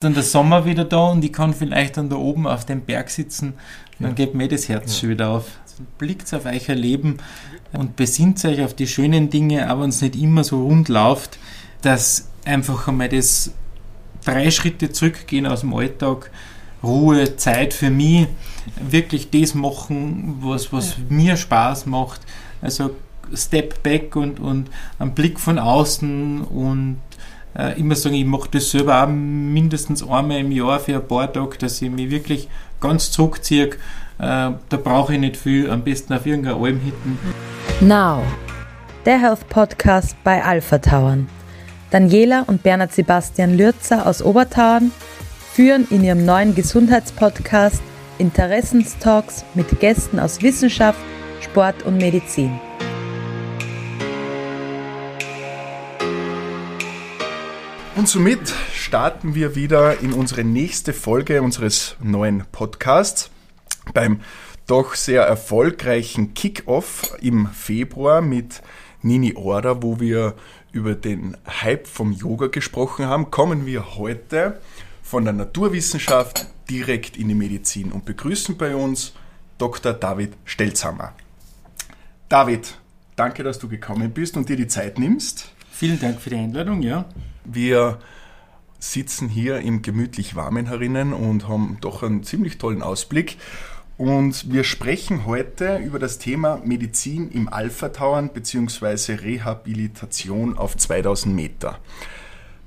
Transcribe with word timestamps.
dann 0.00 0.14
der 0.14 0.22
Sommer 0.22 0.64
wieder 0.64 0.84
da 0.84 1.08
und 1.08 1.24
ich 1.24 1.32
kann 1.32 1.52
vielleicht 1.52 1.96
dann 1.96 2.08
da 2.08 2.14
oben 2.14 2.46
auf 2.46 2.64
dem 2.64 2.82
Berg 2.82 3.10
sitzen, 3.10 3.54
dann 3.98 4.10
ja. 4.10 4.14
geht 4.14 4.34
mir 4.34 4.46
das 4.46 4.68
Herz 4.68 4.94
ja. 4.94 5.00
schon 5.00 5.08
wieder 5.10 5.30
auf. 5.30 5.58
Also 5.64 5.82
blickt 5.98 6.32
auf 6.32 6.44
euer 6.44 6.74
Leben 6.76 7.16
und 7.72 7.96
besinnt 7.96 8.44
euch 8.44 8.62
auf 8.62 8.74
die 8.74 8.86
schönen 8.86 9.28
Dinge, 9.28 9.68
aber 9.68 9.82
wenn 9.82 9.90
es 9.90 10.00
nicht 10.00 10.14
immer 10.14 10.44
so 10.44 10.62
rund 10.62 10.88
läuft, 10.88 11.40
dass 11.82 12.28
einfach 12.44 12.86
einmal 12.86 13.08
das 13.08 13.50
drei 14.24 14.52
Schritte 14.52 14.92
zurückgehen 14.92 15.46
aus 15.46 15.60
dem 15.60 15.74
Alltag, 15.74 16.30
Ruhe, 16.80 17.34
Zeit 17.34 17.74
für 17.74 17.90
mich, 17.90 18.28
wirklich 18.88 19.30
das 19.30 19.54
machen, 19.54 20.38
was, 20.40 20.72
was 20.72 20.90
ja. 20.90 21.02
mir 21.08 21.36
Spaß 21.36 21.86
macht. 21.86 22.20
Also 22.62 22.94
Step 23.34 23.82
back 23.82 24.14
und, 24.14 24.38
und 24.38 24.70
einen 25.00 25.12
Blick 25.12 25.40
von 25.40 25.58
außen 25.58 26.42
und 26.42 26.98
äh, 27.58 27.78
immer 27.78 27.96
sagen, 27.96 28.14
ich 28.14 28.24
mache 28.24 28.48
das 28.52 28.70
selber 28.70 29.02
auch 29.02 29.08
mindestens 29.08 30.02
einmal 30.02 30.38
im 30.38 30.52
Jahr 30.52 30.78
für 30.78 30.94
ein 30.94 31.06
paar 31.06 31.32
Tage, 31.32 31.58
dass 31.58 31.82
ich 31.82 31.90
mich 31.90 32.10
wirklich 32.10 32.48
ganz 32.80 33.10
zurückziehe. 33.10 33.66
Äh, 33.66 33.74
da 34.18 34.76
brauche 34.82 35.14
ich 35.14 35.20
nicht 35.20 35.36
viel, 35.36 35.70
am 35.70 35.82
besten 35.82 36.12
auf 36.14 36.24
irgendeiner 36.24 36.56
Alm 36.56 36.80
hitten. 36.80 37.18
Now, 37.80 38.22
der 39.04 39.20
Health 39.20 39.48
Podcast 39.48 40.16
bei 40.24 40.42
Alpha 40.42 40.78
Tauern. 40.78 41.28
Daniela 41.90 42.44
und 42.46 42.62
Bernhard 42.62 42.92
Sebastian 42.92 43.56
Lürzer 43.56 44.06
aus 44.06 44.22
Obertauern 44.22 44.92
führen 45.52 45.86
in 45.90 46.04
ihrem 46.04 46.24
neuen 46.24 46.54
Gesundheitspodcast 46.54 47.82
Interessenstalks 48.18 49.44
mit 49.54 49.80
Gästen 49.80 50.18
aus 50.18 50.42
Wissenschaft, 50.42 50.98
Sport 51.40 51.84
und 51.84 51.96
Medizin. 51.96 52.60
Und 57.98 58.08
somit 58.08 58.54
starten 58.72 59.34
wir 59.34 59.56
wieder 59.56 59.98
in 59.98 60.12
unsere 60.12 60.44
nächste 60.44 60.92
Folge 60.92 61.42
unseres 61.42 61.96
neuen 62.00 62.44
Podcasts 62.52 63.28
beim 63.92 64.20
doch 64.68 64.94
sehr 64.94 65.22
erfolgreichen 65.22 66.32
Kick-Off 66.32 67.16
im 67.20 67.48
Februar 67.48 68.20
mit 68.20 68.62
Nini 69.02 69.34
Order, 69.34 69.82
wo 69.82 69.98
wir 69.98 70.34
über 70.70 70.94
den 70.94 71.36
Hype 71.44 71.88
vom 71.88 72.12
Yoga 72.12 72.46
gesprochen 72.46 73.06
haben, 73.06 73.32
kommen 73.32 73.66
wir 73.66 73.96
heute 73.96 74.60
von 75.02 75.24
der 75.24 75.32
Naturwissenschaft 75.32 76.46
direkt 76.70 77.16
in 77.16 77.26
die 77.26 77.34
Medizin 77.34 77.90
und 77.90 78.04
begrüßen 78.04 78.56
bei 78.56 78.76
uns 78.76 79.12
Dr. 79.58 79.92
David 79.92 80.34
Stelzhammer. 80.44 81.14
David, 82.28 82.78
danke, 83.16 83.42
dass 83.42 83.58
du 83.58 83.68
gekommen 83.68 84.12
bist 84.12 84.36
und 84.36 84.48
dir 84.48 84.56
die 84.56 84.68
Zeit 84.68 85.00
nimmst. 85.00 85.50
Vielen 85.78 86.00
Dank 86.00 86.20
für 86.20 86.30
die 86.30 86.34
Einladung, 86.34 86.82
ja. 86.82 87.04
Wir 87.44 88.00
sitzen 88.80 89.28
hier 89.28 89.60
im 89.60 89.80
gemütlich 89.80 90.34
warmen 90.34 90.66
herinnen 90.66 91.12
und 91.12 91.46
haben 91.46 91.78
doch 91.80 92.02
einen 92.02 92.24
ziemlich 92.24 92.58
tollen 92.58 92.82
Ausblick. 92.82 93.36
Und 93.96 94.52
wir 94.52 94.64
sprechen 94.64 95.24
heute 95.24 95.76
über 95.76 96.00
das 96.00 96.18
Thema 96.18 96.60
Medizin 96.64 97.30
im 97.30 97.48
Alpha-Tauern 97.48 98.30
bzw. 98.30 99.14
Rehabilitation 99.22 100.58
auf 100.58 100.76
2000 100.76 101.32
Meter. 101.32 101.78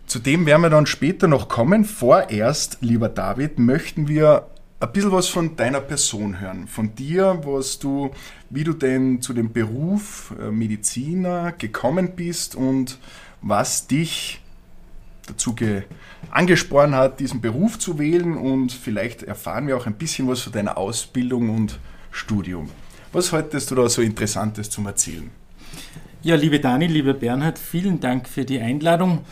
Zu 0.05 0.19
dem 0.19 0.45
werden 0.45 0.61
wir 0.61 0.69
dann 0.69 0.85
später 0.85 1.27
noch 1.27 1.49
kommen. 1.49 1.83
Vorerst, 1.83 2.77
lieber 2.79 3.09
David, 3.09 3.59
möchten 3.59 4.07
wir 4.07 4.47
ein 4.81 4.91
bisschen 4.91 5.11
was 5.11 5.27
von 5.27 5.55
deiner 5.55 5.79
Person 5.79 6.39
hören. 6.39 6.67
Von 6.67 6.95
dir, 6.95 7.39
was 7.43 7.77
du, 7.77 8.11
wie 8.49 8.63
du 8.63 8.73
denn 8.73 9.21
zu 9.21 9.33
dem 9.33 9.53
Beruf 9.53 10.33
äh, 10.41 10.49
Mediziner 10.49 11.51
gekommen 11.51 12.15
bist 12.15 12.55
und 12.55 12.97
was 13.41 13.87
dich 13.87 14.41
dazu 15.27 15.55
angespornt 16.31 16.95
hat, 16.95 17.19
diesen 17.19 17.41
Beruf 17.41 17.77
zu 17.77 17.99
wählen 17.99 18.35
und 18.35 18.71
vielleicht 18.71 19.23
erfahren 19.23 19.67
wir 19.67 19.77
auch 19.77 19.85
ein 19.85 19.93
bisschen 19.93 20.27
was 20.27 20.41
von 20.41 20.51
deiner 20.51 20.77
Ausbildung 20.77 21.49
und 21.55 21.79
Studium. 22.09 22.69
Was 23.13 23.31
haltest 23.31 23.69
du 23.69 23.75
da 23.75 23.87
so 23.87 24.01
Interessantes 24.01 24.69
zum 24.69 24.87
Erzählen? 24.87 25.29
Ja, 26.23 26.35
liebe 26.35 26.59
Dani, 26.59 26.87
lieber 26.87 27.13
Bernhard, 27.13 27.59
vielen 27.59 27.99
Dank 27.99 28.27
für 28.27 28.45
die 28.45 28.59
Einladung 28.59 29.25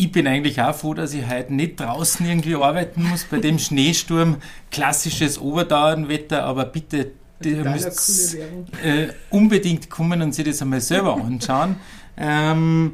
ich 0.00 0.10
bin 0.10 0.26
eigentlich 0.26 0.62
auch 0.62 0.74
froh, 0.74 0.94
dass 0.94 1.12
ich 1.12 1.28
heute 1.28 1.52
nicht 1.52 1.78
draußen 1.78 2.24
irgendwie 2.26 2.54
arbeiten 2.54 3.02
muss 3.02 3.24
bei 3.24 3.38
dem 3.38 3.58
Schneesturm. 3.58 4.36
Klassisches 4.70 5.38
Oberdauernwetter, 5.38 6.42
aber 6.42 6.64
bitte, 6.64 7.10
ihr 7.44 7.64
müsst 7.64 8.34
äh, 8.82 9.08
unbedingt 9.28 9.90
kommen 9.90 10.22
und 10.22 10.34
sich 10.34 10.46
das 10.46 10.62
einmal 10.62 10.80
selber 10.80 11.16
anschauen. 11.16 11.76
ähm, 12.16 12.92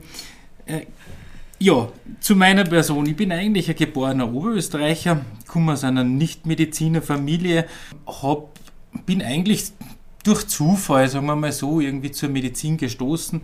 äh, 0.67 0.81
ja, 1.61 1.89
zu 2.19 2.35
meiner 2.35 2.65
Person. 2.65 3.07
Ich 3.07 3.15
bin 3.15 3.31
eigentlich 3.31 3.71
ein 3.71 3.77
geborener 3.77 4.33
Oberösterreicher, 4.33 5.25
komme 5.47 5.75
aus 5.75 5.85
einer 5.85 6.03
Nicht-Mediziner-Familie, 6.03 7.67
bin 9.07 9.23
eigentlich 9.23 9.67
durch 10.25 10.49
Zufall, 10.49 11.09
sagen 11.09 11.27
wir 11.27 11.37
mal 11.37 11.53
so, 11.53 11.79
irgendwie 11.79 12.11
zur 12.11 12.31
Medizin 12.31 12.77
gestoßen 12.79 13.43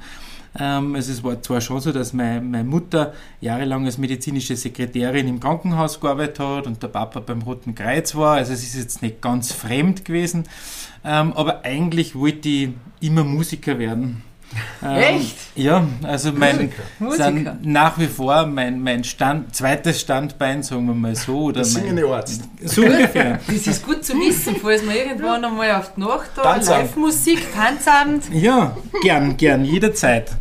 ähm, 0.58 0.94
also 0.94 1.12
es 1.12 1.24
war 1.24 1.40
zwar 1.42 1.60
schon 1.60 1.80
so, 1.80 1.92
dass 1.92 2.12
meine, 2.12 2.40
meine 2.40 2.64
Mutter 2.64 3.14
jahrelang 3.40 3.86
als 3.86 3.98
medizinische 3.98 4.56
Sekretärin 4.56 5.28
im 5.28 5.40
Krankenhaus 5.40 6.00
gearbeitet 6.00 6.40
hat 6.40 6.66
und 6.66 6.82
der 6.82 6.88
Papa 6.88 7.20
beim 7.20 7.42
Roten 7.42 7.74
Kreuz 7.74 8.14
war, 8.14 8.36
also 8.36 8.52
es 8.52 8.62
ist 8.62 8.76
jetzt 8.76 9.02
nicht 9.02 9.20
ganz 9.20 9.52
fremd 9.52 10.04
gewesen, 10.04 10.44
ähm, 11.04 11.32
aber 11.32 11.64
eigentlich 11.64 12.14
wollte 12.14 12.48
ich 12.48 12.70
immer 13.00 13.24
Musiker 13.24 13.78
werden. 13.78 14.22
Ähm, 14.82 15.18
Echt? 15.18 15.36
Ja, 15.54 15.86
also 16.02 16.32
mein 16.32 16.72
Musiker. 16.98 17.24
Sind 17.24 17.64
nach 17.64 17.98
wie 17.98 18.06
vor 18.06 18.46
mein, 18.46 18.82
mein 18.82 19.04
Stand, 19.04 19.54
zweites 19.54 20.00
Standbein, 20.00 20.62
sagen 20.62 20.86
wir 20.86 20.94
mal 20.94 21.14
so. 21.14 21.44
Oder 21.44 21.60
das 21.60 21.72
singende 21.72 22.06
Arzt. 22.06 22.42
So 22.64 22.82
ungefähr. 22.82 23.40
Das 23.46 23.66
ist 23.66 23.84
gut 23.84 24.04
zu 24.04 24.14
wissen, 24.14 24.56
falls 24.60 24.82
wir 24.82 24.94
irgendwann 24.94 25.44
einmal 25.44 25.72
auf 25.72 25.94
die 25.94 26.00
Nacht 26.00 26.30
da 26.34 26.56
Live-Musik, 26.56 27.52
Tanzabend. 27.54 28.24
Ja, 28.32 28.76
gern, 29.02 29.36
gern, 29.36 29.64
jederzeit. 29.64 30.32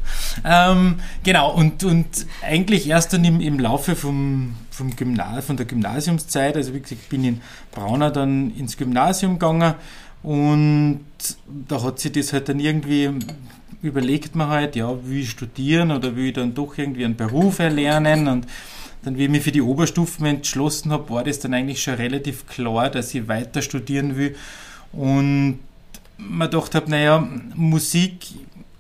Ähm, 0.44 1.00
genau, 1.24 1.54
und, 1.54 1.84
und 1.84 2.08
eigentlich 2.42 2.88
erst 2.88 3.14
dann 3.14 3.24
im, 3.26 3.42
im 3.42 3.60
Laufe 3.60 3.96
vom, 3.96 4.56
vom 4.70 4.96
Gymnasium, 4.96 5.42
von 5.44 5.58
der 5.58 5.66
Gymnasiumszeit, 5.66 6.56
also 6.56 6.74
wie 6.74 6.80
gesagt, 6.80 7.02
ich 7.04 7.10
bin 7.10 7.24
in 7.24 7.42
Braunau 7.72 8.10
dann 8.10 8.56
ins 8.56 8.78
Gymnasium 8.78 9.34
gegangen 9.34 9.76
und 10.24 11.02
da 11.68 11.82
hat 11.82 12.00
sich 12.00 12.12
das 12.12 12.34
halt 12.34 12.50
dann 12.50 12.60
irgendwie 12.60 13.10
überlegt 13.82 14.36
man 14.36 14.48
halt, 14.50 14.76
ja, 14.76 14.96
will 15.06 15.22
ich 15.22 15.32
studieren 15.32 15.92
oder 15.92 16.16
will 16.16 16.28
ich 16.28 16.34
dann 16.34 16.54
doch 16.54 16.78
irgendwie 16.78 17.06
einen 17.06 17.16
Beruf 17.16 17.60
erlernen 17.60 18.28
und 18.28 18.48
dann, 19.04 19.18
wie 19.18 19.24
ich 19.24 19.30
mich 19.30 19.44
für 19.44 19.52
die 19.52 19.64
Oberstufen 19.64 20.26
entschlossen 20.28 20.92
habe, 20.92 21.10
war 21.10 21.24
das 21.24 21.40
dann 21.40 21.54
eigentlich 21.54 21.82
schon 21.82 21.96
relativ 21.96 22.46
klar, 22.48 22.90
dass 22.90 23.14
ich 23.16 23.28
weiter 23.28 23.62
studieren 23.62 24.16
will 24.16 24.36
und 24.94 25.60
man 26.18 26.52
dachte 26.52 26.78
habe, 26.78 26.92
naja, 26.92 27.28
Musik 27.56 28.28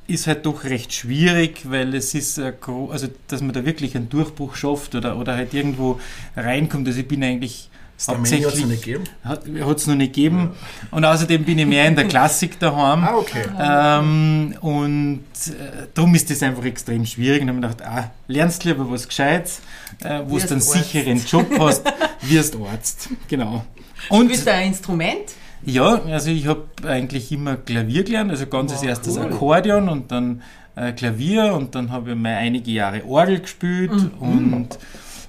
ist 0.07 0.27
halt 0.27 0.45
doch 0.45 0.63
recht 0.63 0.93
schwierig, 0.93 1.61
weil 1.69 1.95
es 1.95 2.13
ist, 2.13 2.37
also 2.37 3.07
dass 3.27 3.41
man 3.41 3.53
da 3.53 3.65
wirklich 3.65 3.95
einen 3.95 4.09
Durchbruch 4.09 4.55
schafft 4.55 4.93
oder, 4.93 5.17
oder 5.17 5.35
halt 5.35 5.53
irgendwo 5.53 5.99
reinkommt. 6.35 6.87
Also 6.87 6.99
ich 6.99 7.07
bin 7.07 7.23
eigentlich 7.23 7.70
Hauptsächlich 8.07 8.45
hat 8.45 8.53
es 8.53 8.61
noch 8.61 8.67
nicht 8.67 8.83
gegeben. 8.83 9.03
Hat 9.23 9.77
es 9.77 9.87
noch 9.87 9.95
nicht 9.95 10.13
gegeben. 10.13 10.51
Ja. 10.53 10.97
Und 10.97 11.05
außerdem 11.05 11.43
bin 11.43 11.59
ich 11.59 11.65
mehr 11.65 11.87
in 11.87 11.95
der 11.95 12.07
Klassik 12.07 12.59
daheim. 12.59 13.03
Ah, 13.11 13.15
okay. 13.15 13.43
Ähm, 13.59 14.55
und 14.61 15.23
äh, 15.47 15.87
darum 15.93 16.13
ist 16.13 16.29
das 16.29 16.43
einfach 16.43 16.63
extrem 16.65 17.05
schwierig. 17.05 17.41
Und 17.41 17.47
dann 17.47 17.63
habe 17.63 17.67
ich 17.67 17.77
gedacht, 17.77 17.91
ah, 17.91 18.11
lernst 18.27 18.63
lieber 18.63 18.89
was 18.89 19.07
Gescheites, 19.07 19.61
äh, 20.03 20.21
wo 20.25 20.37
du 20.37 20.43
einen 20.43 20.53
Arzt. 20.53 20.71
sicheren 20.71 21.25
Job 21.25 21.47
hast, 21.59 21.83
wirst 22.21 22.55
Arzt. 22.55 23.09
Genau. 23.27 23.65
Und 24.09 24.27
bist 24.27 24.45
du 24.45 24.51
ein 24.51 24.67
Instrument? 24.67 25.33
Ja, 25.63 26.01
also 26.05 26.31
ich 26.31 26.47
habe 26.47 26.65
eigentlich 26.87 27.31
immer 27.31 27.55
Klavier 27.55 28.03
gelernt, 28.03 28.31
also 28.31 28.47
ganz 28.47 28.71
wow, 28.71 28.79
als 28.79 28.87
erstes 28.87 29.17
cool. 29.17 29.25
Akkordeon 29.25 29.89
und 29.89 30.11
dann 30.11 30.41
äh, 30.75 30.91
Klavier 30.93 31.53
und 31.53 31.75
dann 31.75 31.91
habe 31.91 32.11
ich 32.11 32.17
mal 32.17 32.35
einige 32.35 32.71
Jahre 32.71 33.05
Orgel 33.05 33.41
gespielt 33.41 33.91
mhm. 33.91 34.11
und 34.19 34.79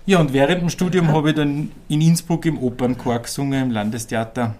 ja, 0.05 0.19
und 0.19 0.33
während 0.33 0.63
dem 0.63 0.71
Studium 0.71 1.09
habe 1.09 1.31
ich 1.31 1.37
dann 1.37 1.71
in 1.89 2.01
Innsbruck 2.01 2.47
im 2.47 2.59
Opernchor 2.59 3.21
gesungen, 3.21 3.65
im 3.65 3.71
Landestheater. 3.71 4.55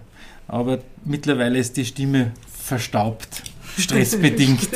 Aber 0.47 0.79
mittlerweile 1.03 1.59
ist 1.59 1.75
die 1.75 1.85
Stimme 1.85 2.31
verstaubt, 2.47 3.43
stressbedingt. 3.77 4.69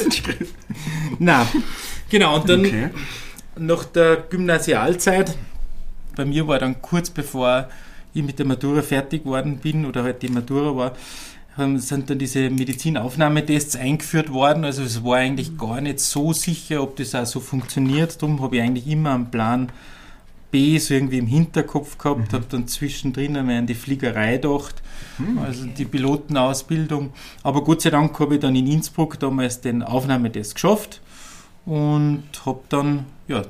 Na, 1.20 1.48
genau, 2.10 2.36
und 2.36 2.50
dann 2.50 2.66
okay. 2.66 2.90
nach 3.58 3.86
der 3.86 4.18
Gymnasialzeit, 4.30 5.38
bei 6.16 6.26
mir 6.26 6.48
war 6.48 6.60
dann 6.60 6.82
kurz 6.82 7.10
bevor 7.10 7.70
ich 8.14 8.24
mit 8.24 8.40
der 8.40 8.46
Matura 8.46 8.82
fertig 8.82 9.24
geworden 9.24 9.58
bin 9.58 9.86
oder 9.86 10.04
halt 10.04 10.22
die 10.22 10.30
Matura 10.30 10.76
war, 10.76 10.94
sind 11.78 12.10
dann 12.10 12.20
diese 12.20 12.50
Medizinaufnahmetests 12.50 13.76
eingeführt 13.76 14.32
worden. 14.32 14.64
Also 14.64 14.84
es 14.84 15.04
war 15.04 15.18
eigentlich 15.18 15.58
gar 15.58 15.82
nicht 15.82 16.00
so 16.00 16.34
sicher, 16.34 16.84
ob 16.84 16.98
das 16.98 17.16
auch 17.16 17.26
so 17.26 17.40
funktioniert. 17.40 18.22
Darum 18.22 18.42
habe 18.42 18.58
ich 18.58 18.62
eigentlich 18.62 18.88
immer 18.88 19.16
einen 19.16 19.32
Plan 19.32 19.70
B 20.58 20.80
so 20.80 20.96
irgendwie 20.96 21.20
im 21.20 21.28
Hinterkopf 21.28 22.00
gehabt, 22.00 22.32
mhm. 22.32 22.36
habe 22.36 22.46
dann 22.50 22.68
zwischendrin 22.68 23.38
einmal 23.38 23.58
an 23.58 23.68
die 23.68 23.76
Fliegerei 23.76 24.38
gedacht, 24.38 24.82
mhm. 25.20 25.38
also 25.38 25.68
die 25.68 25.86
Pilotenausbildung. 25.86 27.12
Aber 27.44 27.64
Gott 27.64 27.84
sei 27.84 27.92
Dank 27.92 28.20
habe 28.20 28.36
ich 28.36 28.42
dann 28.42 28.56
in 28.56 28.66
Innsbruck 28.66 29.20
damals 29.20 29.62
den 29.62 29.84
Aufnahmetest 29.84 30.56
geschafft 30.56 31.00
und 31.68 32.24
habe 32.44 32.62
dann 32.70 33.06
ja, 33.28 33.44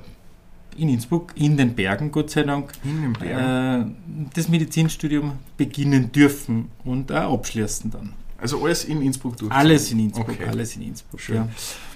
in 0.75 0.89
Innsbruck, 0.89 1.31
in 1.35 1.55
den 1.55 1.75
Bergen, 1.75 2.11
Gott 2.11 2.29
sei 2.29 2.43
Dank, 2.43 2.73
äh, 3.21 3.85
das 4.33 4.49
Medizinstudium 4.49 5.39
beginnen 5.55 6.11
dürfen 6.11 6.69
und 6.83 7.13
auch 7.13 7.35
abschließen 7.35 7.89
dann. 7.89 8.13
Also 8.37 8.61
alles 8.61 8.83
in 8.83 9.01
Innsbruck 9.01 9.37
durch? 9.37 9.51
Alles 9.51 9.91
in 9.91 9.99
Innsbruck, 9.99 10.27
okay. 10.27 10.45
alles 10.45 10.75
in 10.75 10.81
Innsbruck, 10.81 11.21
Schön. 11.21 11.35
Ja. 11.37 11.47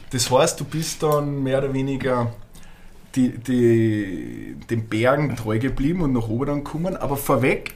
Das 0.10 0.32
heißt, 0.32 0.60
du 0.60 0.64
bist 0.64 1.04
dann 1.04 1.44
mehr 1.44 1.58
oder 1.58 1.74
weniger 1.74 2.34
die, 3.16 3.38
die, 3.38 4.56
den 4.70 4.88
Bergen 4.88 5.36
treu 5.36 5.60
geblieben 5.60 6.02
und 6.02 6.14
nach 6.14 6.28
oben 6.28 6.46
dann 6.46 6.64
gekommen, 6.64 6.96
aber 6.96 7.18
vorweg 7.18 7.76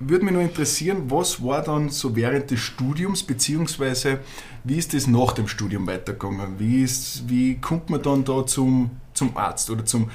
würde 0.00 0.24
mich 0.24 0.32
nur 0.32 0.42
interessieren, 0.42 1.10
was 1.10 1.44
war 1.44 1.62
dann 1.62 1.90
so 1.90 2.16
während 2.16 2.50
des 2.50 2.60
Studiums, 2.60 3.22
beziehungsweise 3.22 4.20
wie 4.64 4.76
ist 4.76 4.94
das 4.94 5.06
nach 5.06 5.32
dem 5.32 5.46
Studium 5.46 5.86
weitergegangen? 5.86 6.58
Wie, 6.58 6.82
ist, 6.82 7.28
wie 7.28 7.56
kommt 7.56 7.90
man 7.90 8.02
dann 8.02 8.24
da 8.24 8.46
zum, 8.46 8.90
zum 9.12 9.36
Arzt 9.36 9.68
oder 9.70 9.84
zum 9.84 10.10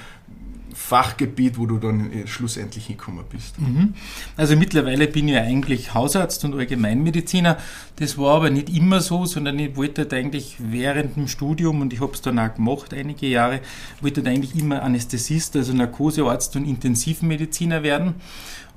Fachgebiet, 0.76 1.58
wo 1.58 1.66
du 1.66 1.78
dann 1.78 2.12
äh, 2.12 2.28
schlussendlich 2.28 2.88
hingekommen 2.88 3.24
bist? 3.30 3.60
Mhm. 3.60 3.94
Also 4.36 4.58
mittlerweile 4.58 5.08
bin 5.08 5.30
ich 5.30 5.38
eigentlich 5.38 5.94
Hausarzt 5.94 6.44
und 6.44 6.54
Allgemeinmediziner. 6.54 7.58
Das 7.96 8.18
war 8.18 8.36
aber 8.36 8.50
nicht 8.50 8.70
immer 8.70 9.00
so, 9.00 9.26
sondern 9.26 9.58
ich 9.58 9.78
wollte 9.78 10.02
halt 10.02 10.14
eigentlich 10.14 10.58
während 10.60 11.16
dem 11.16 11.30
Studium, 11.30 11.80
und 11.80 11.94
ich 11.94 12.02
habe 12.02 12.12
es 12.14 12.22
dann 12.22 12.38
auch 12.38 12.54
gemacht, 12.54 12.94
einige 12.94 13.26
Jahre, 13.26 13.62
wollte 14.02 14.22
halt 14.22 14.36
eigentlich 14.36 14.56
immer 14.56 14.84
Anästhesist, 14.84 15.56
also 15.56 15.74
Narkosearzt 15.74 16.58
und 16.58 16.66
Intensivmediziner 16.66 17.82
werden. 17.82 18.16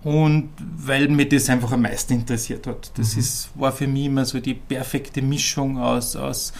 Und 0.04 0.50
weil 0.60 1.08
mir 1.08 1.28
das 1.28 1.50
einfach 1.50 1.72
am 1.72 1.82
meisten 1.82 2.12
interessiert 2.12 2.68
hat. 2.68 2.92
Das 2.96 3.14
mhm. 3.14 3.20
ist, 3.20 3.50
war 3.56 3.72
für 3.72 3.88
mich 3.88 4.06
immer 4.06 4.24
so 4.24 4.38
die 4.38 4.54
perfekte 4.54 5.20
Mischung 5.20 5.78
aus, 5.78 6.14
aus 6.14 6.52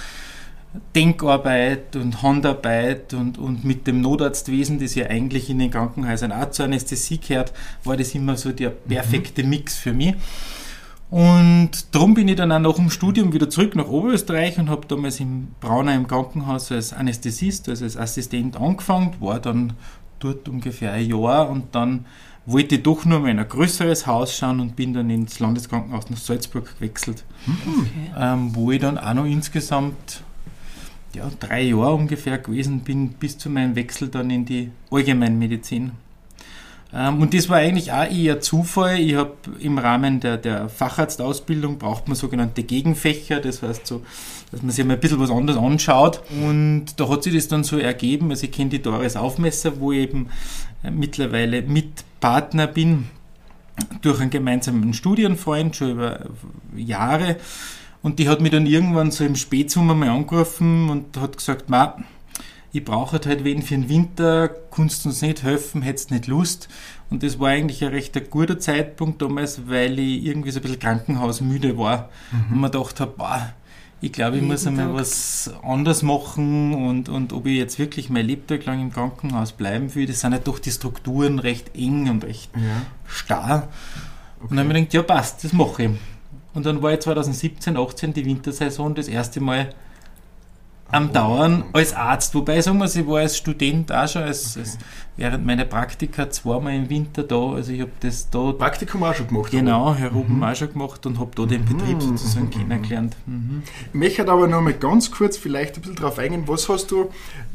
Denkarbeit 0.94 1.97
und 1.97 2.23
Handarbeit 2.23 3.15
und, 3.15 3.38
und 3.38 3.65
mit 3.65 3.87
dem 3.87 4.00
Notarztwesen, 4.00 4.79
das 4.79 4.94
ja 4.94 5.06
eigentlich 5.06 5.49
in 5.49 5.59
den 5.59 5.70
Krankenhäusern 5.70 6.32
auch 6.32 6.50
zur 6.50 6.67
Anästhesie 6.67 7.19
gehört, 7.19 7.53
war 7.85 7.97
das 7.97 8.15
immer 8.15 8.37
so 8.37 8.53
der 8.53 8.70
mhm. 8.70 8.88
perfekte 8.88 9.43
mhm. 9.43 9.50
Mix 9.50 9.76
für 9.76 9.93
mich. 9.93 10.15
Und 11.11 11.94
darum 11.94 12.12
bin 12.12 12.29
ich 12.29 12.37
dann 12.37 12.53
auch 12.53 12.59
nach 12.59 12.75
dem 12.75 12.91
Studium 12.91 13.32
wieder 13.32 13.49
zurück 13.49 13.75
nach 13.76 13.88
Oberösterreich 13.88 14.59
und 14.59 14.69
habe 14.69 14.87
damals 14.87 15.20
im 15.20 15.49
Braunau 15.59 15.93
im 15.93 16.06
Krankenhaus 16.06 16.71
als 16.71 16.93
Anästhesist, 16.93 17.69
also 17.71 17.85
als 17.85 17.97
Assistent 17.97 18.61
angefangen, 18.61 19.14
war 19.21 19.41
dann 19.41 19.73
dort 20.19 20.49
ungefähr 20.50 20.93
ein 20.93 21.09
Jahr 21.09 21.49
und 21.49 21.75
dann 21.75 22.05
wollte 22.44 22.76
ich 22.76 22.82
doch 22.82 23.06
nur 23.06 23.21
mal 23.21 23.31
in 23.31 23.38
ein 23.38 23.49
größeres 23.49 24.06
Haus 24.06 24.37
schauen 24.37 24.61
und 24.61 24.76
bin 24.76 24.93
dann 24.93 25.09
ins 25.09 25.38
Landeskrankenhaus 25.38 26.11
nach 26.11 26.19
Salzburg 26.19 26.76
gewechselt, 26.79 27.25
okay. 27.47 28.11
ähm, 28.19 28.55
wo 28.55 28.71
ich 28.71 28.81
dann 28.81 28.99
auch 28.99 29.14
noch 29.14 29.26
insgesamt 29.26 30.23
ja, 31.15 31.31
drei 31.41 31.63
Jahre 31.63 31.95
ungefähr 31.95 32.39
gewesen 32.39 32.81
bin, 32.81 33.11
bis 33.11 33.39
zu 33.39 33.51
meinem 33.51 33.77
Wechsel 33.77 34.09
dann 34.09 34.31
in 34.31 34.45
die 34.45 34.71
Allgemeinmedizin. 34.91 35.93
Ähm, 36.93 37.21
und 37.21 37.35
das 37.35 37.49
war 37.49 37.59
eigentlich 37.59 37.93
auch 37.93 38.11
eher 38.11 38.41
Zufall. 38.41 38.99
Ich 38.99 39.15
habe 39.15 39.35
im 39.61 39.79
Rahmen 39.79 40.21
der, 40.21 40.37
der 40.39 40.69
Facharztausbildung 40.69 41.79
braucht 41.79 42.09
man 42.09 42.17
sogenannte 42.17 42.63
Gegenfächer, 42.63 43.41
das 43.41 43.63
heißt 43.63 43.87
so, 43.87 44.03
dass 44.51 44.63
man 44.63 44.71
sich 44.71 44.85
mal 44.85 44.95
ein 44.95 45.01
bisschen 45.01 45.21
was 45.21 45.31
anderes 45.31 45.61
anschaut. 45.61 46.23
Und 46.43 46.87
da 46.97 47.09
hat 47.09 47.23
sich 47.23 47.35
das 47.35 47.49
dann 47.49 47.65
so 47.65 47.79
ergeben. 47.79 48.31
Also 48.31 48.45
ich 48.45 48.53
kenne 48.53 48.71
die 48.71 48.83
Doris 48.83 49.17
Aufmesser, 49.17 49.81
wo 49.81 49.93
ich 49.93 50.01
eben 50.01 50.29
äh, 50.83 50.91
mittlerweile 50.91 51.63
Mitpartner 51.63 52.67
bin 52.67 53.09
durch 54.03 54.21
einen 54.21 54.31
gemeinsamen 54.31 54.93
Studienfreund 54.95 55.77
schon 55.77 55.93
über 55.93 56.21
Jahre. 56.77 57.37
Und 58.03 58.19
die 58.19 58.29
hat 58.29 58.41
mich 58.41 58.53
dann 58.53 58.67
irgendwann 58.67 59.11
so 59.11 59.25
im 59.25 59.37
Spätsommer 59.37 59.95
mal 59.95 60.11
angerufen 60.11 60.89
und 60.89 61.17
hat 61.17 61.37
gesagt, 61.37 61.69
Ma, 61.69 61.97
ich 62.73 62.85
brauche 62.85 63.12
halt, 63.12 63.27
halt 63.27 63.45
wen 63.45 63.62
für 63.62 63.75
den 63.75 63.89
Winter, 63.89 64.49
kannst 64.71 65.05
du 65.05 65.09
uns 65.09 65.23
nicht 65.23 65.43
helfen, 65.43 65.83
hättest 65.83 66.11
nicht 66.11 66.27
Lust. 66.27 66.69
Und 67.11 67.23
das 67.23 67.41
war 67.41 67.49
eigentlich 67.49 67.83
ein 67.83 67.91
recht 67.91 68.31
guter 68.31 68.59
Zeitpunkt 68.59 69.23
damals, 69.23 69.69
weil 69.69 69.99
ich 69.99 70.25
irgendwie 70.25 70.50
so 70.50 70.61
ein 70.61 70.62
bisschen 70.62 70.79
krankenhausmüde 70.79 71.79
war 71.79 72.11
mhm. 72.31 72.55
und 72.55 72.61
mir 72.61 72.71
gedacht 72.71 73.00
habe, 73.00 73.15
boah, 73.17 73.55
ich 74.00 74.12
glaube, 74.12 74.37
ich 74.37 74.43
muss 74.43 74.67
einmal 74.67 74.95
was 74.95 75.50
anders 75.62 76.03
machen 76.03 76.73
und, 76.73 77.09
und 77.09 77.33
ob 77.33 77.47
ich 77.47 77.56
jetzt 77.56 77.81
wirklich 77.81 78.11
mein 78.11 78.27
Lebtag 78.27 78.65
lang 78.65 78.81
im 78.81 78.93
Krankenhaus 78.93 79.53
bleiben 79.53 79.93
will, 79.95 80.06
das 80.06 80.21
sind 80.21 80.33
ja 80.33 80.39
doch 80.39 80.61
die 80.61 80.71
Strukturen 80.71 81.41
recht 81.41 81.75
eng 81.75 82.09
und 82.09 82.23
recht 82.23 82.50
ja. 82.55 82.87
starr. 83.06 83.69
Okay. 84.37 84.49
Und 84.50 84.56
dann 84.56 84.69
habe 84.69 84.79
ich 84.79 84.89
gedacht, 84.89 84.95
ja 84.95 85.03
passt, 85.03 85.43
das 85.43 85.53
mache 85.53 85.85
ich. 85.85 85.91
Und 86.55 86.67
dann 86.67 86.83
war 86.83 86.93
ich 86.93 87.00
2017, 87.00 87.77
18 87.77 88.12
die 88.15 88.25
Wintersaison 88.25 88.95
das 88.95 89.09
erste 89.09 89.41
Mal 89.41 89.75
am 90.91 91.12
Dauern 91.12 91.65
als 91.73 91.95
Arzt. 91.95 92.35
Wobei, 92.35 92.61
sagen 92.61 92.79
wir, 92.79 92.87
ich 92.87 93.06
war 93.06 93.19
als 93.19 93.37
Student 93.37 93.93
auch 93.93 94.09
schon, 94.09 94.23
als, 94.23 94.56
okay. 94.56 94.61
als 94.61 94.79
während 95.17 95.45
meiner 95.45 95.65
Praktika 95.65 96.31
zweimal 96.31 96.75
im 96.75 96.89
Winter 96.89 97.23
da. 97.23 97.53
Also 97.53 97.73
ich 97.73 97.81
habe 97.81 97.91
das 98.00 98.31
da. 98.31 98.53
Praktikum 98.53 99.03
auch 99.03 99.15
schon 99.15 99.29
gemacht? 99.29 99.50
Genau, 99.50 99.95
Herr 99.95 100.12
Ruben 100.12 100.37
mhm. 100.37 100.45
auch 100.45 100.55
schon 100.55 100.73
gemacht 100.73 101.05
und 101.05 101.19
habe 101.19 101.31
da 101.35 101.45
den 101.45 101.65
Betrieb 101.65 101.97
mhm. 101.97 102.00
sozusagen 102.00 102.47
mhm. 102.47 102.50
kennengelernt. 102.50 103.17
Mhm. 103.27 103.62
Ich 103.89 103.95
möchte 103.95 104.27
aber 104.29 104.47
noch 104.47 104.62
mal 104.62 104.73
ganz 104.73 105.11
kurz 105.11 105.37
vielleicht 105.37 105.77
ein 105.77 105.83
bisschen 105.83 105.97
darauf 105.97 106.19
eingehen, 106.19 106.45
was 106.47 106.69
hast 106.69 106.91
du 106.91 107.11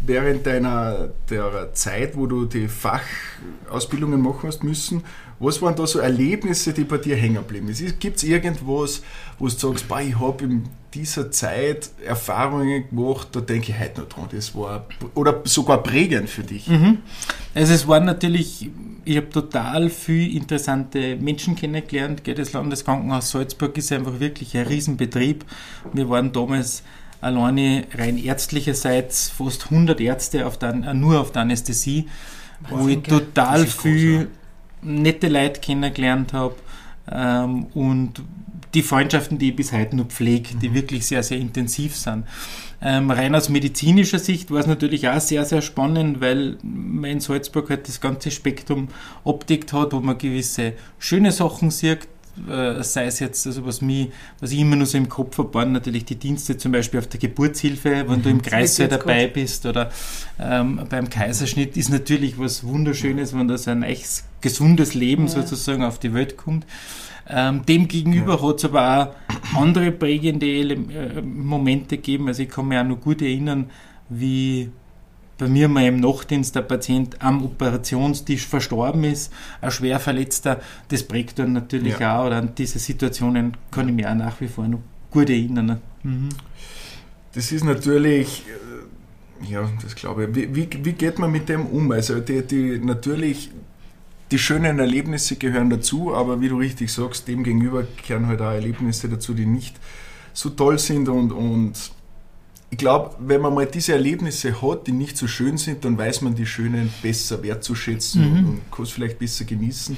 während 0.06 0.45
deiner 0.45 1.10
der 1.30 1.74
Zeit, 1.74 2.16
wo 2.16 2.28
du 2.28 2.45
die 2.45 2.68
Fachausbildungen 2.68 4.22
machen 4.22 4.48
hast 4.48 4.63
müssen, 4.63 5.04
was 5.39 5.62
waren 5.62 5.75
da 5.75 5.85
so 5.85 6.00
Erlebnisse, 6.00 6.74
die 6.74 6.83
bei 6.83 6.97
dir 6.97 7.15
hängen 7.15 7.35
geblieben 7.35 7.74
sind? 7.74 8.00
Gibt 8.00 8.18
es 8.18 8.24
irgendwas, 8.24 9.01
wo 9.39 9.45
du 9.45 9.51
sagst, 9.51 9.88
bah, 9.88 10.01
ich 10.01 10.19
habe 10.19 10.44
in 10.44 10.63
dieser 10.94 11.31
Zeit 11.31 11.89
Erfahrungen 12.06 12.89
gemacht, 12.89 13.30
da 13.31 13.41
denke 13.41 13.71
ich 13.71 13.80
heute 13.80 14.01
noch 14.01 14.09
dran, 14.09 14.27
das 14.31 14.56
war, 14.56 14.85
oder 15.15 15.41
sogar 15.45 15.81
prägend 15.81 16.30
für 16.30 16.44
dich? 16.44 16.68
Mhm. 16.68 17.00
Also 17.56 17.74
es 17.74 17.88
waren 17.88 18.06
natürlich, 18.06 18.69
ich 19.06 19.18
habe 19.18 19.30
total 19.30 19.89
viele 19.89 20.30
interessante 20.38 21.15
Menschen 21.18 21.56
kennengelernt. 21.56 22.21
Das 22.25 22.53
Landeskrankenhaus 22.53 23.31
Salzburg 23.31 23.77
ist 23.77 23.91
einfach 23.91 24.19
wirklich 24.19 24.56
ein 24.56 24.68
Riesenbetrieb. 24.68 25.45
Wir 25.94 26.09
waren 26.09 26.31
damals 26.31 26.83
alleine 27.21 27.85
rein 27.95 28.18
ärztlicherseits 28.18 29.30
fast 29.30 29.65
100 29.71 30.00
Ärzte 30.01 30.45
auf 30.45 30.57
der, 30.57 30.74
nur 30.94 31.19
auf 31.19 31.31
der 31.31 31.44
Anästhesie, 31.44 32.07
wo 32.69 32.88
ich 32.88 33.01
total 33.03 33.65
viel 33.65 34.27
nette 34.83 35.27
Leute 35.27 35.62
kennengelernt 35.62 36.33
habe 36.33 36.56
ähm, 37.12 37.68
und 37.74 38.21
die 38.74 38.81
Freundschaften, 38.81 39.38
die 39.38 39.50
ich 39.50 39.56
bis 39.56 39.71
heute 39.71 39.95
noch 39.95 40.07
pflege, 40.07 40.56
die 40.56 40.69
mhm. 40.69 40.74
wirklich 40.74 41.06
sehr, 41.06 41.21
sehr 41.24 41.38
intensiv 41.38 41.95
sind. 41.95 42.25
Ähm, 42.81 43.12
rein 43.12 43.35
aus 43.35 43.50
medizinischer 43.50 44.19
Sicht 44.19 44.51
war 44.51 44.59
es 44.59 44.68
natürlich 44.68 45.07
auch 45.07 45.19
sehr, 45.19 45.45
sehr 45.45 45.62
spannend, 45.62 46.21
weil 46.21 46.57
man 46.63 47.09
in 47.09 47.19
Salzburg 47.19 47.69
halt 47.69 47.88
das 47.88 48.01
ganze 48.01 48.31
Spektrum 48.31 48.89
abdeckt 49.24 49.74
hat, 49.74 49.94
wo 49.94 50.00
man 50.00 50.18
gewisse 50.18 50.74
schöne 51.00 51.31
Sachen 51.31 51.71
sieht, 51.71 52.07
äh, 52.49 52.83
sei 52.83 53.06
es 53.06 53.19
jetzt, 53.19 53.45
also 53.45 53.66
was, 53.66 53.81
mich, 53.81 54.09
was 54.40 54.52
ich 54.52 54.59
immer 54.59 54.75
nur 54.75 54.85
so 54.85 54.97
im 54.97 55.07
Kopf 55.07 55.37
habe, 55.37 55.54
waren 55.54 55.71
natürlich 55.71 56.06
die 56.06 56.16
Dienste 56.16 56.57
zum 56.57 56.71
Beispiel 56.71 56.99
auf 56.99 57.07
der 57.07 57.19
Geburtshilfe, 57.19 58.06
wenn 58.07 58.19
mhm. 58.19 58.23
du 58.23 58.30
im 58.30 58.42
Kreissaal 58.42 58.87
dabei 58.87 59.25
gut. 59.25 59.33
bist 59.35 59.66
oder 59.66 59.92
ähm, 60.40 60.81
beim 60.90 61.09
Kaiserschnitt 61.09 61.78
ist 61.78 61.90
natürlich 61.90 62.40
was 62.40 62.63
Wunderschönes, 62.63 63.37
wenn 63.37 63.47
das 63.47 63.68
ein 63.68 63.83
echt 63.83 64.23
gesundes 64.42 64.94
Leben 64.94 65.28
ja. 65.28 65.30
sozusagen 65.30 65.83
auf 65.83 65.99
die 65.99 66.13
Welt 66.13 66.37
kommt. 66.37 66.66
Ähm, 67.30 67.66
dem 67.66 67.87
gegenüber 67.87 68.35
ja. 68.35 68.47
hat 68.47 68.57
es 68.57 68.66
aber 68.66 69.16
auch 69.54 69.61
andere 69.61 69.92
prägende 69.92 70.47
äh, 70.47 71.21
Momente 71.21 71.97
gegeben. 71.97 72.28
Also 72.28 72.44
ich 72.44 72.49
kann 72.49 72.68
mich 72.68 72.78
auch 72.78 72.83
noch 72.83 72.99
gut 72.99 73.21
erinnern, 73.21 73.69
wie 74.09 74.69
bei 75.44 75.50
mir 75.50 75.68
mal 75.68 75.85
im 75.85 76.00
Nachtdienst 76.00 76.56
der 76.56 76.62
Patient 76.62 77.21
am 77.21 77.44
Operationstisch 77.44 78.47
verstorben 78.47 79.04
ist, 79.04 79.31
ein 79.59 79.71
schwer 79.71 80.00
Verletzter, 80.00 80.62
das 80.88 81.04
prägt 81.04 81.38
dann 81.38 81.52
natürlich 81.52 82.00
ja. 82.00 82.18
auch, 82.18 82.28
oder 82.28 82.38
an 82.38 82.56
diese 82.57 82.80
Situationen 82.80 83.57
kann 83.69 83.90
ich 83.90 83.95
mich 83.95 84.07
auch 84.07 84.16
nach 84.16 84.40
wie 84.40 84.47
vor 84.47 84.66
noch 84.68 84.80
gut 85.12 85.30
erinnern. 85.30 85.81
Mhm. 86.04 86.30
Das 87.33 87.52
ist 87.52 87.66
natürlich, 87.66 88.45
äh, 89.44 89.52
ja, 89.52 89.69
das 89.81 89.95
glaube 89.95 90.26
ich. 90.26 90.35
Wie, 90.35 90.56
wie, 90.56 90.85
wie, 90.85 90.94
geht 90.94 91.19
man 91.19 91.30
mit 91.30 91.50
dem 91.50 91.66
um? 91.66 91.92
Also 91.92 92.21
die, 92.21 92.42
die 92.44 92.80
natürlich 92.80 93.52
die 94.31 94.40
schönen 94.40 94.80
Erlebnisse 94.80 95.35
gehören 95.35 95.69
dazu, 95.69 96.16
aber 96.16 96.40
wie 96.40 96.47
du 96.47 96.57
richtig 96.57 96.92
sagst, 96.92 97.28
dem 97.28 97.44
gegenüber 97.44 97.85
gehören 98.07 98.28
halt 98.28 98.42
auch 98.42 98.52
Erlebnisse 98.52 99.09
dazu, 99.09 99.33
die 99.33 99.45
nicht 99.45 99.76
so 100.31 100.52
toll 100.52 100.80
sind 100.80 101.09
und, 101.09 101.33
und 101.33 101.92
ich 102.73 102.77
glaube, 102.80 103.11
wenn 103.19 103.39
man 103.39 103.53
mal 103.53 103.68
diese 103.68 103.94
Erlebnisse 103.94 104.59
hat, 104.59 104.87
die 104.87 104.94
nicht 104.94 105.15
so 105.15 105.27
schön 105.27 105.57
sind, 105.57 105.85
dann 105.85 105.95
weiß 105.95 106.21
man 106.21 106.33
die 106.33 106.47
schönen 106.47 106.92
besser 107.03 107.44
wertzuschätzen 107.44 108.21
mhm. 108.21 108.49
und 108.49 108.71
kann 108.71 108.85
es 108.85 108.89
vielleicht 108.89 109.19
besser 109.19 109.45
genießen. 109.45 109.95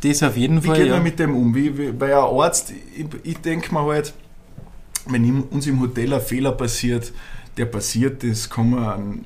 Das 0.00 0.22
auf 0.22 0.34
jeden 0.34 0.62
wie 0.62 0.68
Fall. 0.68 0.78
Wie 0.78 0.82
geht 0.84 0.90
man 0.90 1.02
mit 1.02 1.18
dem 1.18 1.36
um? 1.36 1.54
Wie, 1.54 1.76
wie, 1.76 1.92
bei 1.92 2.16
einem 2.16 2.40
Arzt, 2.40 2.72
ich, 2.96 3.06
ich 3.24 3.36
denke 3.40 3.74
mir 3.74 3.84
halt, 3.84 4.14
wenn 5.04 5.42
uns 5.42 5.66
im 5.66 5.78
Hotel 5.82 6.14
ein 6.14 6.22
Fehler 6.22 6.52
passiert, 6.52 7.12
der 7.58 7.66
passiert, 7.66 8.24
das 8.24 8.48
kann 8.48 8.70
man 8.70 9.24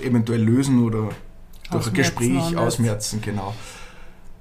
eventuell 0.00 0.42
lösen 0.42 0.84
oder 0.84 1.08
durch 1.72 1.88
ein 1.88 1.94
Gespräch 1.94 2.56
ausmerzen, 2.56 3.20
genau. 3.20 3.56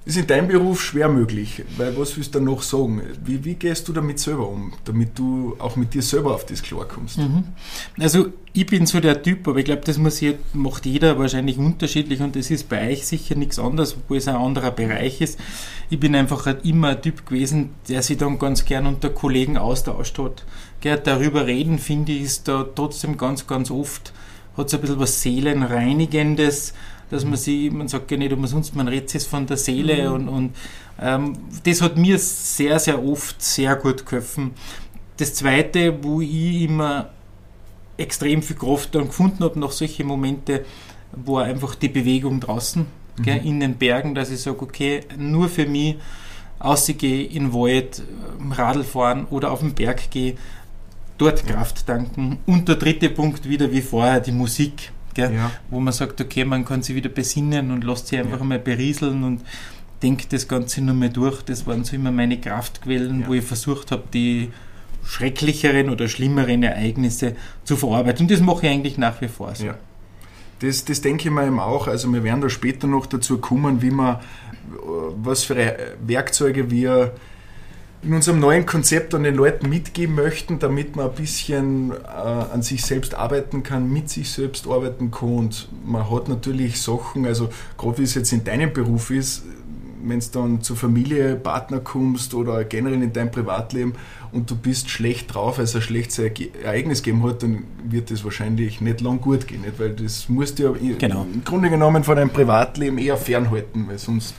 Ist 0.08 0.16
in 0.18 0.26
deinem 0.26 0.48
Beruf 0.48 0.82
schwer 0.82 1.10
möglich, 1.10 1.64
weil 1.76 1.98
was 1.98 2.16
willst 2.16 2.34
du 2.34 2.40
noch 2.40 2.62
sagen? 2.62 3.02
Wie, 3.26 3.44
wie, 3.44 3.56
gehst 3.56 3.90
du 3.90 3.94
damit 3.94 4.20
selber 4.20 4.48
um, 4.48 4.72
damit 4.86 5.20
du 5.20 5.58
auch 5.60 5.76
mit 5.76 5.94
dir 5.94 6.02
selber 6.02 6.34
auf 6.34 6.46
das 6.46 6.64
klarkommst? 6.64 7.18
Mhm. 7.18 7.44
Also 8.00 8.28
ich 8.54 8.66
bin 8.66 8.86
so 8.86 9.02
der 9.02 9.22
Typ, 9.22 9.46
aber 9.50 9.60
ich 9.60 9.66
glaube, 9.66 9.82
das 9.84 9.98
muss 9.98 10.22
macht 10.54 10.86
jeder 10.86 11.20
wahrscheinlich 11.20 11.58
unterschiedlich 11.58 12.22
und 12.22 12.38
das 12.38 12.50
ist 12.50 12.70
bei 12.70 12.90
euch 12.90 13.06
sicher 13.06 13.36
nichts 13.36 13.60
anderes, 13.60 13.98
obwohl 13.98 14.18
es 14.18 14.30
ein 14.30 14.36
anderer 14.36 14.72
Bereich 14.72 15.20
ist. 15.20 15.38
Ich 15.90 16.00
bin 16.00 16.16
einfach 16.16 16.46
halt 16.46 16.64
immer 16.64 16.90
ein 16.90 17.02
Typ 17.02 17.26
gewesen, 17.26 17.72
der 17.90 18.02
sich 18.02 18.18
dann 18.18 18.40
ganz 18.40 18.64
gern 18.64 18.88
unter 18.88 19.10
Kollegen 19.10 19.58
austauscht 19.58 20.18
hat. 20.20 20.46
Gell, 20.80 21.02
darüber 21.04 21.48
reden, 21.48 21.80
finde 21.80 22.14
ich, 22.14 22.22
ist 22.22 22.48
da 22.48 22.64
trotzdem 22.64 23.18
ganz, 23.18 23.46
ganz 23.46 23.70
oft, 23.70 24.14
hat 24.56 24.68
es 24.68 24.74
ein 24.74 24.80
bisschen 24.80 25.00
was 25.00 25.22
Seelenreinigendes, 25.22 26.74
dass 27.10 27.26
man 27.26 27.38
sie, 27.38 27.70
man 27.70 27.88
sagt 27.88 28.12
ja 28.12 28.18
nicht 28.18 28.34
umsonst, 28.34 28.76
man 28.76 28.88
redet 28.88 29.14
es 29.16 29.26
von 29.26 29.46
der 29.46 29.58
Seele 29.58 30.10
mhm. 30.10 30.16
und, 30.16 30.30
und 30.30 30.56
ähm, 31.00 31.38
das 31.64 31.82
hat 31.82 31.98
mir 31.98 32.18
sehr, 32.18 32.80
sehr 32.80 33.04
oft 33.04 33.42
sehr 33.42 33.76
gut 33.76 34.06
geholfen. 34.06 34.52
Das 35.18 35.34
Zweite, 35.34 36.04
wo 36.04 36.22
ich 36.22 36.64
immer 36.64 37.10
extrem 37.98 38.42
viel 38.42 38.56
Kraft 38.56 38.94
dann 38.94 39.08
gefunden 39.08 39.44
habe 39.44 39.60
nach 39.60 39.72
solchen 39.72 40.08
Momenten, 40.08 40.60
war 41.12 41.46
einfach 41.46 41.76
die 41.76 41.90
Bewegung 41.90 42.40
draußen 42.40 42.86
mhm. 43.18 43.24
gell, 43.24 43.46
in 43.46 43.60
den 43.60 43.76
Bergen, 43.76 44.14
dass 44.14 44.30
ich 44.30 44.42
sage, 44.42 44.62
okay, 44.62 45.02
nur 45.18 45.50
für 45.50 45.66
mich 45.66 45.96
ausgehe 46.60 47.26
in 47.26 47.46
den 47.46 47.54
Wald, 47.54 48.04
Radl 48.52 48.84
fahren 48.84 49.28
oder 49.30 49.52
auf 49.52 49.60
den 49.60 49.74
Berg 49.74 50.10
gehe, 50.10 50.36
dort 51.18 51.46
Kraft 51.46 51.86
tanken. 51.88 52.40
Und 52.46 52.68
der 52.68 52.76
dritte 52.76 53.10
Punkt 53.10 53.48
wieder 53.48 53.72
wie 53.72 53.82
vorher, 53.82 54.20
die 54.20 54.32
Musik 54.32 54.92
gell? 55.18 55.34
Ja. 55.34 55.52
wo 55.70 55.80
man 55.80 55.94
sagt, 55.94 56.22
okay, 56.22 56.46
man 56.46 56.64
kann 56.64 56.82
sich 56.82 56.96
wieder 56.96 57.10
besinnen 57.10 57.72
und 57.72 57.84
lässt 57.84 58.08
sich 58.08 58.20
einfach 58.20 58.40
ja. 58.40 58.46
mal 58.46 58.60
berieseln 58.60 59.24
und 59.24 59.42
denkt 60.02 60.32
das 60.32 60.48
Ganze 60.48 60.82
nur 60.82 60.96
mehr 60.96 61.10
durch. 61.10 61.42
Das 61.42 61.66
waren 61.68 61.84
so 61.84 61.96
immer 61.96 62.12
meine 62.12 62.40
Kraftquellen, 62.40 63.22
ja. 63.22 63.28
wo 63.28 63.34
ich 63.34 63.44
versucht 63.44 63.92
habe, 63.92 64.04
die 64.14 64.50
schrecklicheren 65.04 65.90
oder 65.90 66.08
schlimmeren 66.08 66.64
Ereignisse 66.64 67.36
zu 67.64 67.76
verarbeiten. 67.76 68.26
Und 68.26 68.32
das 68.32 68.42
mache 68.42 68.66
ich 68.66 68.72
eigentlich 68.72 68.98
nach 68.98 69.20
wie 69.22 69.28
vor 69.28 69.56
so. 69.56 69.66
Ja. 69.66 69.76
Das, 70.60 70.86
das 70.86 71.02
denke 71.02 71.30
ich 71.30 71.34
mir 71.34 71.46
eben 71.46 71.60
auch. 71.60 71.88
Also 71.88 72.12
wir 72.12 72.24
werden 72.24 72.42
da 72.42 72.50
später 72.50 72.88
noch 72.88 73.06
dazu 73.06 73.38
kommen, 73.38 73.82
wie 73.82 73.92
man, 73.92 74.20
was 75.16 75.44
für 75.44 75.78
Werkzeuge 76.06 76.72
wir 76.72 77.14
in 78.04 78.14
unserem 78.14 78.40
neuen 78.40 78.66
Konzept 78.66 79.16
an 79.16 79.24
den 79.24 79.36
Leuten 79.36 79.70
mitgeben 79.70 80.16
möchten, 80.16 80.60
damit 80.60 80.96
man 80.96 81.10
ein 81.10 81.16
bisschen 81.16 81.92
äh, 81.92 81.96
an 82.06 82.62
sich 82.62 82.84
selbst 82.84 83.16
arbeiten 83.16 83.64
kann, 83.64 83.92
mit 83.92 84.10
sich 84.10 84.32
selbst 84.32 84.68
arbeiten 84.68 85.12
kann. 85.12 85.30
Und 85.30 85.70
man 85.86 86.10
hat 86.10 86.30
natürlich 86.30 86.82
Sachen, 86.82 87.26
also 87.26 87.50
gerade 87.78 87.98
wie 87.98 88.04
es 88.04 88.14
jetzt 88.14 88.32
in 88.32 88.44
deinem 88.44 88.72
Beruf 88.72 89.10
ist, 89.10 89.44
wenn 90.04 90.20
es 90.20 90.32
dann 90.32 90.62
zur 90.62 90.78
Familie, 90.78 91.36
Partner 91.36 91.80
kommst 91.80 92.34
oder 92.34 92.64
generell 92.64 93.02
in 93.02 93.14
deinem 93.14 93.32
Privatleben 93.32 93.94
und 94.32 94.50
du 94.50 94.56
bist 94.56 94.90
schlecht 94.90 95.34
drauf, 95.34 95.58
weil 95.58 95.66
es 95.66 95.76
ein 95.76 95.82
schlechtes 95.82 96.20
Ereignis 96.20 97.02
gegeben 97.02 97.24
hat, 97.24 97.44
dann 97.44 97.64
wird 97.84 98.12
das 98.12 98.24
wahrscheinlich 98.24 98.82
nicht 98.82 99.02
lang 99.02 99.22
gut 99.22 99.48
gehen. 99.48 99.62
Nicht? 99.62 99.80
Weil 99.80 99.92
das 99.92 100.30
musst 100.30 100.60
du 100.60 100.64
ja 100.64 100.74
genau. 100.98 101.26
im 101.34 101.44
Grunde 101.44 101.70
genommen 101.70 102.04
von 102.04 102.16
deinem 102.16 102.30
Privatleben 102.30 102.98
eher 102.98 103.18
fernhalten, 103.18 103.88
weil 103.88 103.98
sonst 103.98 104.36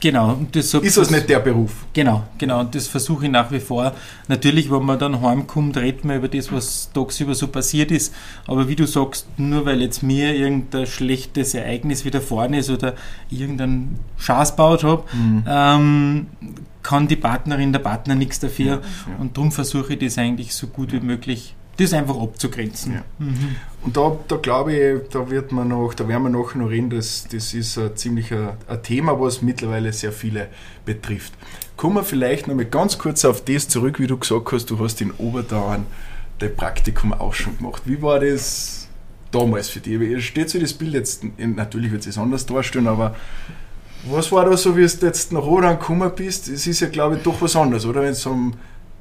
Genau. 0.00 0.32
Und 0.32 0.54
das 0.54 0.70
so, 0.70 0.80
ist 0.80 0.96
das 0.96 1.10
nicht 1.10 1.28
der 1.28 1.40
Beruf? 1.40 1.86
Genau, 1.92 2.24
genau. 2.38 2.60
Und 2.60 2.74
das 2.74 2.86
versuche 2.86 3.26
ich 3.26 3.30
nach 3.30 3.50
wie 3.50 3.60
vor. 3.60 3.92
Natürlich, 4.28 4.70
wenn 4.70 4.84
man 4.84 4.98
dann 4.98 5.20
heimkommt, 5.20 5.76
redet 5.76 6.04
man 6.04 6.18
über 6.18 6.28
das, 6.28 6.52
was 6.52 6.90
tagsüber 6.92 7.34
so 7.34 7.48
passiert 7.48 7.90
ist. 7.90 8.14
Aber 8.46 8.68
wie 8.68 8.76
du 8.76 8.86
sagst, 8.86 9.26
nur 9.38 9.66
weil 9.66 9.80
jetzt 9.82 10.02
mir 10.02 10.34
irgendein 10.34 10.86
schlechtes 10.86 11.54
Ereignis 11.54 12.04
widerfahren 12.04 12.54
ist 12.54 12.70
oder 12.70 12.94
irgendeinen 13.30 13.98
Schaß 14.18 14.52
gebaut 14.52 14.84
habe, 14.84 15.04
mhm. 15.12 15.44
ähm, 15.46 16.26
kann 16.82 17.08
die 17.08 17.16
Partnerin, 17.16 17.72
der 17.72 17.80
Partner 17.80 18.14
nichts 18.14 18.40
dafür. 18.40 18.66
Ja, 18.66 18.72
ja. 18.76 19.16
Und 19.18 19.36
darum 19.36 19.52
versuche 19.52 19.94
ich 19.94 19.98
das 19.98 20.18
eigentlich 20.18 20.54
so 20.54 20.68
gut 20.68 20.92
wie 20.92 21.00
möglich 21.00 21.54
das 21.78 21.92
einfach 21.92 22.20
abzugrenzen. 22.20 22.94
Ja. 22.94 23.02
Mhm. 23.18 23.56
Und 23.82 23.96
da, 23.96 24.16
da 24.26 24.36
glaube 24.36 24.72
ich, 24.74 25.08
da 25.10 25.30
wird 25.30 25.52
man 25.52 25.68
noch, 25.68 25.94
da 25.94 26.08
werden 26.08 26.24
wir 26.24 26.30
noch, 26.30 26.54
noch 26.54 26.68
reden, 26.68 26.90
das, 26.90 27.26
das 27.30 27.54
ist 27.54 27.78
ein 27.78 27.96
ziemlich 27.96 28.32
ein, 28.32 28.82
Thema, 28.82 29.20
was 29.20 29.40
mittlerweile 29.40 29.92
sehr 29.92 30.12
viele 30.12 30.48
betrifft. 30.84 31.32
Kommen 31.76 31.96
wir 31.96 32.04
vielleicht 32.04 32.48
noch 32.48 32.56
mal 32.56 32.64
ganz 32.64 32.98
kurz 32.98 33.24
auf 33.24 33.44
das 33.44 33.68
zurück, 33.68 34.00
wie 34.00 34.08
du 34.08 34.18
gesagt 34.18 34.50
hast, 34.50 34.70
du 34.70 34.78
hast 34.80 35.00
in 35.00 35.12
Oberdauern 35.12 35.86
dein 36.40 36.54
Praktikum 36.54 37.12
auch 37.12 37.34
schon 37.34 37.56
gemacht. 37.56 37.82
Wie 37.84 38.02
war 38.02 38.18
das 38.18 38.88
damals 39.30 39.68
für 39.68 39.80
dich? 39.80 40.26
Steht 40.26 40.50
sich 40.50 40.60
das 40.60 40.72
Bild 40.72 40.94
jetzt, 40.94 41.22
natürlich 41.38 41.92
wird 41.92 42.06
es 42.06 42.18
anders 42.18 42.46
darstellen, 42.46 42.88
aber 42.88 43.14
was 44.10 44.32
war 44.32 44.44
da 44.44 44.56
so, 44.56 44.76
wie 44.76 44.86
du 44.86 45.06
jetzt 45.06 45.32
nach 45.32 45.42
Oberdauern 45.42 45.78
gekommen 45.78 46.10
bist? 46.16 46.48
Es 46.48 46.66
ist 46.66 46.80
ja, 46.80 46.88
glaube 46.88 47.16
ich, 47.16 47.22
doch 47.22 47.40
was 47.40 47.54
anderes, 47.54 47.86
oder? 47.86 48.02
Wenn 48.02 48.12
es 48.12 48.26
um 48.26 48.54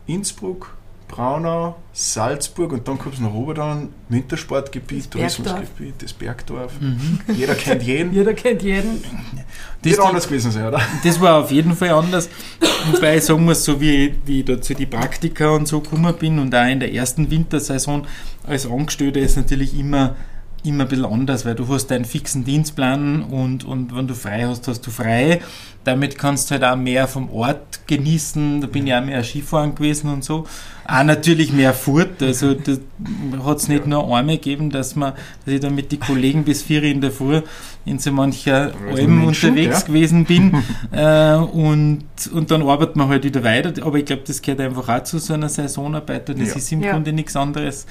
Innsbruck, 0.06 0.76
Braunau, 1.08 1.76
Salzburg 1.94 2.74
und 2.74 2.88
dann 2.88 2.98
kommt 2.98 3.16
es 3.16 3.22
nach 3.22 3.34
Oberdan, 3.34 3.90
Wintersportgebiet, 4.10 5.10
Tourismusgebiet, 5.10 5.96
das 6.04 6.14
Bergdorf. 6.14 6.74
Mhm. 6.80 7.20
Jeder 7.34 7.56
kennt 7.56 7.84
jeden. 7.84 8.14
Jeder 8.14 8.34
kennt 8.34 8.62
jeden. 8.62 9.04
Das 9.82 9.94
wird 9.94 10.06
anders 10.06 10.28
gewesen 10.28 10.52
sein, 10.52 10.68
oder? 10.68 10.82
Das 11.04 11.20
war 11.22 11.44
auf 11.44 11.52
jeden 11.52 11.76
Fall 11.76 11.90
anders. 11.90 12.30
Wobei 12.92 13.18
ich 13.18 13.24
sagen 13.24 13.46
muss, 13.46 13.64
so 13.64 13.80
wie, 13.80 14.16
wie 14.26 14.40
ich 14.40 14.46
da 14.46 14.62
zu 14.62 14.74
den 14.74 14.90
Praktika 14.90 15.50
und 15.50 15.68
so 15.68 15.80
gekommen 15.80 16.14
bin 16.20 16.40
und 16.40 16.54
auch 16.54 16.68
in 16.68 16.80
der 16.80 16.94
ersten 16.94 17.32
Wintersaison 17.32 18.06
als 18.46 18.70
Angestellter 18.70 19.20
ist 19.20 19.38
natürlich 19.38 19.78
immer 19.78 20.16
immer 20.64 20.84
ein 20.84 20.90
bisschen 20.90 21.06
anders, 21.06 21.46
weil 21.46 21.56
du 21.56 21.68
hast 21.68 21.88
deinen 21.88 22.06
fixen 22.06 22.44
Dienstplan 22.44 23.24
und, 23.24 23.64
und 23.64 23.96
wenn 23.96 24.08
du 24.08 24.16
frei 24.16 24.44
hast, 24.46 24.68
hast 24.68 24.86
du 24.86 24.92
frei. 24.92 25.42
Damit 25.84 26.18
kannst 26.18 26.50
du 26.50 26.56
halt 26.56 26.66
auch 26.66 26.76
mehr 26.76 27.08
vom 27.08 27.30
Ort 27.32 27.88
genießen. 27.88 28.60
Da 28.60 28.68
bin 28.68 28.88
ich 28.88 28.94
auch 28.94 29.04
mehr 29.04 29.24
Skifahren 29.24 29.74
gewesen 29.74 30.12
und 30.12 30.22
so. 30.22 30.46
Auch 30.86 31.04
natürlich 31.04 31.54
mehr 31.54 31.74
Furt. 31.74 32.22
Also 32.22 32.56
da 32.56 32.74
hat 33.46 33.58
es 33.58 33.70
nicht 33.70 33.88
nur 33.88 34.04
einmal 34.04 34.36
gegeben, 34.36 34.70
dass, 34.70 34.98
man, 34.98 35.14
dass 35.46 35.54
ich 35.54 35.62
dann 35.62 35.76
mit 35.76 35.94
den 35.94 36.02
Kollegen 36.02 36.44
bis 36.44 36.62
vier 36.62 36.84
in 36.84 37.00
der 37.00 37.12
Früh 37.12 37.42
in 37.86 38.00
so 38.00 38.12
mancher 38.12 38.74
Alben 38.94 39.24
unterwegs 39.24 39.82
ja. 39.82 39.88
gewesen 39.88 40.26
bin. 40.26 40.62
äh, 40.92 41.36
und, 41.36 42.04
und 42.34 42.52
dann 42.52 42.64
arbeitet 42.64 42.98
man 42.98 43.08
halt 43.08 43.24
wieder 43.24 43.44
weiter. 43.46 43.72
Aber 43.86 43.98
ich 43.98 44.06
glaube, 44.06 44.24
das 44.28 44.42
gehört 44.42 44.60
einfach 44.60 44.90
auch 44.90 45.04
zu 45.04 45.20
so 45.20 45.36
einer 45.36 45.48
Saisonarbeit 45.48 46.30
und 46.30 46.42
das 46.42 46.50
ja. 46.50 46.56
ist 46.56 46.72
im 46.74 46.82
ja. 46.82 46.92
Grunde 46.92 47.14
nichts 47.14 47.38
anderes. 47.38 47.86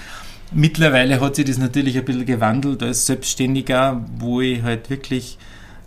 Mittlerweile 0.52 1.20
hat 1.20 1.36
sich 1.36 1.44
das 1.44 1.58
natürlich 1.58 1.98
ein 1.98 2.04
bisschen 2.04 2.26
gewandelt 2.26 2.82
als 2.82 3.06
Selbstständiger, 3.06 4.04
wo 4.18 4.40
ich 4.40 4.62
halt 4.62 4.90
wirklich 4.90 5.38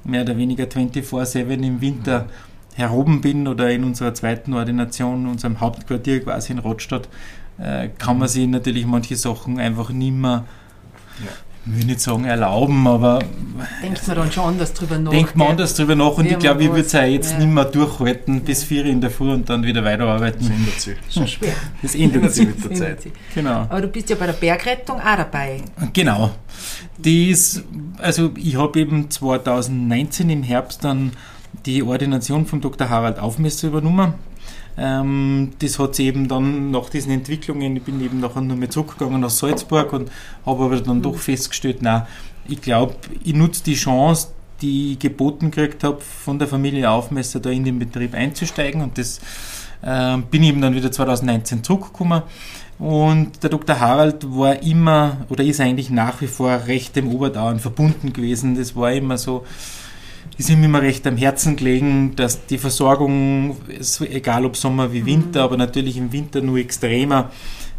mehr 0.04 0.22
oder 0.24 0.38
weniger 0.38 0.66
24-7 0.66 1.64
im 1.64 1.82
Winter 1.82 2.28
heroben 2.76 3.22
bin 3.22 3.48
oder 3.48 3.70
in 3.72 3.84
unserer 3.84 4.14
zweiten 4.14 4.54
Ordination, 4.54 5.28
unserem 5.28 5.60
Hauptquartier 5.60 6.24
quasi 6.24 6.54
in 6.54 6.60
Rottstadt, 6.60 7.10
äh, 7.58 7.90
kann 7.98 8.18
man 8.18 8.28
sich 8.28 8.48
natürlich 8.48 8.86
manche 8.86 9.16
Sachen 9.16 9.60
einfach 9.60 9.90
nicht 9.92 10.14
mehr 10.14 10.46
ja 11.24 11.32
ich 11.66 11.78
will 11.78 11.86
nicht 11.86 12.00
sagen 12.00 12.26
erlauben, 12.26 12.88
aber. 12.88 13.20
Denkt 13.84 14.08
man 14.08 14.16
dann 14.16 14.32
schon 14.32 14.44
anders 14.46 14.74
drüber 14.74 14.98
nach. 14.98 15.12
Denkt 15.12 15.36
man 15.36 15.50
anders 15.50 15.76
drüber 15.76 15.96
nach 15.96 16.18
und 16.18 16.26
ich 16.26 16.40
glaube, 16.40 16.64
ich 16.64 16.70
würde 16.70 16.82
es 16.82 16.96
auch 16.96 17.04
jetzt 17.04 17.34
ja. 17.34 17.40
nicht 17.40 17.50
mehr 17.50 17.66
durchhalten 17.66 18.42
bis 18.42 18.64
vier 18.64 18.86
in 18.86 19.02
der 19.02 19.12
Früh 19.12 19.32
und 19.32 19.50
dann 19.50 19.64
wieder 19.64 19.84
weiterarbeiten. 19.84 20.40
Das 20.40 20.50
ändert 20.50 20.82
sich. 20.82 20.98
Schon 21.10 21.28
schwer. 21.28 21.54
Das 21.82 21.96
ändert 21.96 22.34
sich 22.34 22.48
mit 22.48 22.64
der 22.64 22.74
Zeit. 22.76 23.00
Genau. 23.36 23.68
Aber 23.70 23.82
du 23.82 23.88
bist 23.88 24.10
ja 24.10 24.16
bei 24.16 24.26
der 24.26 24.34
Bergrettung 24.34 25.00
auch 25.00 25.18
dabei. 25.18 25.62
Genau. 25.94 26.32
Die 26.98 27.30
ist, 27.30 27.64
also 27.98 28.32
ich 28.36 28.56
habe 28.56 28.80
eben 28.80 29.10
2019 29.10 30.30
im 30.30 30.44
Herbst 30.44 30.84
dann 30.84 31.12
die 31.66 31.84
Ordination 31.84 32.46
von 32.46 32.62
Dr. 32.62 32.90
Harald 32.90 33.20
Aufmesser 33.20 33.68
übernommen 33.68 34.14
ähm, 34.78 35.52
das 35.60 35.80
hat 35.80 35.96
sich 35.96 36.08
eben 36.08 36.28
dann 36.28 36.72
nach 36.72 36.90
diesen 36.90 37.12
Entwicklungen, 37.12 37.76
ich 37.76 37.84
bin 37.84 38.02
eben 38.02 38.20
nachher 38.20 38.42
nur 38.42 38.58
mehr 38.58 38.70
zurückgegangen 38.70 39.22
nach 39.22 39.30
Salzburg 39.30 39.92
und 39.94 40.12
habe 40.46 40.64
aber 40.64 40.80
dann 40.80 41.02
doch 41.02 41.18
festgestellt, 41.18 41.80
na, 41.82 42.08
ich 42.48 42.62
glaube, 42.62 42.96
ich 43.24 43.34
nutze 43.34 43.64
die 43.64 43.76
Chance, 43.76 44.30
die 44.62 44.94
ich 44.94 45.00
geboten 45.00 45.52
gekriegt 45.52 45.84
habe, 45.84 46.02
von 46.02 46.40
der 46.40 46.48
Familie 46.48 46.90
Aufmesser 46.90 47.40
da 47.40 47.50
in 47.50 47.64
den 47.64 47.80
Betrieb 47.80 48.14
einzusteigen 48.14 48.82
und 48.82 48.98
das 48.98 49.20
äh, 49.82 50.18
bin 50.18 50.44
ich 50.44 50.50
eben 50.50 50.62
dann 50.62 50.76
wieder 50.76 50.92
2019 50.92 51.64
zurückgekommen. 51.64 52.24
Und 52.78 53.44
der 53.44 53.50
Dr. 53.50 53.78
Harald 53.78 54.26
war 54.30 54.64
immer 54.64 55.18
oder 55.28 55.44
ist 55.44 55.60
eigentlich 55.60 55.90
nach 55.90 56.22
wie 56.22 56.28
vor 56.28 56.52
recht 56.68 56.96
dem 56.96 57.10
Oberdauern 57.10 57.60
verbunden 57.60 58.14
gewesen. 58.14 58.56
Das 58.56 58.74
war 58.74 58.94
immer 58.94 59.18
so, 59.18 59.46
ist 60.40 60.50
ihm 60.50 60.64
immer 60.64 60.82
recht 60.82 61.06
am 61.06 61.18
Herzen 61.18 61.58
gelegen, 61.58 62.16
dass 62.16 62.46
die 62.46 62.58
Versorgung, 62.58 63.58
egal 64.00 64.46
ob 64.46 64.56
Sommer 64.56 64.94
wie 64.94 65.06
Winter, 65.06 65.42
mhm. 65.42 65.46
aber 65.46 65.58
natürlich 65.58 65.98
im 65.98 66.14
Winter 66.14 66.42
nur 66.42 66.58
extremer, 66.58 67.30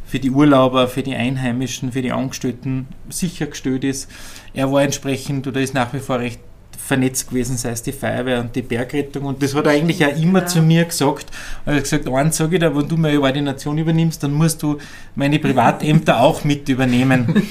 für 0.07 0.19
die 0.19 0.31
Urlauber, 0.31 0.87
für 0.87 1.02
die 1.02 1.14
Einheimischen, 1.14 1.93
für 1.93 2.02
die 2.02 2.12
Angestellten 2.12 2.88
sichergestellt 3.09 3.85
ist. 3.85 4.11
Er 4.52 4.71
war 4.71 4.83
entsprechend 4.83 5.47
oder 5.47 5.61
ist 5.61 5.73
nach 5.73 5.93
wie 5.95 6.00
vor 6.00 6.19
recht 6.19 6.40
vernetzt 6.76 7.29
gewesen, 7.29 7.57
sei 7.57 7.71
es 7.71 7.83
die 7.83 7.93
Feuerwehr 7.93 8.40
und 8.40 8.57
die 8.57 8.62
Bergrettung. 8.62 9.25
Und 9.25 9.40
das 9.43 9.55
hat 9.55 9.67
er 9.67 9.73
eigentlich 9.73 10.05
auch 10.05 10.21
immer 10.21 10.40
ja. 10.40 10.47
zu 10.47 10.61
mir 10.61 10.85
gesagt. 10.85 11.26
Er 11.64 11.76
hat 11.76 11.85
gesagt, 11.85 12.09
eins 12.09 12.37
sage 12.37 12.57
ich 12.57 12.61
dir, 12.61 12.76
wenn 12.76 12.88
du 12.88 12.97
meine 12.97 13.21
Ordination 13.21 13.79
übernimmst, 13.79 14.25
dann 14.25 14.33
musst 14.33 14.61
du 14.64 14.79
meine 15.14 15.38
Privatämter 15.38 16.21
auch 16.21 16.43
mit 16.43 16.69
übernehmen. 16.69 17.47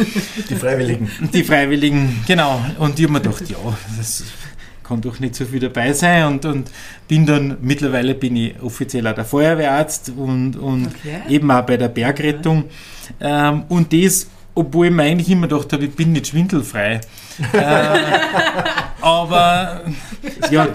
Die 0.49 0.55
Freiwilligen. 0.55 1.09
Die 1.33 1.43
Freiwilligen, 1.43 2.19
genau. 2.27 2.61
Und 2.79 2.99
ich 2.99 3.05
habe 3.05 3.13
mir 3.13 3.21
gedacht, 3.21 3.49
ja, 3.49 3.57
das 3.97 4.25
kann 4.89 5.01
doch 5.01 5.19
nicht 5.19 5.35
so 5.35 5.45
viel 5.45 5.59
dabei 5.59 5.93
sein 5.93 6.25
und, 6.25 6.45
und 6.45 6.71
bin 7.07 7.25
dann, 7.25 7.57
mittlerweile 7.61 8.15
bin 8.15 8.35
ich 8.35 8.59
offiziell 8.61 9.05
auch 9.07 9.13
der 9.13 9.23
Feuerwehrarzt 9.23 10.11
und, 10.17 10.55
und 10.55 10.87
okay. 10.87 11.21
eben 11.29 11.49
auch 11.51 11.61
bei 11.61 11.77
der 11.77 11.89
Bergrettung. 11.89 12.65
Ähm, 13.21 13.63
und 13.69 13.93
das, 13.93 14.27
obwohl 14.55 14.87
ich 14.87 14.91
mir 14.91 15.03
eigentlich 15.03 15.29
immer 15.29 15.47
gedacht 15.47 15.71
habe, 15.71 15.85
ich 15.85 15.95
bin 15.95 16.11
nicht 16.11 16.27
schwindelfrei. 16.27 17.01
äh, 17.53 17.59
aber 19.01 19.81
ja, 20.49 20.67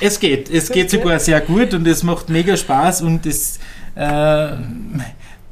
es 0.00 0.20
geht. 0.20 0.48
Es 0.48 0.70
geht 0.70 0.88
sogar 0.88 1.18
sehr 1.18 1.40
gut 1.40 1.74
und 1.74 1.86
es 1.88 2.04
macht 2.04 2.28
mega 2.28 2.56
Spaß 2.56 3.02
und 3.02 3.26
es 3.26 3.58
äh, 3.96 4.48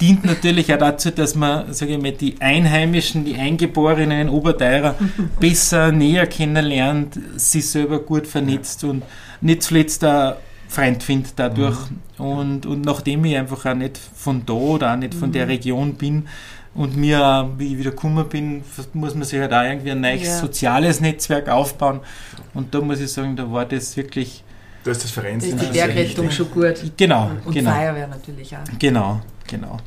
dient 0.05 0.25
natürlich 0.25 0.73
auch 0.75 0.79
dazu, 0.79 1.11
dass 1.11 1.35
man, 1.35 1.73
sage 1.73 1.95
ich 1.95 2.03
mal, 2.03 2.13
die 2.13 2.37
Einheimischen, 2.41 3.25
die 3.25 3.37
Eingeborenen 3.37 4.21
in 4.23 4.29
Oberteirer 4.29 4.97
besser 5.41 5.93
näher 5.93 6.27
kennenlernt, 6.27 7.19
sich 7.37 7.69
selber 7.71 8.01
gut 8.01 8.27
vernetzt 8.27 8.85
und 8.85 9.03
nicht 9.41 9.63
zuletzt 9.63 10.05
auch 10.05 10.37
Freund 10.69 11.03
findet 11.03 11.33
dadurch. 11.37 11.79
Mhm. 12.19 12.25
Und, 12.25 12.67
und 12.67 12.85
nachdem 12.85 13.25
ich 13.25 13.37
einfach 13.37 13.65
auch 13.65 13.75
nicht 13.75 13.99
von 13.99 14.45
da 14.45 14.53
oder 14.53 14.93
auch 14.93 14.97
nicht 14.97 15.15
von 15.15 15.33
der 15.33 15.47
mhm. 15.47 15.51
Region 15.51 15.95
bin 15.95 16.29
und 16.75 16.97
mir, 16.97 17.51
wie 17.57 17.73
ich 17.73 17.79
wieder 17.79 17.93
gekommen 17.93 18.29
bin, 18.29 18.63
muss 18.93 19.15
man 19.15 19.25
sich 19.25 19.41
halt 19.41 19.53
auch 19.55 19.63
irgendwie 19.63 19.93
ein 19.93 20.01
neues 20.01 20.27
ja. 20.27 20.39
soziales 20.39 21.01
Netzwerk 21.01 21.49
aufbauen. 21.49 22.01
Und 22.53 22.75
da 22.75 22.81
muss 22.81 23.01
ich 23.01 23.11
sagen, 23.11 23.37
da 23.37 23.51
war 23.51 23.65
das 23.65 23.97
wirklich. 23.97 24.45
Du 24.83 24.91
hast 24.91 25.03
das 25.03 25.11
Verein. 25.11 25.39
Da 25.39 25.47
ist 25.47 25.61
die 25.63 25.73
Bergrettung 25.73 26.31
schon 26.31 26.51
gut. 26.51 26.75
Genau. 26.97 27.31
Und 27.45 27.55
genau. 27.55 27.71
Feuerwehr 27.71 28.07
natürlich 28.07 28.55
auch. 28.55 28.79
Genau, 28.79 29.23
genau. 29.47 29.79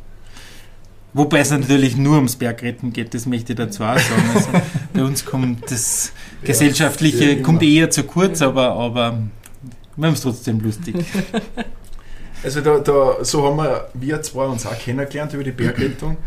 Wobei 1.18 1.40
es 1.40 1.50
natürlich 1.50 1.98
nur 1.98 2.18
ums 2.18 2.36
Bergretten 2.36 2.94
geht, 2.94 3.16
das 3.16 3.26
möchte 3.26 3.54
ich 3.54 3.58
dazu 3.58 3.84
auch 3.84 3.98
sagen. 3.98 4.30
Also 4.36 4.50
bei 4.94 5.04
uns 5.04 5.26
kommt 5.26 5.72
das 5.72 6.12
Gesellschaftliche 6.44 7.42
kommt 7.42 7.64
eher 7.64 7.90
zu 7.90 8.04
kurz, 8.04 8.44
aber, 8.44 8.74
aber 8.74 9.24
wir 9.96 10.08
haben 10.08 10.14
es 10.14 10.22
trotzdem 10.22 10.60
lustig. 10.60 10.96
Also 12.44 12.62
da, 12.62 12.78
da, 12.78 13.26
so 13.26 13.44
haben 13.44 13.58
wir, 13.58 13.90
wir 13.96 14.22
zwei 14.22 14.46
uns 14.46 14.68
auch 14.68 14.78
kennengelernt 14.78 15.34
über 15.34 15.44
die 15.44 15.52
Bergrettung. 15.52 16.18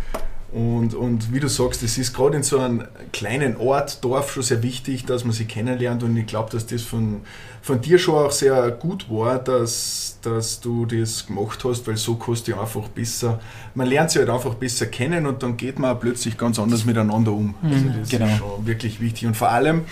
Und, 0.52 0.94
und 0.94 1.32
wie 1.32 1.38
du 1.38 1.48
sagst, 1.48 1.82
es 1.84 1.96
ist 1.96 2.12
gerade 2.12 2.36
in 2.36 2.42
so 2.42 2.58
einem 2.58 2.82
kleinen 3.12 3.56
Ort, 3.56 4.02
Dorf 4.04 4.32
schon 4.32 4.42
sehr 4.42 4.64
wichtig, 4.64 5.06
dass 5.06 5.24
man 5.24 5.32
sich 5.32 5.46
kennenlernt. 5.46 6.02
Und 6.02 6.16
ich 6.16 6.26
glaube, 6.26 6.50
dass 6.50 6.66
das 6.66 6.82
von, 6.82 7.20
von 7.62 7.80
dir 7.80 8.00
schon 8.00 8.16
auch 8.16 8.32
sehr 8.32 8.68
gut 8.72 9.08
war, 9.08 9.38
dass, 9.38 10.18
dass 10.22 10.60
du 10.60 10.86
das 10.86 11.26
gemacht 11.26 11.62
hast, 11.64 11.86
weil 11.86 11.96
so 11.96 12.16
kannst 12.16 12.48
du 12.48 12.58
einfach 12.58 12.88
besser, 12.88 13.38
man 13.76 13.86
lernt 13.86 14.10
sich 14.10 14.20
halt 14.20 14.30
einfach 14.30 14.54
besser 14.54 14.86
kennen 14.86 15.26
und 15.26 15.42
dann 15.44 15.56
geht 15.56 15.78
man 15.78 15.94
auch 15.94 16.00
plötzlich 16.00 16.36
ganz 16.36 16.58
anders 16.58 16.84
miteinander 16.84 17.30
um. 17.30 17.54
Also 17.62 17.76
mhm, 17.76 17.94
das 18.00 18.08
genau. 18.08 18.26
ist 18.26 18.38
schon 18.38 18.66
wirklich 18.66 19.00
wichtig. 19.00 19.28
Und 19.28 19.36
vor 19.36 19.50
allem, 19.50 19.82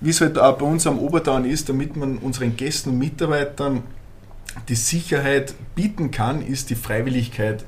wie 0.00 0.10
es 0.10 0.22
halt 0.22 0.38
auch 0.38 0.56
bei 0.56 0.64
uns 0.64 0.86
am 0.86 0.98
Oberdown 0.98 1.44
ist, 1.44 1.68
damit 1.68 1.96
man 1.96 2.16
unseren 2.16 2.56
Gästen 2.56 2.90
und 2.90 2.98
Mitarbeitern 2.98 3.82
die 4.70 4.74
Sicherheit 4.74 5.54
bieten 5.74 6.10
kann, 6.10 6.40
ist 6.40 6.70
die 6.70 6.76
Freiwilligkeit 6.76 7.64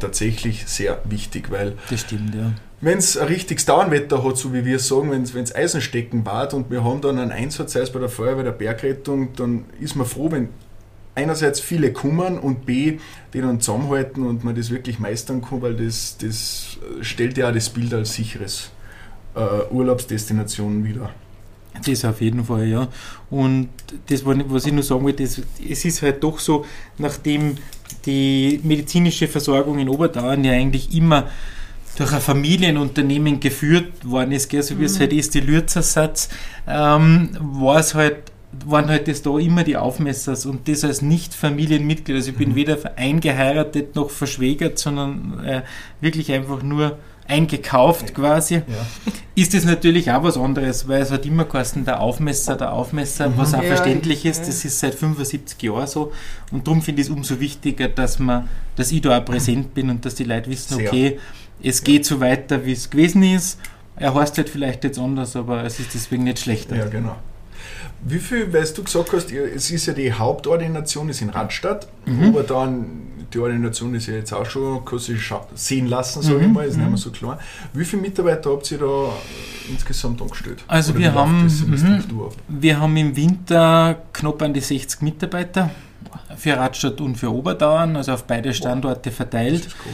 tatsächlich 0.00 0.66
sehr 0.66 1.00
wichtig, 1.04 1.50
weil 1.50 1.74
das 1.90 2.00
stimmt, 2.00 2.34
ja. 2.34 2.52
Wenn 2.80 2.98
es 2.98 3.16
ein 3.16 3.28
richtiges 3.28 3.64
Dauernwetter 3.64 4.22
hat, 4.22 4.36
so 4.36 4.52
wie 4.52 4.64
wir 4.66 4.78
sagen, 4.78 5.10
wenn 5.10 5.42
es 5.42 5.54
Eisenstecken 5.54 6.26
wart 6.26 6.52
und 6.52 6.70
wir 6.70 6.84
haben 6.84 7.00
dann 7.00 7.18
einen 7.18 7.32
Einsatz, 7.32 7.72
sei 7.72 7.80
es 7.80 7.90
bei 7.90 7.98
der 7.98 8.10
Feuerwehr, 8.10 8.44
der 8.44 8.52
Bergrettung, 8.52 9.34
dann 9.36 9.64
ist 9.80 9.96
man 9.96 10.06
froh, 10.06 10.30
wenn 10.30 10.50
einerseits 11.14 11.60
viele 11.60 11.92
kummern 11.92 12.38
und 12.38 12.66
B, 12.66 12.98
die 13.32 13.40
dann 13.40 13.60
zusammenhalten 13.60 14.26
und 14.26 14.44
man 14.44 14.54
das 14.54 14.70
wirklich 14.70 14.98
meistern 14.98 15.40
kann, 15.42 15.62
weil 15.62 15.74
das, 15.74 16.18
das 16.18 16.76
stellt 17.00 17.38
ja 17.38 17.48
auch 17.48 17.54
das 17.54 17.70
Bild 17.70 17.94
als 17.94 18.14
sicheres 18.14 18.70
äh, 19.34 19.72
Urlaubsdestination 19.72 20.84
wieder. 20.84 21.10
Das 21.84 22.04
auf 22.04 22.20
jeden 22.20 22.44
Fall, 22.44 22.66
ja. 22.66 22.88
Und 23.30 23.68
das, 24.06 24.24
was 24.24 24.66
ich 24.66 24.72
nur 24.72 24.82
sagen 24.82 25.02
wollte, 25.02 25.24
es 25.24 25.38
ist 25.58 26.02
halt 26.02 26.22
doch 26.22 26.38
so, 26.38 26.64
nachdem 26.98 27.56
die 28.06 28.60
medizinische 28.62 29.28
Versorgung 29.28 29.78
in 29.78 29.88
Oberdauern 29.88 30.44
ja 30.44 30.52
eigentlich 30.52 30.94
immer 30.94 31.28
durch 31.96 32.12
ein 32.12 32.20
Familienunternehmen 32.20 33.40
geführt 33.40 34.08
worden 34.08 34.32
ist, 34.32 34.48
gell, 34.48 34.62
so 34.62 34.74
wie 34.76 34.80
mhm. 34.80 34.86
es 34.86 35.00
halt 35.00 35.12
ist, 35.12 35.34
die 35.34 35.40
Lürzersatz, 35.40 36.28
ähm, 36.66 37.30
war 37.40 37.78
es 37.78 37.94
halt 37.94 38.32
waren 38.66 38.86
halt 38.86 39.08
das 39.08 39.22
da 39.22 39.36
immer 39.36 39.64
die 39.64 39.76
Aufmessers 39.76 40.46
und 40.46 40.68
das 40.68 40.84
als 40.84 41.02
Nicht-Familienmitglied. 41.02 42.16
Also 42.16 42.30
ich 42.30 42.36
bin 42.36 42.50
mhm. 42.50 42.54
weder 42.54 42.78
eingeheiratet 42.96 43.96
noch 43.96 44.10
verschwägert, 44.10 44.78
sondern 44.78 45.44
äh, 45.44 45.62
wirklich 46.00 46.30
einfach 46.32 46.62
nur 46.62 46.98
eingekauft 47.26 48.14
quasi, 48.14 48.56
ja. 48.56 48.62
ist 49.34 49.54
es 49.54 49.64
natürlich 49.64 50.10
auch 50.10 50.22
was 50.22 50.36
anderes, 50.36 50.86
weil 50.88 51.00
es 51.00 51.10
hat 51.10 51.24
immer 51.24 51.44
geheißen, 51.44 51.84
der 51.84 52.00
Aufmesser, 52.00 52.56
der 52.56 52.72
Aufmesser, 52.72 53.28
mhm. 53.28 53.38
was 53.38 53.54
auch 53.54 53.62
ja, 53.62 53.68
verständlich 53.68 54.26
ist, 54.26 54.40
ja. 54.40 54.46
das 54.46 54.64
ist 54.64 54.78
seit 54.78 54.94
75 54.94 55.60
Jahren 55.62 55.86
so 55.86 56.12
und 56.52 56.66
darum 56.66 56.82
finde 56.82 57.00
ich 57.00 57.08
es 57.08 57.14
umso 57.14 57.40
wichtiger, 57.40 57.88
dass 57.88 58.18
man, 58.18 58.48
dass 58.76 58.92
ich 58.92 59.00
da 59.00 59.18
auch 59.18 59.24
präsent 59.24 59.74
bin 59.74 59.90
und 59.90 60.04
dass 60.04 60.14
die 60.14 60.24
Leute 60.24 60.50
wissen, 60.50 60.76
Sehr. 60.76 60.88
okay, 60.88 61.18
es 61.62 61.82
geht 61.82 62.04
so 62.04 62.20
weiter, 62.20 62.64
wie 62.66 62.72
es 62.72 62.90
gewesen 62.90 63.22
ist, 63.22 63.58
er 63.96 64.14
heißt 64.14 64.36
halt 64.36 64.48
vielleicht 64.48 64.84
jetzt 64.84 64.98
anders, 64.98 65.36
aber 65.36 65.64
es 65.64 65.80
ist 65.80 65.94
deswegen 65.94 66.24
nicht 66.24 66.40
schlechter. 66.40 66.76
Ja, 66.76 66.86
genau. 66.86 67.16
Wie 68.06 68.18
viel, 68.18 68.52
weil 68.52 68.66
du 68.66 68.82
gesagt 68.82 69.12
hast, 69.12 69.32
es 69.32 69.70
ist 69.70 69.86
ja 69.86 69.94
die 69.94 70.12
Hauptordination 70.12 71.08
ist 71.08 71.22
in 71.22 71.30
Radstadt, 71.30 71.88
mhm. 72.04 72.24
aber 72.24 72.42
dann 72.42 73.13
die 73.34 73.40
Ordination 73.40 73.94
ist 73.94 74.06
ja 74.06 74.14
jetzt 74.14 74.32
auch 74.32 74.46
schon, 74.46 74.84
kann 74.84 74.98
sich 74.98 75.20
sehen 75.54 75.88
lassen, 75.88 76.22
sage 76.22 76.38
mhm. 76.38 76.44
ich 76.44 76.52
mal, 76.52 76.66
ist 76.66 76.76
nicht 76.76 76.88
mehr 76.88 76.96
so 76.96 77.10
klar. 77.10 77.38
Wie 77.72 77.84
viele 77.84 78.02
Mitarbeiter 78.02 78.50
habt 78.50 78.70
ihr 78.70 78.78
da 78.78 79.12
insgesamt 79.68 80.22
angestellt? 80.22 80.64
Also 80.68 80.96
wir 80.96 81.12
haben, 81.12 81.44
mhm. 81.44 82.28
wir 82.48 82.80
haben 82.80 82.96
im 82.96 83.16
Winter 83.16 84.02
knapp 84.12 84.42
an 84.42 84.54
die 84.54 84.60
60 84.60 85.02
Mitarbeiter 85.02 85.70
für 86.36 86.56
Radstadt 86.56 87.00
und 87.00 87.16
für 87.16 87.32
Oberdauern, 87.32 87.96
also 87.96 88.12
auf 88.12 88.24
beide 88.24 88.54
Standorte 88.54 89.10
verteilt. 89.10 89.66
Das, 89.66 89.78
groß, 89.78 89.92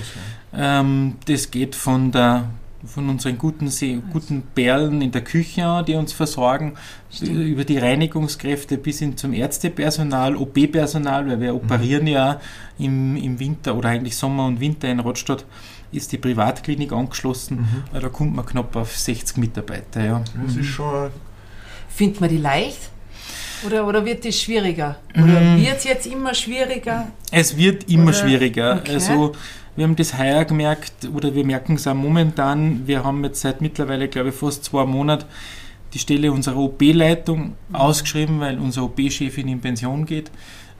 ja. 0.52 0.80
ähm, 0.80 1.16
das 1.26 1.50
geht 1.50 1.74
von 1.74 2.12
der 2.12 2.48
von 2.84 3.08
unseren 3.08 3.36
guten, 3.36 3.70
guten 4.12 4.42
Perlen 4.54 5.02
in 5.02 5.10
der 5.10 5.22
Küche, 5.22 5.84
die 5.86 5.94
uns 5.94 6.12
versorgen, 6.12 6.74
Stimmt. 7.10 7.30
über 7.30 7.64
die 7.64 7.78
Reinigungskräfte 7.78 8.78
bis 8.78 9.00
hin 9.00 9.16
zum 9.16 9.32
Ärztepersonal, 9.32 10.36
OP-Personal, 10.36 11.28
weil 11.28 11.40
wir 11.40 11.52
mhm. 11.52 11.58
operieren 11.58 12.06
ja 12.06 12.40
im, 12.78 13.16
im 13.16 13.38
Winter 13.38 13.76
oder 13.76 13.90
eigentlich 13.90 14.16
Sommer 14.16 14.46
und 14.46 14.60
Winter 14.60 14.88
in 14.88 15.00
Rottstadt, 15.00 15.44
ist 15.92 16.12
die 16.12 16.18
Privatklinik 16.18 16.92
angeschlossen, 16.92 17.58
mhm. 17.58 17.82
weil 17.92 18.00
da 18.00 18.08
kommt 18.08 18.34
man 18.34 18.46
knapp 18.46 18.74
auf 18.76 18.96
60 18.96 19.36
Mitarbeiter. 19.36 20.04
Ja. 20.04 20.24
Das 20.46 20.56
ist 20.56 20.66
schon. 20.66 21.10
Findet 21.88 22.20
man 22.20 22.30
die 22.30 22.38
leicht? 22.38 22.90
Oder, 23.66 23.86
oder 23.86 24.04
wird 24.04 24.24
es 24.24 24.40
schwieriger? 24.40 24.96
Oder 25.14 25.40
mhm. 25.40 25.60
wird 25.60 25.76
es 25.76 25.84
jetzt 25.84 26.06
immer 26.06 26.32
schwieriger? 26.34 27.08
Es 27.30 27.56
wird 27.56 27.90
immer 27.90 28.04
oder? 28.04 28.14
schwieriger. 28.14 28.76
Okay. 28.76 28.94
Also 28.94 29.32
wir 29.80 29.84
haben 29.84 29.96
das 29.96 30.18
heuer 30.18 30.44
gemerkt, 30.44 31.08
oder 31.14 31.34
wir 31.34 31.42
merken 31.42 31.76
es 31.76 31.86
auch 31.86 31.94
momentan, 31.94 32.86
wir 32.86 33.02
haben 33.02 33.24
jetzt 33.24 33.40
seit 33.40 33.62
mittlerweile, 33.62 34.08
glaube 34.08 34.28
ich, 34.28 34.34
fast 34.34 34.64
zwei 34.64 34.84
Monaten 34.84 35.24
die 35.94 35.98
Stelle 35.98 36.30
unserer 36.32 36.58
OP-Leitung 36.58 37.54
mhm. 37.70 37.74
ausgeschrieben, 37.74 38.40
weil 38.40 38.58
unsere 38.58 38.84
OP-Chefin 38.84 39.48
in 39.48 39.58
Pension 39.62 40.04
geht. 40.04 40.30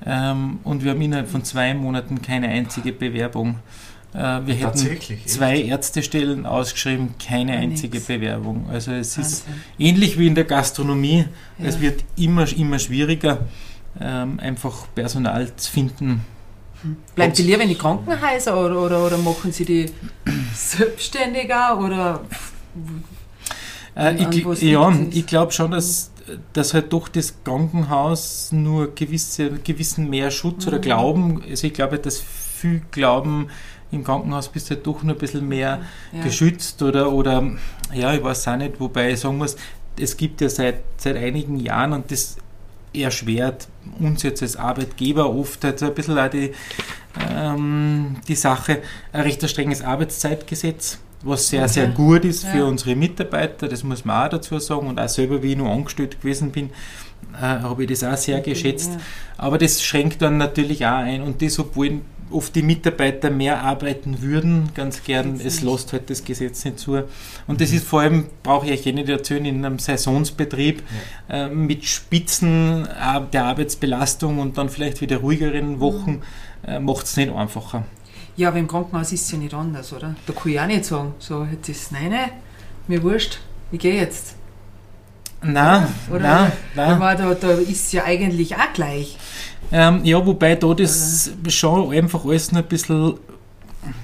Ähm, 0.04 0.58
und 0.64 0.84
wir 0.84 0.90
haben 0.90 1.00
innerhalb 1.00 1.30
von 1.30 1.42
zwei 1.44 1.72
Monaten 1.72 2.20
keine 2.20 2.48
einzige 2.48 2.92
Bewerbung. 2.92 3.60
Äh, 4.12 4.18
wir 4.44 4.54
hätten 4.54 4.98
zwei 5.24 5.62
Ärztestellen 5.62 6.44
ausgeschrieben, 6.44 7.14
keine 7.18 7.52
einzige 7.52 7.96
Nix. 7.96 8.06
Bewerbung. 8.06 8.68
Also 8.68 8.92
es 8.92 9.16
Wahnsinn. 9.16 9.32
ist 9.32 9.46
ähnlich 9.78 10.18
wie 10.18 10.26
in 10.26 10.34
der 10.34 10.44
Gastronomie. 10.44 11.24
Ja. 11.56 11.64
Es 11.64 11.80
wird 11.80 12.04
immer, 12.18 12.46
immer 12.54 12.78
schwieriger, 12.78 13.46
ähm, 13.98 14.38
einfach 14.40 14.88
Personal 14.94 15.56
zu 15.56 15.72
finden, 15.72 16.20
Bleiben 17.14 17.35
Sie 17.35 17.43
lieber 17.43 17.62
in 17.62 17.69
die 17.69 17.75
Krankenhäuser 17.75 18.59
oder, 18.59 18.81
oder, 18.81 19.07
oder 19.07 19.19
machen 19.19 19.53
Sie 19.53 19.64
die 19.64 19.87
selbstständiger 20.55 21.79
oder 21.79 22.23
äh, 23.97 24.14
ich, 24.14 24.62
ja, 24.62 24.93
ich 25.11 25.27
glaube 25.27 25.53
schon, 25.53 25.73
dass, 25.73 26.11
dass 26.53 26.75
halt 26.75 26.93
doch 26.93 27.09
das 27.09 27.35
Krankenhaus 27.45 28.53
nur 28.53 28.95
gewisse, 28.95 29.51
gewissen 29.51 30.09
mehr 30.09 30.31
Schutz 30.31 30.64
mhm. 30.64 30.69
oder 30.69 30.79
Glauben, 30.79 31.43
also 31.49 31.66
ich 31.66 31.75
glaube, 31.75 31.99
dass 31.99 32.19
viel 32.19 32.83
Glauben 32.90 33.49
im 33.90 34.05
Krankenhaus 34.05 34.49
bist 34.49 34.71
du 34.71 34.77
halt 34.77 34.87
doch 34.87 35.03
nur 35.03 35.16
ein 35.16 35.19
bisschen 35.19 35.49
mehr 35.49 35.81
ja. 36.12 36.23
geschützt 36.23 36.83
oder, 36.83 37.12
oder 37.12 37.51
ja, 37.93 38.14
ich 38.14 38.23
weiß 38.23 38.49
auch 38.49 38.57
nicht, 38.57 38.79
wobei 38.79 39.12
ich 39.12 39.21
sagen 39.21 39.38
muss, 39.38 39.57
es 39.99 40.16
gibt 40.16 40.40
ja 40.40 40.49
seit, 40.49 40.83
seit 40.97 41.16
einigen 41.16 41.59
Jahren 41.59 41.93
und 41.93 42.11
das 42.11 42.37
erschwert 42.92 43.68
uns 43.98 44.22
jetzt 44.22 44.42
als 44.42 44.57
Arbeitgeber 44.57 45.35
oft 45.35 45.62
halt 45.64 45.83
ein 45.83 45.94
bisschen 45.94 46.18
auch 46.18 46.31
die, 46.31 46.53
ähm, 47.31 48.16
die 48.26 48.35
Sache, 48.35 48.79
ein 49.12 49.22
recht 49.22 49.48
strenges 49.48 49.83
Arbeitszeitgesetz, 49.83 50.98
was 51.22 51.48
sehr, 51.48 51.62
okay. 51.62 51.72
sehr 51.72 51.88
gut 51.88 52.24
ist 52.24 52.46
für 52.46 52.59
ja. 52.59 52.64
unsere 52.64 52.96
Mitarbeiter, 52.96 53.68
das 53.68 53.85
muss 53.85 54.05
man 54.05 54.26
auch 54.26 54.31
dazu 54.31 54.59
sagen 54.59 54.88
und 54.88 54.98
auch 54.98 55.09
selber, 55.09 55.42
wie 55.42 55.53
ich 55.53 55.59
noch 55.59 55.70
angestellt 55.70 56.20
gewesen 56.20 56.50
bin, 56.50 56.70
äh, 57.35 57.42
habe 57.42 57.85
ich 57.85 57.90
das 57.90 58.05
auch 58.05 58.16
sehr 58.16 58.40
geschätzt. 58.40 58.92
Ja. 58.92 59.00
Aber 59.38 59.59
das 59.59 59.83
schränkt 59.83 60.22
dann 60.22 60.38
natürlich 60.38 60.85
auch 60.87 60.98
ein 60.98 61.22
und 61.22 61.42
das, 61.42 61.59
obwohl 61.59 62.00
oft 62.31 62.55
die 62.55 62.62
Mitarbeiter 62.62 63.31
mehr 63.31 63.62
arbeiten 63.62 64.23
würden, 64.23 64.71
ganz 64.75 65.03
gern, 65.03 65.40
es 65.45 65.62
lässt 65.62 65.93
halt 65.93 66.11
das 66.11 66.25
Gesetz 66.25 66.64
nicht 66.64 66.79
zu. 66.79 67.03
Und 67.47 67.61
das 67.61 67.73
ist 67.73 67.87
vor 67.87 68.01
allem, 68.01 68.27
brauche 68.43 68.66
ich 68.66 68.73
euch 68.73 68.87
eh 68.87 69.11
erzählen, 69.11 69.45
in 69.45 69.64
einem 69.64 69.79
Saisonsbetrieb 69.79 70.83
ja. 71.29 71.47
äh, 71.47 71.49
mit 71.49 71.85
Spitzen 71.85 72.87
äh, 72.87 73.21
der 73.33 73.45
Arbeitsbelastung 73.45 74.38
und 74.38 74.59
dann 74.59 74.69
vielleicht 74.69 75.01
wieder 75.01 75.19
ruhigeren 75.19 75.81
Wochen 75.81 76.23
äh, 76.66 76.79
macht 76.79 77.07
es 77.07 77.16
nicht 77.16 77.33
einfacher. 77.33 77.85
Ja, 78.37 78.49
aber 78.49 78.59
im 78.59 78.69
Krankenhaus 78.69 79.12
ist 79.12 79.23
es 79.23 79.33
ja 79.33 79.38
nicht 79.38 79.55
anders, 79.55 79.93
oder? 79.93 80.14
Da 80.27 80.33
kann 80.33 80.53
ich 80.53 80.61
auch 80.61 80.66
nicht 80.66 80.85
sagen, 80.85 81.14
so, 81.19 81.47
jetzt 81.51 81.69
ist 81.69 81.83
es, 81.83 81.90
nein, 81.90 82.11
nein, 82.11 82.31
mir 82.87 83.03
wurscht, 83.03 83.38
ich 83.73 83.81
gehe 83.81 84.01
jetzt. 84.01 84.35
Nein, 85.43 85.87
oder? 86.11 86.21
nein, 86.21 86.53
nein. 86.75 86.99
Da, 87.19 87.35
da 87.35 87.51
ist 87.53 87.87
es 87.87 87.93
ja 87.93 88.05
eigentlich 88.05 88.57
auch 88.57 88.73
gleich. 88.75 89.16
Ähm, 89.72 90.04
ja, 90.04 90.24
wobei 90.24 90.56
da 90.56 90.74
das 90.74 91.30
schon 91.48 91.92
einfach 91.92 92.24
alles 92.24 92.52
noch 92.52 92.62
ein 92.62 92.68
bisschen, 92.68 93.14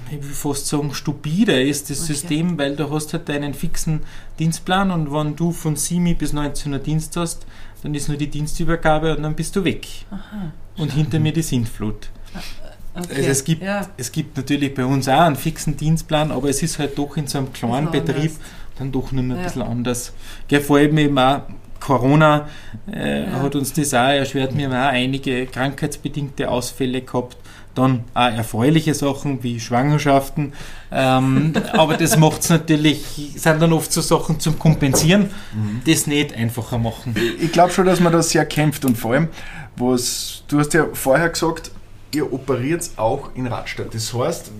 ich 0.09 0.23
will 0.23 0.33
fast 0.33 0.67
sagen, 0.67 0.93
stupider 0.93 1.61
ist, 1.61 1.89
das 1.89 1.99
okay. 1.99 2.13
System, 2.13 2.57
weil 2.57 2.75
du 2.75 2.89
hast 2.89 3.13
halt 3.13 3.27
deinen 3.27 3.53
fixen 3.53 4.01
Dienstplan 4.39 4.91
und 4.91 5.11
wenn 5.11 5.35
du 5.35 5.51
von 5.51 5.75
7 5.75 6.15
bis 6.15 6.33
19 6.33 6.73
Uhr 6.73 6.79
Dienst 6.79 7.17
hast, 7.17 7.45
dann 7.83 7.93
ist 7.93 8.07
nur 8.07 8.17
die 8.17 8.27
Dienstübergabe 8.27 9.15
und 9.15 9.23
dann 9.23 9.35
bist 9.35 9.55
du 9.55 9.63
weg. 9.63 9.87
Aha, 10.09 10.51
und 10.77 10.93
hinter 10.93 11.19
mir 11.19 11.33
die 11.33 11.41
Sintflut. 11.41 12.09
Ah, 12.33 13.01
okay. 13.01 13.15
Also 13.15 13.29
es 13.29 13.43
gibt, 13.43 13.63
ja. 13.63 13.87
es 13.97 14.11
gibt 14.11 14.37
natürlich 14.37 14.73
bei 14.73 14.85
uns 14.85 15.07
auch 15.07 15.21
einen 15.21 15.35
fixen 15.35 15.75
Dienstplan, 15.75 16.31
aber 16.31 16.49
es 16.49 16.63
ist 16.63 16.79
halt 16.79 16.97
doch 16.97 17.17
in 17.17 17.27
so 17.27 17.39
einem 17.39 17.53
kleinen 17.53 17.91
Betrieb 17.91 18.31
dann 18.77 18.91
doch 18.91 19.11
nur 19.11 19.23
ein 19.23 19.31
ja. 19.31 19.43
bisschen 19.43 19.61
anders. 19.63 20.13
Gell, 20.47 20.61
vor 20.61 20.77
allem 20.77 20.97
eben 20.97 21.17
auch 21.17 21.41
Corona 21.79 22.47
äh, 22.91 23.23
ja. 23.23 23.41
hat 23.41 23.55
uns 23.55 23.73
das 23.73 23.93
auch 23.93 24.09
erschwert. 24.09 24.57
Wir 24.57 24.65
haben 24.65 24.73
auch 24.73 24.91
einige 24.93 25.45
krankheitsbedingte 25.45 26.49
Ausfälle 26.49 27.01
gehabt. 27.01 27.37
Dann 27.75 28.05
auch 28.15 28.31
erfreuliche 28.31 28.95
Sachen 28.95 29.43
wie 29.43 29.59
Schwangerschaften. 29.59 30.53
Ähm, 30.91 31.53
aber 31.73 31.95
das 31.95 32.17
macht 32.17 32.41
es 32.41 32.49
natürlich, 32.49 33.33
sind 33.35 33.61
dann 33.61 33.71
oft 33.71 33.91
so 33.91 34.01
Sachen 34.01 34.39
zum 34.39 34.57
Kompensieren, 34.57 35.29
mhm. 35.53 35.81
das 35.85 36.07
nicht 36.07 36.33
einfacher 36.33 36.79
machen. 36.79 37.15
Ich 37.39 37.51
glaube 37.51 37.71
schon, 37.71 37.85
dass 37.85 37.99
man 37.99 38.11
das 38.11 38.31
sehr 38.31 38.45
kämpft 38.45 38.83
und 38.83 38.97
vor 38.97 39.13
allem, 39.13 39.27
was, 39.75 40.43
du 40.47 40.59
hast 40.59 40.73
ja 40.73 40.87
vorher 40.93 41.29
gesagt, 41.29 41.69
ihr 42.15 42.33
operiert 42.33 42.89
auch 42.95 43.29
in 43.35 43.45
Radstadt. 43.45 43.93
Das 43.93 44.11
heißt, 44.13 44.51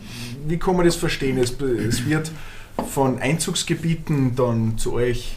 wie 0.47 0.57
kann 0.57 0.75
man 0.75 0.85
das 0.85 0.95
verstehen? 0.95 1.39
Es, 1.39 1.55
es 1.59 2.05
wird 2.05 2.31
von 2.93 3.19
Einzugsgebieten 3.19 4.35
dann 4.35 4.77
zu 4.77 4.93
euch 4.93 5.35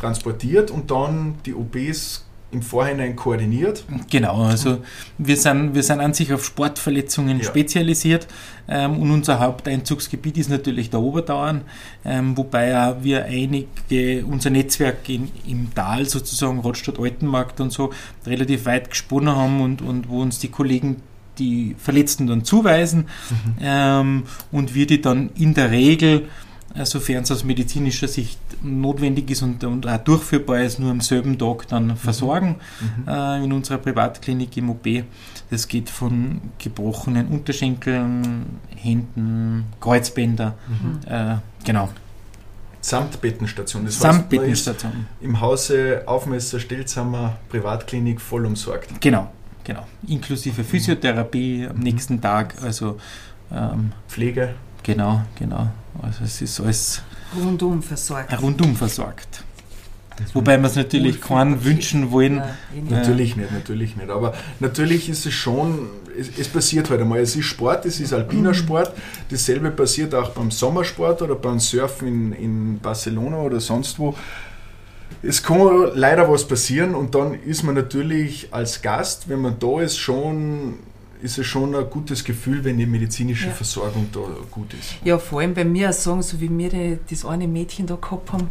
transportiert 0.00 0.70
und 0.70 0.90
dann 0.90 1.36
die 1.44 1.54
OPs 1.54 2.24
im 2.52 2.62
Vorhinein 2.62 3.14
koordiniert? 3.14 3.84
Genau, 4.10 4.42
also 4.42 4.78
wir 5.18 5.36
sind, 5.36 5.74
wir 5.74 5.82
sind 5.82 6.00
an 6.00 6.14
sich 6.14 6.32
auf 6.32 6.44
Sportverletzungen 6.44 7.38
ja. 7.38 7.44
spezialisiert 7.44 8.26
ähm, 8.68 8.98
und 8.98 9.10
unser 9.10 9.38
Haupteinzugsgebiet 9.38 10.36
ist 10.36 10.50
natürlich 10.50 10.90
der 10.90 11.00
Obertauern, 11.00 11.62
ähm, 12.04 12.36
wobei 12.36 12.96
wir 13.02 13.24
einige, 13.24 14.24
unser 14.26 14.50
Netzwerk 14.50 15.08
in, 15.08 15.30
im 15.46 15.72
Tal 15.74 16.06
sozusagen, 16.06 16.58
Rottstadt 16.60 16.98
Altenmarkt 16.98 17.60
und 17.60 17.72
so, 17.72 17.90
relativ 18.26 18.66
weit 18.66 18.90
gesponnen 18.90 19.34
haben 19.34 19.60
und, 19.60 19.82
und 19.82 20.08
wo 20.08 20.20
uns 20.20 20.38
die 20.38 20.48
Kollegen 20.48 20.96
die 21.38 21.76
Verletzten 21.78 22.26
dann 22.26 22.44
zuweisen 22.44 23.06
mhm. 23.30 23.54
ähm, 23.62 24.22
und 24.50 24.74
wir 24.74 24.86
die 24.86 25.00
dann 25.00 25.30
in 25.36 25.54
der 25.54 25.70
Regel 25.70 26.28
sofern 26.84 27.22
es 27.22 27.30
aus 27.30 27.44
medizinischer 27.44 28.08
Sicht 28.08 28.38
notwendig 28.62 29.30
ist 29.30 29.42
und, 29.42 29.62
und, 29.64 29.86
auch 29.86 29.98
durchführbar 29.98 30.60
ist, 30.60 30.78
nur 30.78 30.90
am 30.90 31.00
selben 31.00 31.38
Tag 31.38 31.66
dann 31.68 31.88
mhm. 31.88 31.96
versorgen 31.96 32.56
mhm. 32.80 33.08
äh, 33.08 33.44
in 33.44 33.52
unserer 33.52 33.78
Privatklinik 33.78 34.56
im 34.56 34.70
OP. 34.70 34.86
Das 35.50 35.66
geht 35.66 35.90
von 35.90 36.40
gebrochenen 36.58 37.26
Unterschenkeln, 37.28 38.60
Händen, 38.76 39.64
Kreuzbänder, 39.80 40.54
mhm. 40.68 41.12
äh, 41.12 41.36
genau. 41.64 41.88
Samt 42.82 43.20
Bettenstation. 43.20 43.84
Das 43.84 43.98
Samt 43.98 44.30
Bettenstation. 44.30 45.06
Im 45.20 45.40
Hause 45.40 46.02
Aufmesser 46.06 46.60
Stelzhammer 46.60 47.36
Privatklinik 47.50 48.20
voll 48.20 48.46
umsorgt. 48.46 48.88
Genau, 49.00 49.30
genau. 49.64 49.86
Inklusive 50.06 50.64
Physiotherapie 50.64 51.66
am 51.68 51.78
nächsten 51.78 52.20
Tag, 52.20 52.54
also 52.62 52.98
ähm, 53.52 53.92
Pflege. 54.08 54.54
Genau, 54.82 55.22
genau. 55.38 55.68
Also 56.02 56.24
es 56.24 56.40
ist 56.40 56.60
alles 56.60 57.02
rundum 57.36 57.82
versorgt. 57.82 58.40
Rundum 58.40 58.76
versorgt. 58.76 59.44
Wobei 60.34 60.58
wir 60.58 60.66
es 60.66 60.76
natürlich 60.76 61.20
keinen 61.20 61.64
wünschen 61.64 62.10
wollen. 62.10 62.36
Ja, 62.36 62.56
eh 62.76 62.82
natürlich 62.90 63.36
nicht, 63.36 63.52
natürlich 63.52 63.96
nicht. 63.96 64.10
Aber 64.10 64.34
natürlich 64.58 65.08
ist 65.08 65.26
es 65.26 65.32
schon, 65.32 65.88
es, 66.18 66.28
es, 66.38 66.48
passiert 66.48 66.90
halt 66.90 67.00
einmal. 67.00 67.20
Es 67.20 67.36
ist 67.36 67.46
Sport, 67.46 67.86
es 67.86 68.00
ist 68.00 68.12
alpiner 68.12 68.50
mhm. 68.50 68.54
Sport. 68.54 68.92
Dasselbe 69.30 69.70
passiert 69.70 70.14
auch 70.14 70.30
beim 70.30 70.50
Sommersport 70.50 71.22
oder 71.22 71.34
beim 71.36 71.58
Surfen 71.58 72.08
in, 72.08 72.32
in 72.32 72.78
Barcelona 72.80 73.38
oder 73.38 73.60
sonst 73.60 73.98
wo. 73.98 74.14
Es 75.22 75.42
kann 75.42 75.90
leider 75.94 76.30
was 76.30 76.46
passieren 76.46 76.94
und 76.94 77.14
dann 77.14 77.34
ist 77.34 77.62
man 77.62 77.74
natürlich 77.74 78.48
als 78.52 78.80
Gast, 78.80 79.28
wenn 79.28 79.40
man 79.40 79.58
da 79.58 79.80
ist, 79.80 79.98
schon 79.98 80.78
ist 81.22 81.38
es 81.38 81.46
schon 81.46 81.74
ein 81.74 81.88
gutes 81.90 82.24
Gefühl, 82.24 82.64
wenn 82.64 82.78
die 82.78 82.86
medizinische 82.86 83.48
ja. 83.48 83.52
Versorgung 83.52 84.08
da 84.12 84.20
gut 84.50 84.74
ist. 84.74 84.94
Ja, 85.04 85.18
vor 85.18 85.40
allem 85.40 85.54
bei 85.54 85.64
mir 85.64 85.92
sagen, 85.92 86.22
so 86.22 86.40
wie 86.40 86.56
wir 86.56 86.70
die, 86.70 86.98
das 87.08 87.24
eine 87.24 87.46
Mädchen 87.46 87.86
da 87.86 87.96
gehabt 87.96 88.32
haben, 88.32 88.48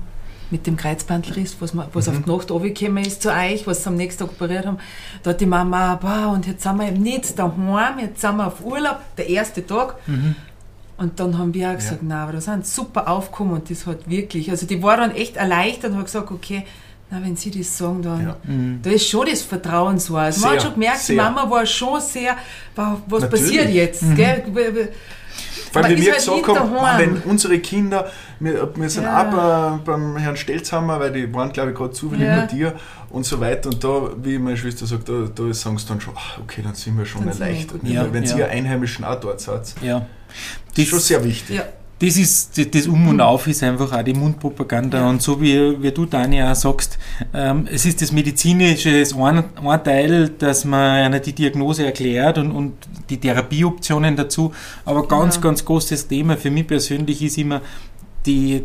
mit 0.51 0.65
dem 0.65 0.77
Kreuzbandriss, 0.77 1.57
was, 1.59 1.75
was 1.75 2.07
mhm. 2.07 2.13
auf 2.13 2.23
die 2.23 2.29
Nacht 2.31 2.51
runtergekommen 2.51 3.05
ist 3.05 3.21
zu 3.21 3.29
euch, 3.29 3.67
was 3.67 3.83
sie 3.83 3.89
am 3.89 3.95
nächsten 3.95 4.23
Tag 4.23 4.31
operiert 4.31 4.65
haben, 4.65 4.79
da 5.23 5.31
hat 5.31 5.41
die 5.41 5.45
Mama, 5.45 5.95
boah, 5.95 6.31
und 6.33 6.47
jetzt 6.47 6.63
sind 6.63 6.77
wir 6.77 6.87
eben 6.87 7.01
nicht 7.01 7.37
daheim, 7.37 7.99
jetzt 7.99 8.21
sind 8.21 8.37
wir 8.37 8.47
auf 8.47 8.63
Urlaub, 8.63 8.99
der 9.17 9.29
erste 9.29 9.65
Tag. 9.65 9.95
Mhm. 10.07 10.35
Und 10.97 11.19
dann 11.19 11.37
haben 11.37 11.53
wir 11.53 11.69
auch 11.69 11.75
gesagt, 11.75 12.01
ja. 12.01 12.07
na, 12.09 12.23
aber 12.23 12.33
da 12.33 12.41
sind 12.41 12.67
super 12.67 13.07
aufgekommen 13.07 13.53
und 13.53 13.69
das 13.69 13.85
hat 13.85 14.09
wirklich, 14.09 14.51
also 14.51 14.65
die 14.65 14.83
war 14.83 14.97
dann 14.97 15.11
echt 15.11 15.37
erleichtert 15.37 15.91
und 15.91 15.97
hat 15.97 16.05
gesagt, 16.05 16.29
okay, 16.29 16.65
na, 17.11 17.23
wenn 17.23 17.35
Sie 17.35 17.49
das 17.49 17.75
sagen, 17.75 18.01
dann 18.03 18.23
ja. 18.23 18.37
Mhm. 18.43 18.81
da 18.83 18.91
ist 18.91 19.07
schon 19.07 19.25
das 19.25 19.41
Vertrauen 19.41 19.97
so. 19.97 20.15
Also 20.15 20.41
man 20.41 20.51
hat 20.51 20.61
schon 20.61 20.73
gemerkt, 20.73 20.99
sehr. 20.99 21.15
die 21.15 21.21
Mama 21.21 21.49
war 21.49 21.65
schon 21.65 21.99
sehr, 22.01 22.37
was 22.75 23.23
Natürlich. 23.23 23.29
passiert 23.29 23.69
jetzt? 23.71 24.03
Mhm. 24.03 24.15
Gell? 24.15 24.43
Vor 25.71 25.83
allem, 25.83 25.97
wie 25.97 26.01
wir 26.01 26.13
halt 26.13 26.25
gesagt 26.25 26.47
haben, 26.47 26.99
wenn 26.99 27.17
unsere 27.23 27.59
Kinder, 27.59 28.11
wir, 28.39 28.71
wir 28.75 28.89
sind 28.89 29.03
ja. 29.03 29.21
auch 29.21 29.79
bei, 29.85 29.91
beim 29.91 30.17
Herrn 30.17 30.37
Stelzhammer, 30.37 30.99
weil 30.99 31.11
die 31.11 31.33
waren, 31.33 31.51
glaube 31.51 31.71
ich, 31.71 31.77
gerade 31.77 31.91
zufällig 31.93 32.27
ja. 32.27 32.41
mit 32.41 32.51
dir 32.51 32.75
und 33.09 33.25
so 33.25 33.39
weiter. 33.39 33.69
Und 33.69 33.83
da, 33.83 34.11
wie 34.21 34.37
meine 34.39 34.57
Schwester 34.57 34.85
sagt, 34.85 35.09
da, 35.09 35.27
da 35.33 35.53
sagen 35.53 35.77
sie 35.77 35.87
dann 35.87 36.01
schon, 36.01 36.13
ach, 36.17 36.39
okay, 36.39 36.61
dann 36.63 36.75
sind 36.75 36.97
wir 36.97 37.05
schon 37.05 37.21
dann 37.25 37.29
erleichtert. 37.29 37.81
Ja, 37.83 38.11
wenn 38.11 38.23
ja. 38.23 38.35
Sie 38.35 38.43
Einheimischen 38.43 39.05
auch 39.05 39.19
dort 39.19 39.41
seid. 39.41 39.73
Ja. 39.81 40.05
Das 40.69 40.83
ist 40.83 40.89
schon 40.89 40.99
sehr 40.99 41.23
wichtig. 41.23 41.61
Das 41.99 42.15
ist 42.15 42.73
das 42.73 42.87
Um 42.87 43.09
und 43.09 43.19
Auf 43.19 43.47
ist 43.47 43.61
einfach 43.61 43.91
auch 43.91 44.03
die 44.03 44.13
Mundpropaganda. 44.13 44.99
Ja. 44.99 45.09
Und 45.09 45.21
so 45.21 45.41
wie, 45.41 45.81
wie 45.83 45.91
du, 45.91 46.05
Dani, 46.05 46.41
auch 46.41 46.55
sagst, 46.55 46.97
ähm, 47.33 47.67
es 47.69 47.85
ist 47.85 48.01
das 48.01 48.13
medizinische 48.13 48.99
das 48.99 49.13
ein, 49.13 49.43
ein 49.55 49.83
Teil, 49.83 50.29
dass 50.29 50.63
man 50.63 50.79
einer 50.79 51.19
die 51.19 51.33
Diagnose 51.33 51.85
erklärt 51.85 52.37
und, 52.37 52.51
und 52.51 52.73
die 53.09 53.17
Therapieoptionen 53.17 54.15
dazu. 54.15 54.53
Aber 54.85 55.07
ganz, 55.07 55.35
ja. 55.35 55.41
ganz 55.41 55.65
großes 55.65 56.07
Thema 56.07 56.37
für 56.37 56.49
mich 56.49 56.67
persönlich 56.67 57.21
ist 57.21 57.37
immer, 57.37 57.61
die 58.25 58.63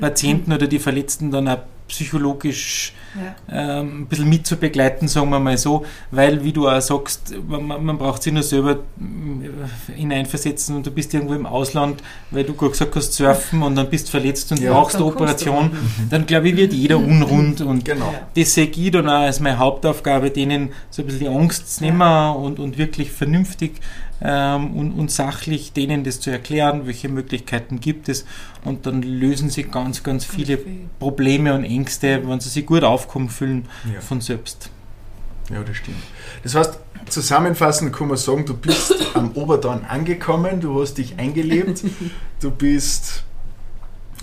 Patienten 0.00 0.52
oder 0.52 0.66
die 0.66 0.78
Verletzten 0.78 1.30
dann 1.30 1.48
auch 1.48 1.58
psychologisch 1.88 2.92
ja. 3.14 3.80
ähm, 3.80 4.02
ein 4.02 4.06
bisschen 4.06 4.28
mitzubegleiten, 4.28 5.08
sagen 5.08 5.30
wir 5.30 5.40
mal 5.40 5.56
so, 5.56 5.84
weil, 6.10 6.44
wie 6.44 6.52
du 6.52 6.68
auch 6.68 6.80
sagst, 6.80 7.34
man, 7.48 7.84
man 7.84 7.98
braucht 7.98 8.22
sich 8.22 8.32
nur 8.32 8.42
selber 8.42 8.72
äh, 8.72 9.92
hineinversetzen 9.92 10.76
und 10.76 10.86
du 10.86 10.90
bist 10.90 11.12
irgendwo 11.14 11.34
im 11.34 11.46
Ausland, 11.46 12.02
weil 12.30 12.44
du 12.44 12.54
gerade 12.54 12.72
gesagt 12.72 12.94
hast, 12.94 13.14
surfen 13.14 13.62
und 13.62 13.74
dann 13.76 13.88
bist 13.88 14.10
verletzt 14.10 14.52
und 14.52 14.60
ja, 14.60 14.72
brauchst 14.72 14.96
eine 14.96 15.06
Operation, 15.06 15.70
dann 16.10 16.26
glaube 16.26 16.50
ich, 16.50 16.56
wird 16.56 16.72
jeder 16.72 16.98
unrund 16.98 17.60
und 17.60 17.84
genau. 17.84 18.14
das 18.36 18.54
sehe 18.54 18.66
ich 18.66 18.90
dann 18.90 19.08
auch 19.08 19.22
als 19.22 19.40
meine 19.40 19.58
Hauptaufgabe, 19.58 20.30
denen 20.30 20.70
so 20.90 21.02
ein 21.02 21.06
bisschen 21.06 21.20
die 21.20 21.28
Angst 21.28 21.76
zu 21.76 21.84
nehmen 21.84 22.36
und, 22.36 22.58
und 22.58 22.78
wirklich 22.78 23.10
vernünftig 23.10 23.80
ähm, 24.20 24.76
und, 24.76 24.92
und, 24.92 25.10
sachlich 25.10 25.72
denen 25.72 26.04
das 26.04 26.20
zu 26.20 26.30
erklären, 26.30 26.86
welche 26.86 27.08
Möglichkeiten 27.08 27.80
gibt 27.80 28.08
es 28.08 28.24
und 28.64 28.86
dann 28.86 29.02
lösen 29.02 29.50
sie 29.50 29.64
ganz, 29.64 30.02
ganz 30.02 30.24
viele 30.24 30.58
Probleme 30.98 31.54
und 31.54 31.64
Ängste, 31.64 32.26
wenn 32.26 32.40
sie 32.40 32.48
sich 32.48 32.66
gut 32.66 32.84
aufkommen 32.84 33.28
fühlen 33.28 33.66
ja. 33.92 34.00
von 34.00 34.20
selbst. 34.20 34.70
Ja, 35.50 35.62
das 35.62 35.76
stimmt. 35.76 36.02
Das 36.42 36.54
heißt, 36.54 36.78
zusammenfassend 37.08 37.92
kann 37.92 38.08
man 38.08 38.16
sagen, 38.16 38.44
du 38.44 38.54
bist 38.54 38.94
am 39.14 39.32
Oberdan 39.32 39.84
angekommen, 39.84 40.60
du 40.60 40.80
hast 40.80 40.94
dich 40.94 41.18
eingelebt, 41.18 41.84
du 42.40 42.50
bist 42.50 43.24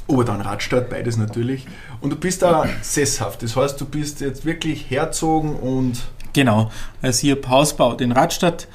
Oberdan 0.08 0.41
Radstadt, 0.41 0.89
beides 0.89 1.17
natürlich, 1.17 1.65
und 2.01 2.12
du 2.12 2.15
bist 2.15 2.43
da 2.43 2.67
sesshaft. 2.81 3.41
Das 3.41 3.55
heißt, 3.55 3.79
du 3.81 3.86
bist 3.86 4.21
jetzt 4.21 4.45
wirklich 4.45 4.89
herzogen 4.89 5.55
und. 5.55 6.03
Genau, 6.34 6.69
also 7.01 7.25
ich 7.25 7.31
habe 7.31 7.49
Hausbau 7.49 7.95
in 7.95 8.12
Radstadt 8.12 8.67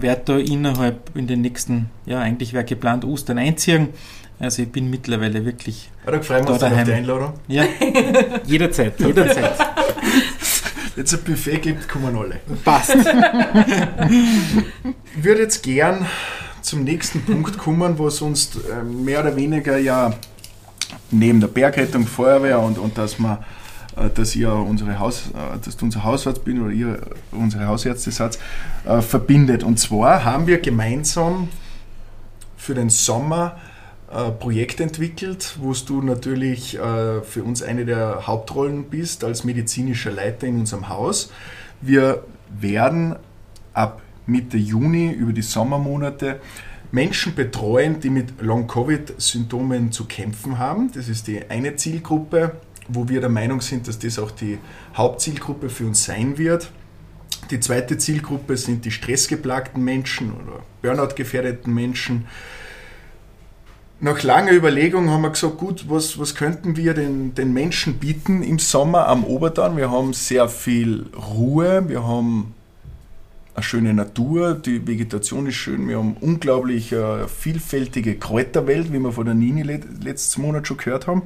werde 0.00 0.22
da 0.24 0.38
innerhalb 0.38 1.14
in 1.14 1.26
den 1.26 1.42
nächsten, 1.42 1.90
ja 2.06 2.20
eigentlich 2.20 2.54
wäre 2.54 2.64
geplant 2.64 3.04
Ostern 3.04 3.38
einziehen. 3.38 3.88
Also 4.38 4.62
ich 4.62 4.72
bin 4.72 4.88
mittlerweile 4.90 5.44
wirklich 5.44 5.90
da 6.06 6.20
freuen 6.20 6.44
wir 6.44 6.52
uns 6.52 6.60
daheim. 6.60 6.78
auf 6.78 6.84
die 6.84 6.92
Einladung. 6.92 7.34
Ja, 7.46 7.64
jederzeit, 8.46 8.98
jederzeit. 8.98 9.52
Wenn 10.96 11.04
es 11.04 11.14
ein 11.14 11.22
Buffet 11.22 11.58
gibt, 11.58 11.88
kommen 11.88 12.16
alle. 12.16 12.40
Passt. 12.64 12.94
ich 15.16 15.24
würde 15.24 15.42
jetzt 15.42 15.62
gern 15.62 16.06
zum 16.60 16.84
nächsten 16.84 17.22
Punkt 17.22 17.56
kommen, 17.58 17.98
was 17.98 18.20
uns 18.20 18.56
äh, 18.56 18.82
mehr 18.82 19.20
oder 19.20 19.36
weniger 19.36 19.78
ja 19.78 20.12
neben 21.10 21.40
der 21.40 21.48
Bergrettung, 21.48 22.06
Feuerwehr 22.06 22.60
und, 22.60 22.78
und 22.78 22.98
dass 22.98 23.18
man 23.18 23.38
dass 24.14 24.34
ihr 24.36 24.52
unsere 24.52 24.98
Haus, 24.98 25.28
äh, 25.28 25.58
dass 25.64 25.76
du 25.76 25.84
unser 25.86 26.04
Hausarzt 26.04 26.44
bin 26.44 26.62
oder 26.62 26.72
ihr 26.72 27.00
unsere 27.30 27.66
Hausärzte 27.66 28.10
seid, 28.10 28.38
äh, 28.84 29.00
verbindet. 29.00 29.62
Und 29.62 29.78
zwar 29.78 30.24
haben 30.24 30.46
wir 30.46 30.60
gemeinsam 30.60 31.48
für 32.56 32.74
den 32.74 32.90
Sommer 32.90 33.58
ein 34.14 34.38
Projekt 34.38 34.78
entwickelt, 34.80 35.56
wo 35.58 35.72
du 35.72 36.02
natürlich 36.02 36.72
für 36.72 37.44
uns 37.44 37.62
eine 37.62 37.86
der 37.86 38.26
Hauptrollen 38.26 38.84
bist 38.84 39.24
als 39.24 39.42
medizinischer 39.42 40.12
Leiter 40.12 40.46
in 40.46 40.60
unserem 40.60 40.90
Haus. 40.90 41.32
Wir 41.80 42.22
werden 42.60 43.16
ab 43.72 44.02
Mitte 44.26 44.58
Juni 44.58 45.10
über 45.10 45.32
die 45.32 45.42
Sommermonate 45.42 46.40
Menschen 46.92 47.34
betreuen, 47.34 48.00
die 48.00 48.10
mit 48.10 48.42
Long-Covid-Symptomen 48.42 49.92
zu 49.92 50.04
kämpfen 50.04 50.58
haben. 50.58 50.92
Das 50.92 51.08
ist 51.08 51.26
die 51.26 51.48
eine 51.48 51.76
Zielgruppe 51.76 52.52
wo 52.88 53.08
wir 53.08 53.20
der 53.20 53.30
Meinung 53.30 53.60
sind, 53.60 53.88
dass 53.88 53.98
das 53.98 54.18
auch 54.18 54.30
die 54.30 54.58
Hauptzielgruppe 54.96 55.68
für 55.68 55.86
uns 55.86 56.04
sein 56.04 56.38
wird. 56.38 56.70
Die 57.50 57.60
zweite 57.60 57.98
Zielgruppe 57.98 58.56
sind 58.56 58.84
die 58.84 58.90
stressgeplagten 58.90 59.82
Menschen 59.82 60.32
oder 60.32 60.60
Burnout-gefährdeten 60.82 61.72
Menschen. 61.72 62.26
Nach 64.00 64.20
langer 64.22 64.52
Überlegung 64.52 65.10
haben 65.10 65.22
wir 65.22 65.30
gesagt, 65.30 65.58
gut, 65.58 65.84
was, 65.88 66.18
was 66.18 66.34
könnten 66.34 66.76
wir 66.76 66.92
den, 66.92 67.34
den 67.34 67.52
Menschen 67.52 67.98
bieten 67.98 68.42
im 68.42 68.58
Sommer 68.58 69.06
am 69.06 69.24
Obertan? 69.24 69.76
Wir 69.76 69.90
haben 69.90 70.12
sehr 70.12 70.48
viel 70.48 71.06
Ruhe, 71.16 71.88
wir 71.88 72.04
haben 72.04 72.54
eine 73.54 73.62
schöne 73.62 73.94
Natur, 73.94 74.54
die 74.54 74.86
Vegetation 74.86 75.46
ist 75.46 75.56
schön, 75.56 75.88
wir 75.88 75.98
haben 75.98 76.16
unglaublich 76.20 76.90
äh, 76.92 77.28
vielfältige 77.28 78.16
Kräuterwelt, 78.16 78.92
wie 78.92 78.98
wir 78.98 79.12
von 79.12 79.26
der 79.26 79.34
Nini 79.34 79.62
letzten 79.62 80.42
Monat 80.42 80.66
schon 80.66 80.78
gehört 80.78 81.06
haben. 81.06 81.22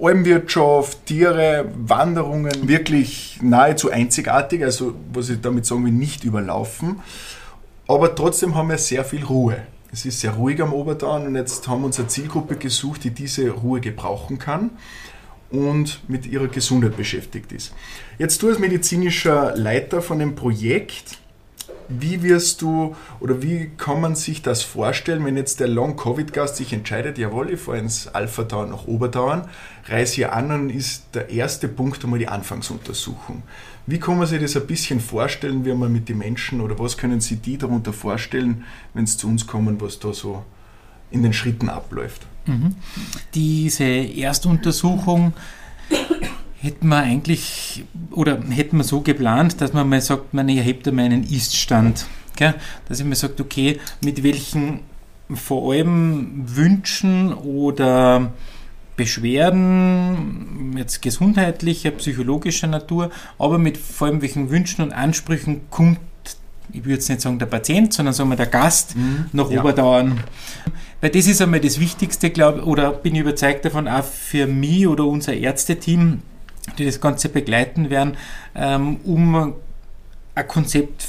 Almwirtschaft, 0.00 1.06
Tiere, 1.06 1.66
Wanderungen 1.76 2.68
wirklich 2.68 3.38
nahezu 3.42 3.90
einzigartig, 3.90 4.62
also 4.62 4.94
was 5.12 5.30
ich 5.30 5.40
damit 5.40 5.66
sagen 5.66 5.84
will, 5.84 5.92
nicht 5.92 6.24
überlaufen. 6.24 7.00
Aber 7.86 8.14
trotzdem 8.14 8.54
haben 8.54 8.70
wir 8.70 8.78
sehr 8.78 9.04
viel 9.04 9.24
Ruhe. 9.24 9.58
Es 9.92 10.04
ist 10.04 10.20
sehr 10.20 10.32
ruhig 10.32 10.60
am 10.60 10.72
Obertan 10.72 11.26
und 11.26 11.36
jetzt 11.36 11.68
haben 11.68 11.82
wir 11.82 11.86
uns 11.86 11.98
eine 11.98 12.08
Zielgruppe 12.08 12.56
gesucht, 12.56 13.04
die 13.04 13.10
diese 13.10 13.50
Ruhe 13.50 13.80
gebrauchen 13.80 14.38
kann 14.38 14.70
und 15.50 16.00
mit 16.08 16.26
ihrer 16.26 16.48
Gesundheit 16.48 16.96
beschäftigt 16.96 17.52
ist. 17.52 17.72
Jetzt 18.18 18.42
du 18.42 18.48
als 18.48 18.58
medizinischer 18.58 19.54
Leiter 19.56 20.02
von 20.02 20.18
dem 20.18 20.34
Projekt, 20.34 21.18
wie 21.88 22.22
wirst 22.22 22.62
du 22.62 22.96
oder 23.20 23.42
wie 23.42 23.70
kann 23.76 24.00
man 24.00 24.14
sich 24.14 24.42
das 24.42 24.62
vorstellen, 24.62 25.24
wenn 25.24 25.36
jetzt 25.36 25.60
der 25.60 25.68
Long-Covid-Gast 25.68 26.56
sich 26.56 26.72
entscheidet, 26.72 27.18
jawohl, 27.18 27.50
ich 27.50 27.60
fahre 27.60 27.78
ins 27.78 28.08
Alpha-Town 28.08 28.70
nach 28.70 28.86
Obertauern, 28.86 29.48
reise 29.86 30.14
hier 30.14 30.32
an 30.32 30.50
und 30.50 30.70
ist 30.70 31.14
der 31.14 31.30
erste 31.30 31.68
Punkt 31.68 32.02
einmal 32.04 32.18
die 32.18 32.28
Anfangsuntersuchung. 32.28 33.42
Wie 33.86 33.98
kann 33.98 34.18
man 34.18 34.26
sich 34.26 34.40
das 34.40 34.56
ein 34.56 34.66
bisschen 34.66 35.00
vorstellen, 35.00 35.64
wie 35.64 35.74
man 35.74 35.92
mit 35.92 36.08
den 36.08 36.18
Menschen 36.18 36.60
oder 36.60 36.78
was 36.78 36.96
können 36.96 37.20
Sie 37.20 37.36
die 37.36 37.58
darunter 37.58 37.92
vorstellen, 37.92 38.64
wenn 38.94 39.06
sie 39.06 39.18
zu 39.18 39.28
uns 39.28 39.46
kommen, 39.46 39.80
was 39.80 39.98
da 39.98 40.12
so 40.14 40.42
in 41.10 41.22
den 41.22 41.34
Schritten 41.34 41.68
abläuft? 41.68 42.26
Mhm. 42.46 42.76
Diese 43.34 43.84
Erstuntersuchung 43.84 45.34
hätten 46.64 46.88
wir 46.88 46.96
eigentlich 46.96 47.84
oder 48.10 48.40
hätten 48.48 48.78
wir 48.78 48.84
so 48.84 49.02
geplant, 49.02 49.60
dass 49.60 49.74
man 49.74 49.86
mal 49.88 50.00
sagt, 50.00 50.32
man 50.32 50.48
erhebt 50.48 50.88
einmal 50.88 51.04
einen 51.04 51.22
Iststand. 51.24 52.06
Dass 52.88 52.98
ich 52.98 53.04
mir 53.04 53.14
sagt, 53.14 53.40
okay, 53.40 53.78
mit 54.02 54.22
welchen 54.22 54.80
vor 55.32 55.72
allem 55.72 56.44
Wünschen 56.46 57.34
oder 57.34 58.32
Beschwerden, 58.96 60.74
jetzt 60.76 61.02
gesundheitlicher, 61.02 61.90
psychologischer 61.92 62.66
Natur, 62.66 63.10
aber 63.38 63.58
mit 63.58 63.76
vor 63.76 64.06
allem 64.06 64.22
welchen 64.22 64.50
Wünschen 64.50 64.82
und 64.82 64.92
Ansprüchen 64.92 65.62
kommt, 65.70 65.98
ich 66.72 66.80
würde 66.80 66.94
jetzt 66.94 67.08
nicht 67.08 67.20
sagen 67.20 67.38
der 67.38 67.46
Patient, 67.46 67.92
sondern 67.92 68.14
sagen 68.14 68.30
wir 68.30 68.36
der 68.36 68.46
Gast 68.46 68.96
mhm, 68.96 69.26
nach 69.32 69.50
ja. 69.50 69.60
Oberdauern. 69.60 70.20
Weil 71.00 71.10
das 71.10 71.26
ist 71.26 71.42
einmal 71.42 71.60
das 71.60 71.78
Wichtigste, 71.78 72.30
glaube 72.30 72.64
oder 72.64 72.90
bin 72.90 73.14
ich 73.14 73.20
überzeugt 73.20 73.64
davon, 73.64 73.86
auch 73.86 74.04
für 74.04 74.46
mich 74.46 74.86
oder 74.86 75.04
unser 75.04 75.34
Ärzteteam, 75.34 76.22
die 76.78 76.84
das 76.84 77.00
Ganze 77.00 77.28
begleiten 77.28 77.90
werden, 77.90 78.16
ähm, 78.54 78.98
um 79.04 79.54
ein 80.34 80.48
Konzept 80.48 81.04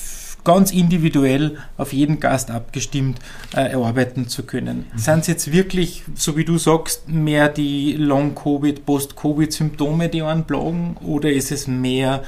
ganz 0.45 0.71
individuell 0.71 1.57
auf 1.77 1.91
jeden 1.91 2.21
Gast 2.21 2.51
abgestimmt 2.51 3.19
äh, 3.53 3.71
erarbeiten 3.71 4.29
zu 4.29 4.43
können. 4.43 4.85
Mhm. 4.93 4.97
Sind 4.97 5.19
es 5.21 5.27
jetzt 5.27 5.51
wirklich, 5.51 6.03
so 6.13 6.37
wie 6.37 6.45
du 6.45 6.57
sagst, 6.57 7.09
mehr 7.09 7.49
die 7.49 7.93
Long-Covid, 7.93 8.85
Post-Covid-Symptome, 8.85 10.07
die 10.07 10.21
einen 10.21 10.45
plagen, 10.45 10.95
oder 11.03 11.31
ist 11.31 11.51
es 11.51 11.67
mehr 11.67 12.23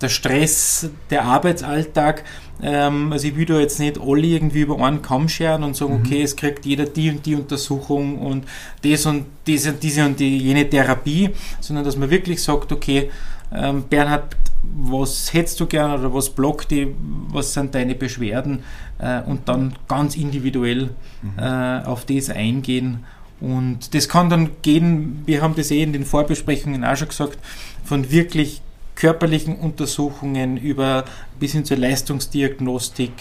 der 0.00 0.08
Stress, 0.08 0.88
der 1.10 1.24
Arbeitsalltag? 1.24 2.24
Ähm, 2.62 3.12
also 3.12 3.28
ich 3.28 3.36
will 3.36 3.46
da 3.46 3.58
jetzt 3.58 3.78
nicht 3.78 4.00
alle 4.00 4.26
irgendwie 4.26 4.60
über 4.60 4.84
einen 4.84 5.02
Kamm 5.02 5.28
scheren 5.28 5.62
und 5.62 5.76
sagen, 5.76 5.94
mhm. 5.94 6.04
okay, 6.04 6.22
es 6.22 6.36
kriegt 6.36 6.66
jeder 6.66 6.86
die 6.86 7.10
und 7.10 7.24
die 7.24 7.34
Untersuchung 7.34 8.18
und 8.18 8.44
das 8.82 9.06
und 9.06 9.26
diese, 9.46 9.72
diese 9.72 10.04
und 10.04 10.18
die 10.18 10.38
jene 10.38 10.68
Therapie, 10.68 11.30
sondern 11.60 11.84
dass 11.84 11.96
man 11.96 12.10
wirklich 12.10 12.42
sagt, 12.42 12.72
okay, 12.72 13.10
ähm, 13.52 13.84
Bernhard, 13.88 14.36
was 14.62 15.32
hättest 15.32 15.60
du 15.60 15.66
gern 15.66 15.98
oder 15.98 16.12
was 16.12 16.30
blockt 16.30 16.70
dich, 16.70 16.88
was 17.28 17.52
sind 17.52 17.74
deine 17.74 17.94
Beschwerden 17.94 18.64
äh, 18.98 19.22
und 19.22 19.48
dann 19.48 19.74
ganz 19.86 20.16
individuell 20.16 20.90
mhm. 21.22 21.38
äh, 21.38 21.84
auf 21.84 22.04
das 22.04 22.30
eingehen. 22.30 23.04
Und 23.40 23.94
das 23.94 24.08
kann 24.08 24.30
dann 24.30 24.50
gehen, 24.62 25.22
wir 25.26 25.42
haben 25.42 25.54
das 25.54 25.70
eh 25.70 25.82
in 25.82 25.92
den 25.92 26.04
Vorbesprechungen 26.04 26.84
auch 26.84 26.96
schon 26.96 27.08
gesagt, 27.08 27.38
von 27.84 28.10
wirklich 28.10 28.60
körperlichen 28.98 29.56
Untersuchungen 29.56 30.56
über 30.56 31.04
bis 31.38 31.52
hin 31.52 31.64
zur 31.64 31.76
Leistungsdiagnostik, 31.76 33.12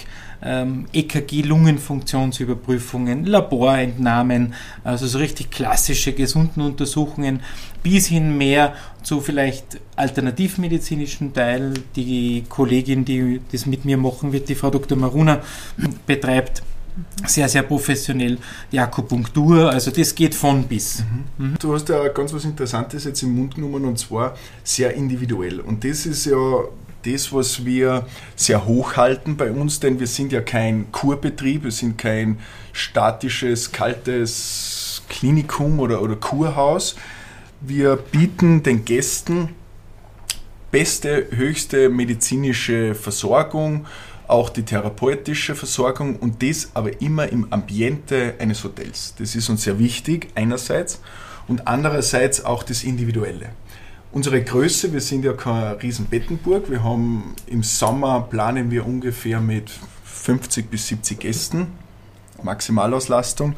ähm, 0.41 0.87
EKG-Lungenfunktionsüberprüfungen, 0.91 3.27
Laborentnahmen, 3.27 4.55
also 4.83 5.05
so 5.05 5.19
richtig 5.19 5.51
klassische 5.51 6.13
gesunden 6.13 6.63
Untersuchungen, 6.63 7.41
bis 7.83 8.07
hin 8.07 8.39
mehr 8.39 8.73
zu 9.03 9.21
vielleicht 9.21 9.79
alternativmedizinischen 9.95 11.33
Teil. 11.33 11.75
Die 11.95 12.45
Kollegin, 12.49 13.05
die 13.05 13.39
das 13.51 13.67
mit 13.67 13.85
mir 13.85 13.97
machen 13.97 14.33
wird, 14.33 14.49
die 14.49 14.55
Frau 14.55 14.71
Dr. 14.71 14.97
Maruna, 14.97 15.43
betreibt 16.07 16.63
sehr, 17.25 17.49
sehr 17.49 17.63
professionell 17.63 18.37
die 18.71 18.79
Akupunktur. 18.79 19.69
Also 19.71 19.91
das 19.91 20.13
geht 20.13 20.35
von 20.35 20.63
bis. 20.63 21.03
Mhm. 21.37 21.45
Mhm. 21.45 21.55
Du 21.59 21.73
hast 21.73 21.89
ja 21.89 22.07
ganz 22.09 22.33
was 22.33 22.45
Interessantes 22.45 23.03
jetzt 23.05 23.21
im 23.23 23.35
Mund 23.35 23.55
genommen 23.55 23.85
und 23.85 23.99
zwar 23.99 24.35
sehr 24.63 24.93
individuell. 24.93 25.59
Und 25.59 25.83
das 25.83 26.05
ist 26.05 26.25
ja 26.25 26.63
das, 27.05 27.31
was 27.31 27.65
wir 27.65 28.05
sehr 28.35 28.65
hoch 28.65 28.97
halten 28.97 29.37
bei 29.37 29.51
uns, 29.51 29.79
denn 29.79 29.99
wir 29.99 30.07
sind 30.07 30.31
ja 30.31 30.41
kein 30.41 30.91
Kurbetrieb, 30.91 31.63
wir 31.63 31.71
sind 31.71 31.97
kein 31.97 32.39
statisches, 32.73 33.71
kaltes 33.71 35.03
Klinikum 35.09 35.79
oder, 35.79 36.01
oder 36.01 36.15
Kurhaus. 36.15 36.95
Wir 37.61 37.95
bieten 37.95 38.63
den 38.63 38.85
Gästen 38.85 39.49
beste, 40.71 41.27
höchste 41.31 41.89
medizinische 41.89 42.93
Versorgung, 42.93 43.85
auch 44.27 44.49
die 44.49 44.63
therapeutische 44.63 45.55
Versorgung 45.55 46.17
und 46.17 46.43
das 46.43 46.71
aber 46.73 47.01
immer 47.01 47.29
im 47.29 47.51
Ambiente 47.51 48.35
eines 48.39 48.63
Hotels. 48.63 49.15
Das 49.17 49.35
ist 49.35 49.49
uns 49.49 49.63
sehr 49.63 49.79
wichtig, 49.79 50.27
einerseits, 50.35 50.99
und 51.47 51.67
andererseits 51.67 52.43
auch 52.43 52.63
das 52.63 52.83
Individuelle. 52.83 53.49
Unsere 54.11 54.41
Größe, 54.43 54.91
wir 54.91 55.01
sind 55.01 55.23
ja 55.23 55.33
kein 55.33 55.75
Riesenbettenburg, 55.77 56.69
wir 56.69 56.83
haben 56.83 57.35
im 57.45 57.63
Sommer 57.63 58.21
planen 58.29 58.69
wir 58.69 58.85
ungefähr 58.85 59.39
mit 59.39 59.71
50 60.03 60.69
bis 60.69 60.87
70 60.87 61.19
Gästen, 61.19 61.67
Maximalauslastung. 62.43 63.55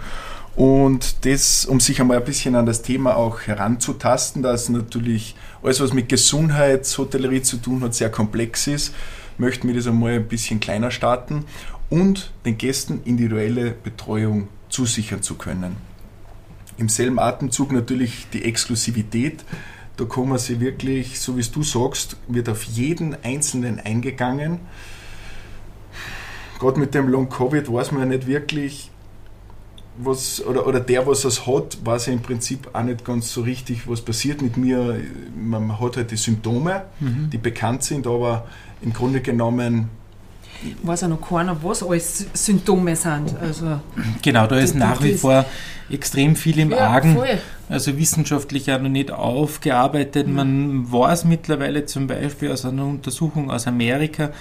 Und 0.55 1.25
das, 1.25 1.65
um 1.65 1.79
sich 1.79 2.01
einmal 2.01 2.17
ein 2.17 2.25
bisschen 2.25 2.55
an 2.55 2.65
das 2.65 2.81
Thema 2.81 3.15
auch 3.15 3.41
heranzutasten, 3.41 4.43
da 4.43 4.53
es 4.53 4.67
natürlich 4.69 5.35
alles, 5.63 5.79
was 5.79 5.93
mit 5.93 6.09
Gesundheitshotellerie 6.09 7.41
zu 7.41 7.57
tun 7.57 7.81
hat, 7.81 7.95
sehr 7.95 8.09
komplex 8.09 8.67
ist 8.67 8.93
möchten 9.39 9.67
wir 9.67 9.75
das 9.75 9.87
einmal 9.87 10.13
ein 10.13 10.27
bisschen 10.27 10.59
kleiner 10.59 10.91
starten 10.91 11.45
und 11.89 12.31
den 12.45 12.57
Gästen 12.57 13.01
individuelle 13.05 13.71
Betreuung 13.71 14.47
zusichern 14.69 15.23
zu 15.23 15.35
können. 15.35 15.77
Im 16.77 16.87
selben 16.87 17.19
Atemzug 17.19 17.71
natürlich 17.71 18.27
die 18.31 18.45
Exklusivität. 18.45 19.43
Da 19.97 20.05
kann 20.05 20.29
man 20.29 20.37
sie 20.37 20.61
wirklich, 20.61 21.19
so 21.19 21.35
wie 21.35 21.41
es 21.41 21.51
du 21.51 21.63
sagst, 21.63 22.15
wird 22.27 22.47
auf 22.47 22.63
jeden 22.63 23.17
Einzelnen 23.23 23.79
eingegangen. 23.79 24.59
Gerade 26.59 26.79
mit 26.79 26.93
dem 26.93 27.09
Long 27.09 27.29
Covid 27.29 27.71
weiß 27.71 27.91
man 27.91 28.01
ja 28.01 28.07
nicht 28.17 28.27
wirklich, 28.27 28.91
was, 29.97 30.45
oder, 30.45 30.65
oder 30.65 30.79
der, 30.79 31.05
was 31.07 31.25
es 31.25 31.45
hat, 31.45 31.77
weiß 31.83 32.07
ja 32.07 32.13
im 32.13 32.21
Prinzip 32.21 32.69
auch 32.73 32.83
nicht 32.83 33.03
ganz 33.03 33.31
so 33.33 33.41
richtig, 33.41 33.87
was 33.87 34.01
passiert 34.01 34.41
mit 34.41 34.57
mir. 34.57 34.99
Man 35.35 35.79
hat 35.79 35.97
halt 35.97 36.11
die 36.11 36.17
Symptome, 36.17 36.83
mhm. 36.99 37.29
die 37.31 37.37
bekannt 37.37 37.83
sind, 37.83 38.07
aber 38.07 38.47
im 38.81 38.93
Grunde 38.93 39.21
genommen 39.21 39.89
weiß 40.83 41.03
auch 41.03 41.09
noch 41.09 41.21
keiner, 41.21 41.57
was 41.63 41.83
alles 41.83 42.27
Symptome 42.33 42.95
sind. 42.95 43.35
Also, 43.39 43.79
genau, 44.21 44.47
da 44.47 44.57
ist 44.57 44.75
nach 44.75 45.01
wie 45.01 45.13
vor 45.13 45.45
extrem 45.89 46.35
viel 46.35 46.59
im 46.59 46.71
Ja, 46.71 46.89
Argen. 46.89 47.15
voll. 47.15 47.39
Also 47.69 47.97
wissenschaftlich 47.97 48.71
auch 48.71 48.81
noch 48.81 48.89
nicht 48.89 49.11
aufgearbeitet. 49.11 50.27
Man 50.27 50.91
weiß 50.91 51.25
mittlerweile 51.25 51.85
zum 51.85 52.07
Beispiel 52.07 52.51
aus 52.51 52.65
einer 52.65 52.85
Untersuchung 52.85 53.51
aus 53.51 53.67
Amerika, 53.67 54.31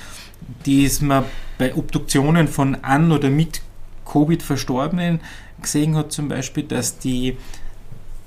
die 0.67 0.85
ist 0.85 1.03
man 1.03 1.25
bei 1.59 1.75
Obduktionen 1.75 2.49
von 2.49 2.77
an 2.83 3.13
oder 3.13 3.29
mit 3.29 3.61
Covid 4.11 4.43
Verstorbenen 4.43 5.21
gesehen 5.61 5.97
hat, 5.97 6.13
zum 6.13 6.29
Beispiel, 6.29 6.65
dass 6.65 6.99
die, 6.99 7.37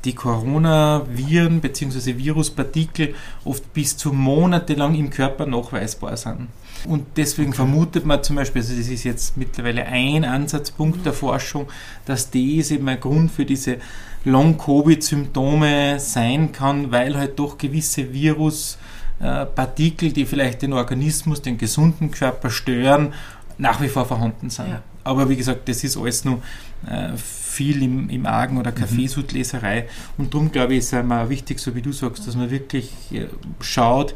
die 0.05 0.13
Coronaviren 0.13 1.61
bzw. 1.61 2.17
Viruspartikel 2.17 3.15
oft 3.45 3.73
bis 3.73 3.97
zu 3.97 4.13
monatelang 4.13 4.95
im 4.95 5.09
Körper 5.09 5.45
nachweisbar 5.45 6.17
sind. 6.17 6.47
Und 6.87 7.05
deswegen 7.15 7.53
vermutet 7.53 8.05
man 8.05 8.23
zum 8.23 8.37
Beispiel, 8.37 8.61
also 8.61 8.75
das 8.75 8.87
ist 8.87 9.03
jetzt 9.03 9.37
mittlerweile 9.37 9.85
ein 9.85 10.25
Ansatzpunkt 10.25 11.05
der 11.05 11.13
Forschung, 11.13 11.67
dass 12.05 12.31
das 12.31 12.71
eben 12.71 12.87
ein 12.89 12.99
Grund 12.99 13.31
für 13.31 13.45
diese 13.45 13.77
Long-Covid-Symptome 14.25 15.99
sein 15.99 16.51
kann, 16.51 16.91
weil 16.91 17.17
halt 17.17 17.37
doch 17.39 17.57
gewisse 17.57 18.11
Viruspartikel, 18.13 20.11
die 20.11 20.25
vielleicht 20.25 20.63
den 20.63 20.73
Organismus, 20.73 21.41
den 21.41 21.57
gesunden 21.57 22.11
Körper 22.11 22.49
stören, 22.49 23.13
nach 23.57 23.79
wie 23.81 23.89
vor 23.89 24.05
vorhanden 24.05 24.49
sind. 24.49 24.69
Ja. 24.69 24.81
Aber 25.03 25.29
wie 25.29 25.35
gesagt, 25.35 25.67
das 25.67 25.83
ist 25.83 25.97
alles 25.97 26.25
nur 26.25 26.41
äh, 26.87 27.15
viel 27.15 27.83
im, 27.83 28.09
im 28.09 28.25
Argen 28.25 28.57
oder 28.57 28.71
Kaffeesudleserei. 28.71 29.87
Und 30.17 30.33
darum 30.33 30.51
glaube 30.51 30.73
ich, 30.73 30.79
ist 30.79 30.87
es 30.87 30.93
einmal 30.93 31.29
wichtig, 31.29 31.59
so 31.59 31.75
wie 31.75 31.81
du 31.81 31.91
sagst, 31.91 32.27
dass 32.27 32.35
man 32.35 32.49
wirklich 32.49 32.91
äh, 33.11 33.27
schaut, 33.59 34.13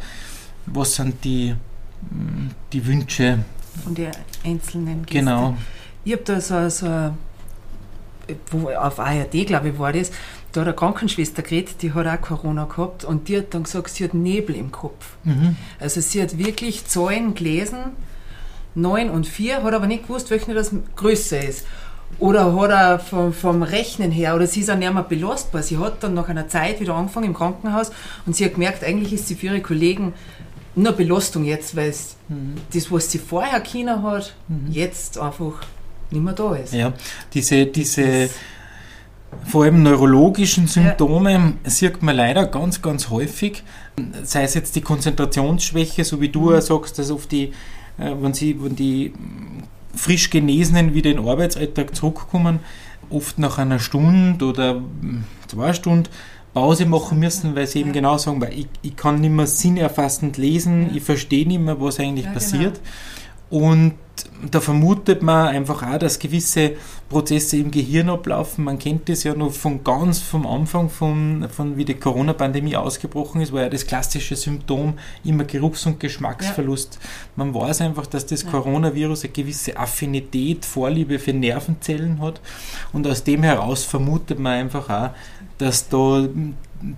was 0.65 0.95
sind 0.95 1.24
die, 1.24 1.56
die 2.74 2.86
Wünsche. 2.86 3.39
Von 3.84 3.95
den 3.95 4.12
einzelnen 4.43 5.06
Gästen. 5.06 5.26
Genau. 5.26 5.58
Ich 6.04 6.13
habe 6.13 6.24
da 6.24 6.39
so, 6.39 6.69
so 6.69 7.12
wo, 8.52 8.69
auf 8.69 9.00
ARD, 9.00 9.45
glaube 9.45 9.69
ich, 9.69 9.80
war 9.80 9.93
das, 9.93 10.12
da 10.52 10.62
hat 10.62 10.67
eine 10.67 10.76
Krankenschwester 10.76 11.41
geredet, 11.41 11.82
die 11.82 11.93
hat 11.93 12.08
auch 12.08 12.21
Corona 12.21 12.65
gehabt 12.65 13.04
und 13.04 13.28
die 13.28 13.38
hat 13.38 13.54
dann 13.54 13.63
gesagt, 13.63 13.89
sie 13.89 14.04
hat 14.06 14.13
Nebel 14.13 14.56
im 14.56 14.71
Kopf. 14.71 15.17
Mhm. 15.24 15.58
Also 15.80 16.02
sie 16.02 16.21
hat 16.21 16.38
wirklich 16.38 16.86
Zahlen 16.86 17.36
gelesen, 17.36 17.91
9 18.76 19.10
und 19.10 19.26
4, 19.28 19.64
hat 19.64 19.74
aber 19.74 19.88
nicht 19.88 20.04
gewusst, 20.08 20.30
welche 20.30 20.54
das 20.54 20.72
größer 20.96 21.44
ist. 21.44 21.66
Oder 22.20 22.56
hat 22.56 22.70
er 22.70 23.00
vom, 23.00 23.34
vom 23.34 23.64
Rechnen 23.64 24.12
her, 24.12 24.36
oder 24.36 24.48
sie 24.48 24.62
ist 24.62 24.70
auch 24.70 24.78
nicht 24.78 24.94
mehr 24.94 25.04
belastbar. 25.04 25.64
Sie 25.64 25.78
hat 25.78 26.04
dann 26.04 26.14
nach 26.14 26.30
einer 26.30 26.48
Zeit 26.48 26.80
wieder 26.80 26.94
angefangen 26.96 27.28
im 27.28 27.34
Krankenhaus 27.34 27.92
und 28.26 28.36
sie 28.36 28.46
hat 28.46 28.54
gemerkt, 28.54 28.84
eigentlich 28.84 29.12
ist 29.12 29.28
sie 29.28 29.36
für 29.36 29.48
ihre 29.48 29.62
Kollegen 29.62 30.14
nur 30.76 30.94
Belastung 30.94 31.46
jetzt, 31.46 31.76
weil 31.76 31.90
es 31.90 32.16
das, 32.74 32.92
was 32.92 33.10
sie 33.12 33.18
vorher 33.18 33.60
China 33.62 34.02
hat, 34.04 34.36
jetzt 34.70 35.18
einfach 35.18 35.54
nicht 36.12 36.24
mehr 36.24 36.34
da 36.34 36.56
ist. 36.56 36.74
Ja, 36.74 36.94
diese, 37.34 37.66
diese 37.66 38.30
vor 39.46 39.64
allem 39.64 39.84
neurologischen 39.84 40.68
Symptome 40.68 41.54
sieht 41.66 42.02
man 42.02 42.16
leider 42.16 42.46
ganz, 42.46 42.82
ganz 42.82 43.10
häufig. 43.10 43.64
Sei 44.24 44.44
es 44.44 44.54
jetzt 44.54 44.76
die 44.76 44.82
Konzentrationsschwäche, 44.82 46.04
so 46.06 46.22
wie 46.22 46.30
du 46.30 46.50
Mhm. 46.52 46.58
auch 46.58 46.62
sagst, 46.62 47.00
dass 47.00 47.12
oft 47.12 47.32
die, 47.32 47.54
äh, 47.97 48.12
wenn, 48.19 48.34
sie, 48.34 48.62
wenn 48.62 48.75
die 48.75 49.13
frisch 49.95 50.29
Genesenen 50.29 50.93
wieder 50.93 51.12
in 51.12 51.17
den 51.17 51.27
Arbeitsalltag 51.27 51.95
zurückkommen, 51.95 52.60
oft 53.10 53.39
nach 53.39 53.58
einer 53.58 53.79
Stunde 53.79 54.45
oder 54.45 54.75
mm, 54.75 55.23
zwei 55.47 55.73
Stunden 55.73 56.10
Pause 56.53 56.86
machen 56.86 57.19
müssen, 57.19 57.55
weil 57.55 57.67
sie 57.67 57.81
eben 57.81 57.91
genau 57.91 58.17
sagen, 58.17 58.39
weil 58.39 58.53
ich, 58.53 58.67
ich 58.81 58.95
kann 58.95 59.19
nicht 59.19 59.31
mehr 59.31 59.45
sinnerfassend 59.45 60.38
lesen, 60.38 60.89
ich 60.95 61.03
verstehe 61.03 61.45
nicht 61.45 61.60
mehr, 61.60 61.79
was 61.81 61.99
eigentlich 61.99 62.25
Ja, 62.25 62.31
genau. 62.31 62.39
passiert. 62.39 62.79
Und 63.49 63.93
da 64.52 64.60
vermutet 64.60 65.21
man 65.21 65.48
einfach 65.48 65.82
auch, 65.82 65.98
dass 65.98 66.19
gewisse 66.19 66.74
Prozesse 67.10 67.58
im 67.58 67.71
Gehirn 67.71 68.10
ablaufen. 68.10 68.65
Man 68.65 68.78
kennt 68.80 69.08
das 69.08 69.24
ja 69.24 69.34
noch 69.34 69.52
von 69.52 69.84
ganz 69.84 70.19
vom 70.19 70.45
Anfang, 70.45 70.89
von, 70.89 71.48
von 71.50 71.78
wie 71.78 71.86
die 71.86 71.93
Corona-Pandemie 71.93 72.76
ausgebrochen 72.76 73.41
ist, 73.41 73.54
war 73.54 73.62
ja 73.62 73.69
das 73.69 73.88
klassische 73.88 74.36
Symptom 74.36 74.95
immer 75.24 75.45
Geruchs- 75.45 75.86
und 75.86 76.00
Geschmacksverlust. 76.00 77.00
Man 77.36 77.54
weiß 77.54 77.82
einfach, 77.82 78.06
dass 78.08 78.26
das 78.26 78.43
Ja. 78.43 78.50
Coronavirus 78.52 79.24
eine 79.24 79.34
gewisse 79.34 79.78
Affinität, 79.78 80.65
Vorliebe 80.65 81.17
für 81.19 81.34
Nervenzellen 81.34 82.19
hat. 82.21 82.41
Und 82.91 83.08
aus 83.08 83.24
dem 83.24 83.43
heraus 83.43 83.84
vermutet 83.84 84.39
man 84.39 84.54
einfach 84.54 84.89
auch, 84.89 85.10
dass 85.58 85.88
da 85.88 86.28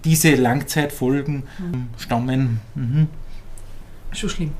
diese 0.03 0.33
Langzeitfolgen 0.35 1.43
Mhm. 1.59 1.87
stammen. 1.97 2.59
Mhm. 2.75 3.07
Schon 4.11 4.29
schlimm. 4.29 4.51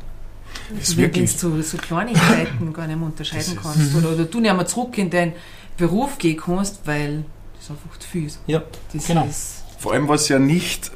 Ist 0.80 0.98
Wenn 0.98 1.04
wirklich- 1.06 1.32
du 1.38 1.38
so, 1.38 1.62
so 1.62 1.78
Kleinigkeiten 1.78 2.74
gar 2.74 2.88
nicht 2.88 2.98
mehr 2.98 3.08
unterscheiden 3.08 3.58
kannst. 3.62 3.96
Oder, 3.96 4.12
oder 4.14 4.26
du 4.26 4.40
nicht 4.40 4.54
mehr 4.54 4.66
zurück 4.66 4.98
in 4.98 5.10
deinen 5.10 5.34
Beruf 5.78 6.18
gehen 6.18 6.38
kannst, 6.38 6.82
weil 6.86 7.24
das 7.60 7.70
einfach 7.70 7.98
zu 8.00 8.08
viel 8.08 8.26
ist. 8.26 8.40
Ja, 8.48 8.64
Das 8.94 9.06
Genau. 9.08 9.26
ist 9.26 9.64
Vor 9.80 9.94
allem, 9.94 10.08
was 10.08 10.28
ja 10.28 10.40
nicht, 10.40 10.92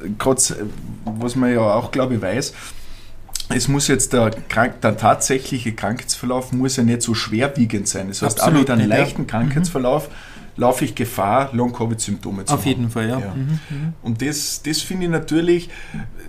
was 1.04 1.36
man 1.36 1.52
ja 1.52 1.60
auch, 1.60 1.90
glaube 1.92 2.16
ich, 2.16 2.20
weiß, 2.22 2.52
es 3.50 3.68
muss 3.68 3.86
jetzt 3.88 4.12
der, 4.12 4.30
krank, 4.48 4.80
der 4.80 4.96
tatsächliche 4.96 5.72
Krankheitsverlauf 5.72 6.52
muss 6.52 6.76
ja 6.76 6.82
nicht 6.82 7.02
so 7.02 7.14
schwerwiegend 7.14 7.86
sein. 7.86 8.08
Das 8.08 8.22
heißt, 8.22 8.40
auch 8.40 8.46
Absolut 8.48 8.68
mit 8.68 8.70
einem 8.70 8.88
leichten 8.88 9.26
Krankheitsverlauf 9.26 10.08
laufe 10.56 10.84
ich 10.84 10.94
Gefahr, 10.94 11.50
Long-Covid-Symptome 11.52 12.44
zu 12.44 12.54
auf 12.54 12.60
haben. 12.60 12.68
jeden 12.68 12.90
Fall, 12.90 13.08
ja. 13.08 13.20
Ja. 13.20 13.34
Mhm. 13.34 13.60
Mhm. 13.70 13.92
Und 14.02 14.22
das, 14.22 14.62
das 14.62 14.80
finde 14.80 15.06
ich 15.06 15.10
natürlich, 15.10 15.70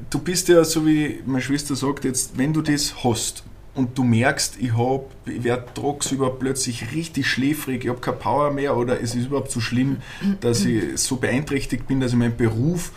du 0.10 0.20
bist 0.20 0.48
ja 0.48 0.64
so 0.64 0.86
wie 0.86 1.22
meine 1.26 1.42
Schwester 1.42 1.76
sagt, 1.76 2.06
jetzt, 2.06 2.38
wenn 2.38 2.54
du 2.54 2.62
das 2.62 3.04
hast 3.04 3.44
und 3.76 3.98
du 3.98 4.04
merkst, 4.04 4.58
ich, 4.60 4.78
hab, 4.78 5.06
ich 5.26 5.44
werde 5.44 5.66
tagsüber 5.74 6.30
plötzlich 6.30 6.94
richtig 6.94 7.28
schläfrig, 7.28 7.84
ich 7.84 7.90
habe 7.90 8.00
keine 8.00 8.18
Power 8.18 8.52
mehr 8.52 8.78
oder 8.78 9.02
es 9.02 9.16
ist 9.16 9.26
überhaupt 9.26 9.52
so 9.52 9.60
schlimm, 9.60 9.98
dass 10.42 10.64
ich 10.64 10.98
so 11.00 11.16
beeinträchtigt 11.18 11.88
bin, 11.88 12.00
dass 12.00 12.12
ich 12.12 12.18
meinen 12.18 12.38
Beruf 12.38 12.92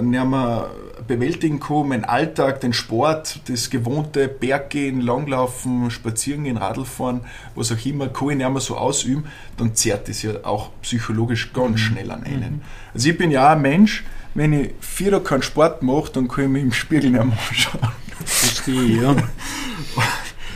nicht 0.00 0.24
mehr 0.24 0.70
bewältigen 1.06 1.58
kann, 1.60 1.88
meinen 1.88 2.04
Alltag, 2.04 2.60
den 2.60 2.72
Sport, 2.72 3.40
das 3.48 3.70
gewohnte 3.70 4.28
Berggehen, 4.28 5.00
Langlaufen, 5.00 5.90
Spazierengehen, 5.90 6.56
Radlfahren, 6.56 7.22
was 7.54 7.72
auch 7.72 7.84
immer, 7.86 8.08
kann 8.08 8.30
ich 8.30 8.36
nicht 8.36 8.50
mehr 8.50 8.60
so 8.60 8.76
ausüben, 8.76 9.24
dann 9.56 9.74
zerrt 9.74 10.08
das 10.08 10.22
ja 10.22 10.32
auch 10.44 10.70
psychologisch 10.82 11.52
ganz 11.52 11.80
schnell 11.80 12.10
an 12.10 12.22
einen. 12.24 12.62
Also 12.94 13.08
ich 13.10 13.18
bin 13.18 13.30
ja 13.30 13.46
auch 13.48 13.52
ein 13.56 13.62
Mensch, 13.62 14.04
wenn 14.34 14.52
ich 14.52 14.70
vier 14.80 15.10
Tage 15.10 15.24
keinen 15.24 15.42
Sport 15.42 15.82
mache, 15.82 16.12
dann 16.12 16.28
kann 16.28 16.44
ich 16.44 16.50
mich 16.50 16.62
im 16.62 16.72
Spiegel 16.72 17.10
nicht 17.10 17.24
mehr 17.24 17.36
anschauen. 17.48 17.80
Verstehe, 18.24 18.82
ja. 19.02 19.14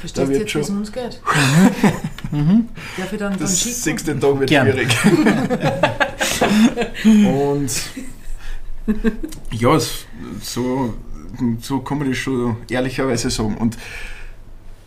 Verstehst 0.01 0.19
Da 0.19 0.23
du 0.25 0.29
wird 0.29 0.41
jetzt, 0.41 0.51
schon- 0.53 0.61
wie 0.61 0.65
es 0.65 0.71
uns 0.71 0.93
geht? 0.93 1.21
Mhm. 2.33 2.69
Darf 2.99 3.13
ich 3.13 3.19
dann, 3.21 3.39
Das 3.39 3.63
sechste 3.85 4.19
Tag 4.19 4.41
wird 4.41 4.51
Gern. 4.51 4.67
schwierig. 4.67 4.89
Und 7.05 7.71
ja, 9.51 9.79
so, 10.41 10.95
so 11.61 11.81
kann 11.81 11.99
man 11.99 12.09
das 12.09 12.19
schon 12.19 12.57
ehrlicherweise 12.69 13.31
sagen. 13.31 13.57
Und 13.57 13.79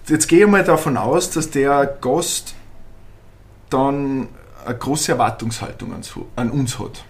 jetzt 0.07 0.27
gehe 0.27 0.45
ich 0.45 0.47
mal 0.47 0.63
davon 0.63 0.97
aus, 0.97 1.31
dass 1.31 1.49
der 1.49 1.97
Gast 2.01 2.55
dann 3.69 4.29
eine 4.65 4.77
große 4.77 5.13
Erwartungshaltung 5.13 5.93
an 6.35 6.51
uns 6.51 6.79
hat. 6.79 7.03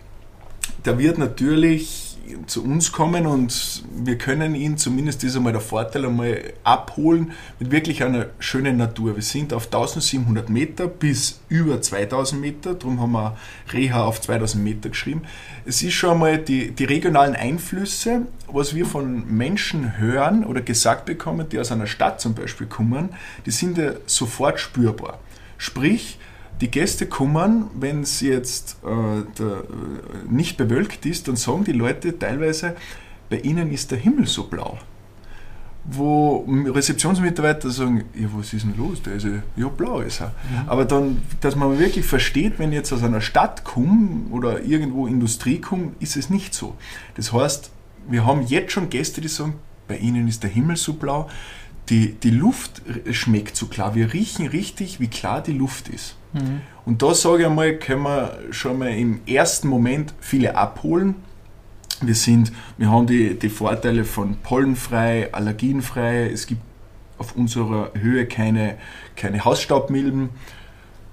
Der 0.85 0.97
wird 0.97 1.17
natürlich 1.17 2.06
zu 2.45 2.63
uns 2.63 2.91
kommen 2.91 3.25
und 3.25 3.83
wir 3.95 4.17
können 4.17 4.55
ihn, 4.55 4.77
zumindest 4.77 5.23
ist 5.23 5.35
einmal 5.35 5.53
der 5.53 5.61
Vorteil, 5.61 6.05
einmal 6.05 6.53
abholen 6.63 7.31
mit 7.59 7.71
wirklich 7.71 8.03
einer 8.03 8.27
schönen 8.39 8.77
Natur. 8.77 9.15
Wir 9.15 9.23
sind 9.23 9.53
auf 9.53 9.65
1700 9.65 10.49
Meter 10.49 10.87
bis 10.87 11.39
über 11.49 11.81
2000 11.81 12.41
Meter, 12.41 12.73
darum 12.73 13.01
haben 13.01 13.11
wir 13.11 13.37
Reha 13.71 14.03
auf 14.03 14.21
2000 14.21 14.63
Meter 14.63 14.89
geschrieben. 14.89 15.21
Es 15.65 15.81
ist 15.83 15.93
schon 15.93 16.11
einmal 16.11 16.37
die, 16.37 16.71
die 16.71 16.85
regionalen 16.85 17.35
Einflüsse, 17.35 18.23
was 18.47 18.75
wir 18.75 18.85
von 18.85 19.27
Menschen 19.35 19.97
hören 19.97 20.45
oder 20.45 20.61
gesagt 20.61 21.05
bekommen, 21.05 21.47
die 21.49 21.59
aus 21.59 21.71
einer 21.71 21.87
Stadt 21.87 22.21
zum 22.21 22.33
Beispiel 22.33 22.67
kommen, 22.67 23.09
die 23.45 23.51
sind 23.51 23.77
ja 23.77 23.91
sofort 24.05 24.59
spürbar. 24.59 25.19
Sprich, 25.57 26.19
die 26.61 26.71
Gäste 26.71 27.05
kommen, 27.05 27.67
wenn 27.79 28.01
es 28.01 28.21
jetzt 28.21 28.77
äh, 28.83 29.19
äh, 29.19 29.23
nicht 30.29 30.57
bewölkt 30.57 31.05
ist, 31.05 31.27
dann 31.27 31.35
sagen 31.35 31.63
die 31.63 31.71
Leute 31.71 32.17
teilweise, 32.17 32.75
bei 33.29 33.39
ihnen 33.39 33.71
ist 33.71 33.91
der 33.91 33.97
Himmel 33.97 34.27
so 34.27 34.45
blau. 34.45 34.77
Wo 35.89 36.45
Rezeptionsmitarbeiter 36.49 37.69
sagen, 37.69 38.03
ja, 38.13 38.27
was 38.33 38.51
ist 38.53 38.65
denn 38.65 38.75
los? 38.77 39.01
Der 39.03 39.13
ist 39.13 39.23
ja, 39.23 39.41
ja 39.55 39.67
blau 39.69 40.01
ist 40.01 40.19
er. 40.19 40.33
Aber 40.65 40.83
dann, 40.83 41.21
dass 41.39 41.55
man 41.55 41.79
wirklich 41.79 42.05
versteht, 42.05 42.59
wenn 42.59 42.71
ich 42.71 42.75
jetzt 42.75 42.91
aus 42.91 43.03
einer 43.03 43.21
Stadt 43.21 43.63
komme 43.63 44.25
oder 44.31 44.63
irgendwo 44.63 45.07
Industrie 45.07 45.61
komme, 45.61 45.93
ist 45.99 46.17
es 46.17 46.29
nicht 46.29 46.53
so. 46.53 46.75
Das 47.15 47.31
heißt, 47.31 47.71
wir 48.09 48.25
haben 48.25 48.41
jetzt 48.47 48.73
schon 48.73 48.89
Gäste, 48.89 49.21
die 49.21 49.29
sagen, 49.29 49.53
bei 49.87 49.97
ihnen 49.97 50.27
ist 50.27 50.43
der 50.43 50.49
Himmel 50.49 50.75
so 50.75 50.93
blau, 50.93 51.29
die, 51.89 52.13
die 52.13 52.31
Luft 52.31 52.81
schmeckt 53.11 53.55
so 53.55 53.67
klar, 53.67 53.95
wir 53.95 54.13
riechen 54.13 54.47
richtig, 54.47 54.99
wie 54.99 55.07
klar 55.07 55.41
die 55.41 55.53
Luft 55.53 55.89
ist. 55.89 56.15
Mhm. 56.33 56.61
Und 56.85 57.01
da 57.01 57.13
sage 57.13 57.43
ich 57.43 57.47
einmal, 57.47 57.77
können 57.77 58.03
wir 58.03 58.37
schon 58.51 58.79
mal 58.79 58.89
im 58.89 59.21
ersten 59.25 59.67
Moment 59.67 60.13
viele 60.19 60.55
abholen. 60.55 61.15
Wir, 62.01 62.15
sind, 62.15 62.51
wir 62.77 62.91
haben 62.91 63.07
die, 63.07 63.37
die 63.39 63.49
Vorteile 63.49 64.05
von 64.05 64.37
pollenfrei, 64.37 65.33
allergenfrei, 65.33 66.29
es 66.29 66.45
gibt 66.45 66.61
auf 67.17 67.35
unserer 67.35 67.91
Höhe 67.99 68.27
keine, 68.27 68.77
keine 69.15 69.43
Hausstaubmilben 69.43 70.29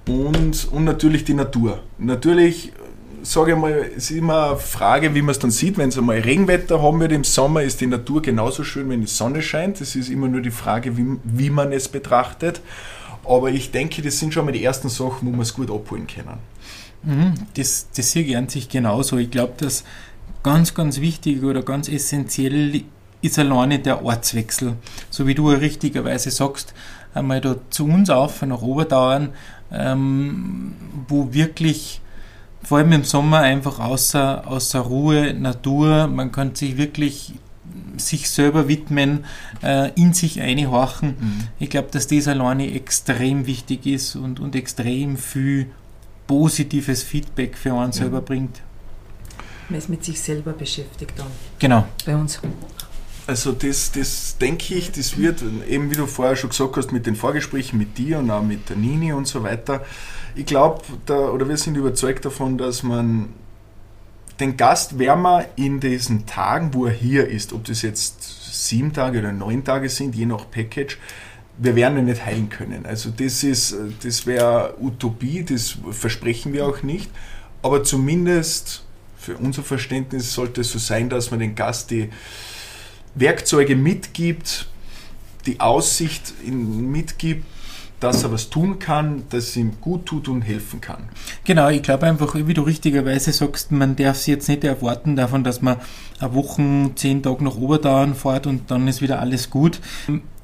und, 0.07 0.69
und 0.71 0.85
natürlich 0.85 1.25
die 1.25 1.35
Natur. 1.35 1.83
Natürlich, 1.99 2.73
sage 3.25 3.53
ich 3.53 3.59
mal, 3.59 3.73
ist 3.73 4.11
immer 4.11 4.51
eine 4.51 4.57
Frage, 4.59 5.15
wie 5.15 5.23
man 5.23 5.31
es 5.31 5.39
dann 5.39 5.51
sieht. 5.51 5.79
Wenn 5.79 5.89
es 5.89 5.99
einmal 5.99 6.19
Regenwetter 6.19 6.83
haben 6.83 7.01
wird 7.01 7.13
im 7.13 7.25
Sommer, 7.25 7.63
ist 7.63 7.81
die 7.81 7.87
Natur 7.87 8.23
genauso 8.23 8.65
schön, 8.65 8.89
wenn 8.91 9.01
die 9.01 9.07
Sonne 9.07 9.43
scheint. 9.43 9.81
Das 9.81 9.97
ist 9.97 10.11
immer 10.11 10.29
nur 10.29 10.43
die 10.43 10.51
Frage, 10.51 10.97
wie, 10.97 11.17
wie 11.25 11.51
man 11.51 11.73
es 11.73 11.89
betrachtet. 11.89 12.61
Aber 13.25 13.51
ich 13.51 13.71
denke, 13.71 14.03
das 14.03 14.19
sind 14.19 14.35
schon 14.35 14.45
mal 14.45 14.53
die 14.53 14.63
ersten 14.63 14.89
Sachen, 14.89 15.27
wo 15.27 15.31
man 15.31 15.41
es 15.41 15.55
gut 15.55 15.71
abholen 15.71 16.07
können. 16.07 16.39
Mhm, 17.03 17.35
das, 17.57 17.89
das 17.97 18.13
sehe 18.13 18.25
ich 18.25 18.37
an 18.37 18.49
sich 18.49 18.69
genauso. 18.69 19.17
Ich 19.17 19.31
glaube, 19.31 19.55
dass 19.57 19.85
ganz, 20.43 20.75
ganz 20.75 21.01
wichtig 21.01 21.43
oder 21.43 21.63
ganz 21.63 21.89
essentiell 21.89 22.83
ist 23.23 23.39
alleine 23.39 23.79
der 23.79 24.05
Ortswechsel. 24.05 24.75
So 25.09 25.27
wie 25.27 25.35
du 25.35 25.49
richtigerweise 25.49 26.31
sagst, 26.31 26.75
einmal 27.15 27.41
da 27.41 27.57
zu 27.71 27.87
uns 27.87 28.11
auf, 28.11 28.43
nach 28.43 28.61
Oberdauern, 28.61 29.31
ähm, 29.73 30.75
wo 31.09 31.33
wirklich 31.33 32.03
vor 32.65 32.79
allem 32.79 32.93
im 32.93 33.05
Sommer 33.05 33.41
einfach 33.41 33.79
außer, 33.79 34.47
außer 34.47 34.81
Ruhe, 34.81 35.35
Natur, 35.35 36.07
man 36.07 36.33
kann 36.33 36.55
sich 36.55 36.77
wirklich 36.77 37.35
sich 37.97 38.29
selber 38.29 38.69
widmen, 38.69 39.25
äh, 39.63 39.91
in 39.95 40.13
sich 40.13 40.41
einhorchen. 40.41 41.17
Mhm. 41.19 41.49
Ich 41.59 41.71
glaube, 41.71 41.89
dass 41.91 42.07
das 42.07 42.29
alleine 42.29 42.73
extrem 42.75 43.47
wichtig 43.47 43.87
ist 43.87 44.17
und, 44.17 44.41
und 44.41 44.57
extrem 44.57 45.17
viel 45.17 45.71
positives 46.27 47.03
Feedback 47.03 47.57
für 47.57 47.73
einen 47.73 47.93
ja. 47.93 47.93
selber 47.93 48.21
bringt. 48.21 48.61
Man 49.69 49.79
ist 49.79 49.89
mit 49.89 50.05
sich 50.05 50.21
selber 50.21 50.53
beschäftigt 50.53 51.13
dann. 51.17 51.29
Genau. 51.59 51.87
Bei 52.05 52.17
uns. 52.17 52.41
Also 53.27 53.53
das, 53.53 53.93
das 53.93 54.37
denke 54.39 54.75
ich, 54.75 54.93
das 54.93 55.17
wird, 55.17 55.43
eben 55.69 55.91
wie 55.91 55.95
du 55.95 56.07
vorher 56.07 56.37
schon 56.37 56.51
gesagt 56.51 56.77
hast, 56.77 56.93
mit 56.93 57.07
den 57.07 57.17
Vorgesprächen 57.17 57.79
mit 57.79 57.97
dir 57.97 58.19
und 58.19 58.31
auch 58.31 58.43
mit 58.43 58.69
der 58.69 58.77
Nini 58.77 59.13
und 59.13 59.27
so 59.27 59.43
weiter. 59.43 59.85
Ich 60.35 60.47
glaube, 60.47 60.83
oder 61.09 61.49
wir 61.49 61.57
sind 61.57 61.77
überzeugt 61.77 62.25
davon, 62.25 62.59
dass 62.59 62.83
man 62.83 63.29
den 64.41 64.57
Gast 64.57 64.99
wärmer 64.99 65.45
in 65.55 65.79
diesen 65.79 66.27
Tagen, 66.27 66.75
wo 66.75 66.87
er 66.87 66.93
hier 66.93 67.29
ist, 67.29 67.53
ob 67.53 67.65
das 67.65 67.83
jetzt 67.83 68.69
sieben 68.69 68.93
Tage 68.93 69.21
oder 69.21 69.33
neun 69.33 69.63
Tage 69.65 69.89
sind, 69.89 70.15
je 70.15 70.27
nach 70.27 70.51
Package, 70.51 70.99
wir 71.59 71.77
werden 71.77 71.99
ihn 71.99 72.07
nicht 72.07 72.27
heilen 72.27 72.49
können. 72.49 72.85
Also 72.85 73.11
das 73.11 73.45
ist, 73.45 73.77
das 74.03 74.27
wäre 74.27 74.75
Utopie, 74.81 75.45
das 75.45 75.77
versprechen 75.93 76.53
wir 76.53 76.67
auch 76.67 76.83
nicht. 76.83 77.11
Aber 77.63 77.85
zumindest 77.85 78.85
für 79.17 79.37
unser 79.37 79.63
Verständnis 79.63 80.35
sollte 80.35 80.63
es 80.63 80.73
so 80.73 80.79
sein, 80.79 81.09
dass 81.09 81.31
man 81.31 81.41
den 81.41 81.55
Gast 81.55 81.91
die 81.91 82.11
Werkzeuge 83.15 83.77
mitgibt, 83.77 84.67
die 85.47 85.61
Aussicht 85.61 86.35
mitgibt, 86.45 87.47
dass 88.01 88.23
er 88.23 88.33
was 88.33 88.51
tun 88.51 88.79
kann, 88.79 89.23
das 89.31 89.57
ihm 89.57 89.73
gut 89.81 90.07
tut 90.07 90.29
und 90.29 90.43
helfen 90.43 90.81
kann. 90.81 91.05
Genau, 91.45 91.69
ich 91.69 91.83
glaube 91.83 92.07
einfach, 92.07 92.35
wie 92.35 92.55
du 92.55 92.63
richtigerweise 92.63 93.33
sagst, 93.33 93.73
man 93.73 93.97
darf 93.97 94.17
sich 94.19 94.27
jetzt 94.29 94.49
nicht 94.49 94.65
erwarten 94.65 95.17
davon, 95.17 95.45
dass 95.45 95.63
man 95.63 95.77
eine 96.21 96.35
Woche, 96.35 96.91
zehn 96.95 97.23
Tage 97.23 97.43
nach 97.43 97.57
Oberdauern 97.57 98.15
fährt 98.15 98.47
und 98.47 98.71
dann 98.71 98.87
ist 98.89 99.03
wieder 99.03 99.21
alles 99.21 99.51
gut, 99.51 99.81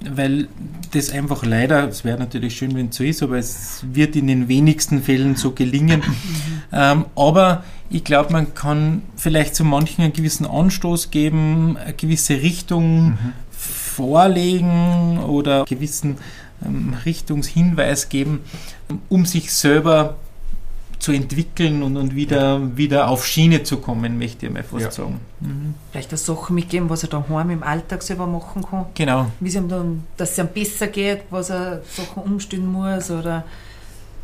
weil 0.01 0.49
das 0.93 1.11
einfach 1.11 1.45
leider, 1.45 1.87
es 1.89 2.05
wäre 2.05 2.19
natürlich 2.19 2.57
schön, 2.57 2.75
wenn 2.75 2.89
es 2.89 2.97
so 2.97 3.05
ist, 3.05 3.23
aber 3.23 3.37
es 3.39 3.85
wird 3.93 4.17
in 4.17 4.27
den 4.27 4.49
wenigsten 4.49 5.03
Fällen 5.03 5.37
so 5.37 5.53
gelingen. 5.53 6.03
ähm, 6.73 7.05
aber 7.15 7.65
ich 7.91 8.05
glaube, 8.05 8.33
man 8.33 8.55
kann 8.55 9.03
vielleicht 9.17 9.55
zu 9.55 9.65
manchen 9.65 10.03
einen 10.03 10.13
gewissen 10.13 10.47
Anstoß 10.47 11.11
geben, 11.11 11.77
eine 11.77 11.93
gewisse 11.93 12.35
Richtung 12.41 13.11
mhm. 13.11 13.33
vorlegen 13.51 15.19
oder 15.19 15.59
einen 15.59 15.67
gewissen 15.67 16.17
Richtungshinweis 17.05 18.09
geben, 18.09 18.41
um 19.09 19.27
sich 19.27 19.53
selber 19.53 20.17
zu 21.01 21.13
entwickeln 21.13 21.83
und, 21.83 21.97
und 21.97 22.15
wieder, 22.15 22.59
ja. 22.59 22.77
wieder 22.77 23.09
auf 23.09 23.27
Schiene 23.27 23.63
zu 23.63 23.79
kommen, 23.79 24.19
möchte 24.19 24.47
ich 24.47 24.53
mal 24.53 24.63
fast 24.63 24.85
ja. 24.85 24.91
sagen. 24.91 25.21
Mhm. 25.41 25.75
Vielleicht 25.91 26.11
eine 26.11 26.19
Sache 26.19 26.53
mitgeben, 26.53 26.91
was 26.91 27.03
er 27.03 27.09
daheim 27.09 27.51
im 27.51 27.63
Alltag 27.63 28.03
selber 28.03 28.27
machen 28.27 28.63
kann. 28.63 28.85
Genau. 28.95 29.31
Wie 29.41 29.49
es 29.49 29.55
ihm 29.55 29.69
dann, 29.69 30.05
dass 30.19 30.33
es 30.33 30.39
ihm 30.39 30.49
besser 30.49 30.89
geht, 30.89 31.23
was 31.31 31.51
er 31.51 31.81
Sachen 31.89 32.23
umstellen 32.23 32.71
muss 32.71 33.11
oder 33.11 33.45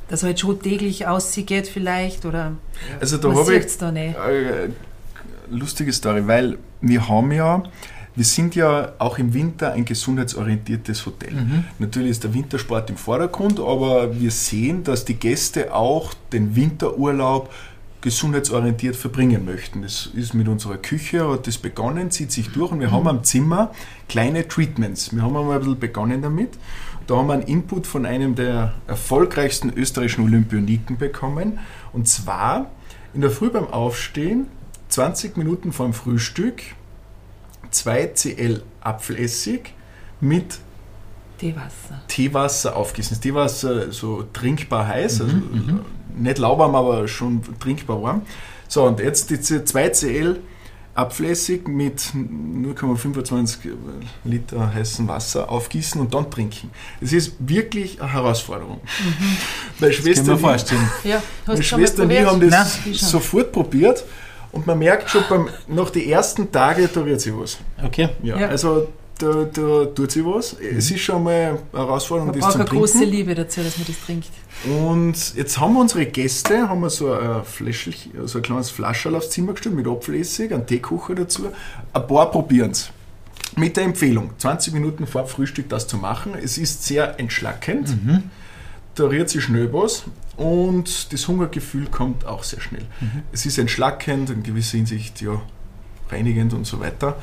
dass 0.09 0.23
er 0.23 0.29
halt 0.29 0.41
schon 0.41 0.61
täglich 0.61 1.07
aussieht 1.07 1.67
vielleicht 1.67 2.27
oder 2.27 2.53
also 3.01 3.17
da 3.17 3.35
habe 3.35 3.57
ich 3.57 3.77
da 3.79 3.91
nicht. 3.91 4.15
Äh, 4.15 4.69
lustige 5.51 5.93
Story, 5.93 6.27
weil 6.27 6.59
wir 6.81 7.09
haben 7.09 7.33
ja 7.33 7.63
wir 8.17 8.25
sind 8.25 8.55
ja 8.55 8.93
auch 8.99 9.19
im 9.19 9.35
Winter 9.35 9.73
ein 9.73 9.85
gesundheitsorientiertes 9.85 11.05
Hotel. 11.05 11.35
Mhm. 11.35 11.65
Natürlich 11.79 12.13
ist 12.13 12.25
der 12.25 12.33
Wintersport 12.33 12.89
im 12.91 12.97
Vordergrund, 12.97 13.61
aber 13.61 14.19
wir 14.19 14.31
sehen, 14.31 14.83
dass 14.85 15.05
die 15.05 15.15
Gäste 15.15 15.75
auch 15.75 16.15
den 16.33 16.57
Winterurlaub 16.57 17.53
gesundheitsorientiert 18.01 18.97
verbringen 18.97 19.45
möchten. 19.45 19.83
Das 19.83 20.07
ist 20.15 20.33
mit 20.33 20.49
unserer 20.49 20.77
Küche, 20.79 21.29
hat 21.29 21.47
das 21.47 21.59
begonnen, 21.59 22.11
zieht 22.11 22.33
sich 22.33 22.51
durch 22.51 22.73
und 22.73 22.81
wir 22.81 22.89
mhm. 22.89 22.93
haben 22.93 23.09
am 23.09 23.25
Zimmer 23.25 23.73
kleine 24.09 24.49
Treatments. 24.49 25.15
Wir 25.15 25.23
haben 25.23 25.37
einmal 25.37 25.57
ein 25.57 25.61
bisschen 25.61 25.79
begonnen 25.79 26.23
damit. 26.23 26.51
Da 27.07 27.17
haben 27.17 27.29
wir 27.29 27.35
einen 27.35 27.43
Input 27.43 27.87
von 27.87 28.07
einem 28.07 28.35
der 28.35 28.75
erfolgreichsten 28.87 29.73
österreichischen 29.73 30.25
Olympioniken 30.25 30.97
bekommen. 30.99 31.59
Und 31.93 32.09
zwar 32.09 32.71
in 33.15 33.21
der 33.21 33.31
Früh 33.31 33.51
beim 33.51 33.67
Aufstehen, 33.69 34.47
20 34.89 35.37
Minuten 35.37 35.73
vor 35.73 35.87
dem 35.87 35.93
Frühstück, 35.93 36.63
2 37.77 38.07
Cl 38.15 38.63
Apfelessig 38.81 39.73
mit 40.21 40.59
Teewasser. 41.39 42.03
Teewasser 42.09 42.77
aufgießen. 42.77 43.11
Das 43.11 43.21
Teewasser 43.21 43.93
so 43.93 44.25
trinkbar 44.33 44.87
heiß, 44.87 45.21
also 45.21 45.37
mhm, 45.37 45.83
mhm. 46.17 46.23
nicht 46.23 46.39
lauwarm, 46.39 46.75
aber 46.75 47.07
schon 47.09 47.43
trinkbar 47.61 48.03
warm. 48.03 48.23
So, 48.69 48.85
und 48.85 49.01
jetzt 49.01 49.31
diese 49.31 49.65
2 49.65 49.91
Cl 49.91 50.41
Apfelessig 50.95 51.69
mit 51.69 52.01
0,25 52.01 53.59
Liter 54.25 54.73
heißem 54.73 55.07
Wasser 55.07 55.51
aufgießen 55.51 56.01
und 56.01 56.15
dann 56.15 56.31
trinken. 56.31 56.71
Das 57.03 57.13
ist 57.13 57.35
wirklich 57.39 58.01
eine 58.01 58.15
Herausforderung. 58.15 58.81
Mhm. 58.81 59.37
Meine 59.79 59.93
Schwester, 59.93 60.33
das 60.33 60.41
vorstellen. 60.41 60.91
Ja, 61.05 61.23
meine 61.47 61.63
Schwester 61.63 62.05
und 62.05 62.11
ich 62.11 62.25
haben 62.25 62.41
das 62.41 62.79
Nein, 62.87 62.95
sofort 62.95 63.53
probiert 63.53 64.05
und 64.53 64.67
man 64.67 64.79
merkt 64.79 65.11
schon 65.11 65.23
beim, 65.29 65.49
nach 65.69 65.91
den 65.91 66.09
ersten 66.09 66.51
Tagen, 66.51 66.89
da 66.93 67.05
wird 67.05 67.21
sich 67.21 67.33
was. 67.37 67.59
Okay. 67.83 68.11
Ja, 68.23 68.39
ja. 68.39 68.49
Also 68.49 68.89
da, 69.19 69.45
da 69.45 69.87
tut 69.87 70.11
sich 70.11 70.25
was. 70.25 70.55
Mhm. 70.55 70.79
Es 70.79 70.91
ist 70.91 71.01
schon 71.01 71.23
mal 71.23 71.33
eine 71.33 71.59
Herausforderung, 71.73 72.31
man 72.31 72.41
das 72.41 72.53
zu 72.53 72.59
trinken. 72.59 72.71
eine 72.71 72.81
große 72.81 73.05
Liebe 73.05 73.35
dazu, 73.35 73.63
dass 73.63 73.79
man 73.79 73.87
das 73.87 74.01
trinkt. 74.05 74.31
Und 74.65 75.35
jetzt 75.35 75.59
haben 75.59 75.75
wir 75.75 75.81
unsere 75.81 76.07
Gäste, 76.07 76.69
haben 76.69 76.81
wir 76.81 76.91
so 76.91 77.13
ein, 77.13 77.45
Fläschchen, 77.45 78.27
so 78.27 78.39
ein 78.39 78.43
kleines 78.43 78.71
Flascherl 78.71 79.15
aufs 79.15 79.31
Zimmer 79.31 79.53
gestellt 79.53 79.75
mit 79.75 79.87
Apfelessig, 79.87 80.53
einen 80.53 80.67
Teekocher 80.67 81.15
dazu. 81.15 81.47
Ein 81.93 82.07
paar 82.07 82.31
probieren 82.31 82.71
es. 82.71 82.91
Mit 83.57 83.77
der 83.77 83.85
Empfehlung, 83.85 84.31
20 84.39 84.75
Minuten 84.75 85.07
vor 85.07 85.27
Frühstück 85.27 85.69
das 85.69 85.87
zu 85.87 85.97
machen. 85.97 86.35
Es 86.43 86.59
ist 86.59 86.85
sehr 86.85 87.19
entschlackend. 87.19 87.89
Mhm. 87.89 88.25
Da 88.95 89.05
rührt 89.05 89.31
sich 89.31 89.45
schnell 89.45 89.73
was 89.73 90.05
und 90.37 91.13
das 91.13 91.29
Hungergefühl 91.29 91.87
kommt 91.87 92.27
auch 92.27 92.43
sehr 92.43 92.61
schnell. 92.61 92.85
Mhm. 93.01 93.23
Es 93.33 93.47
ist 93.47 93.59
entschlackend, 93.59 94.31
in 94.31 94.43
gewisser 94.43 94.77
Hinsicht 94.77 95.21
ja, 95.23 95.41
reinigend 96.11 96.53
und 96.53 96.67
so 96.67 96.81
weiter. 96.81 97.17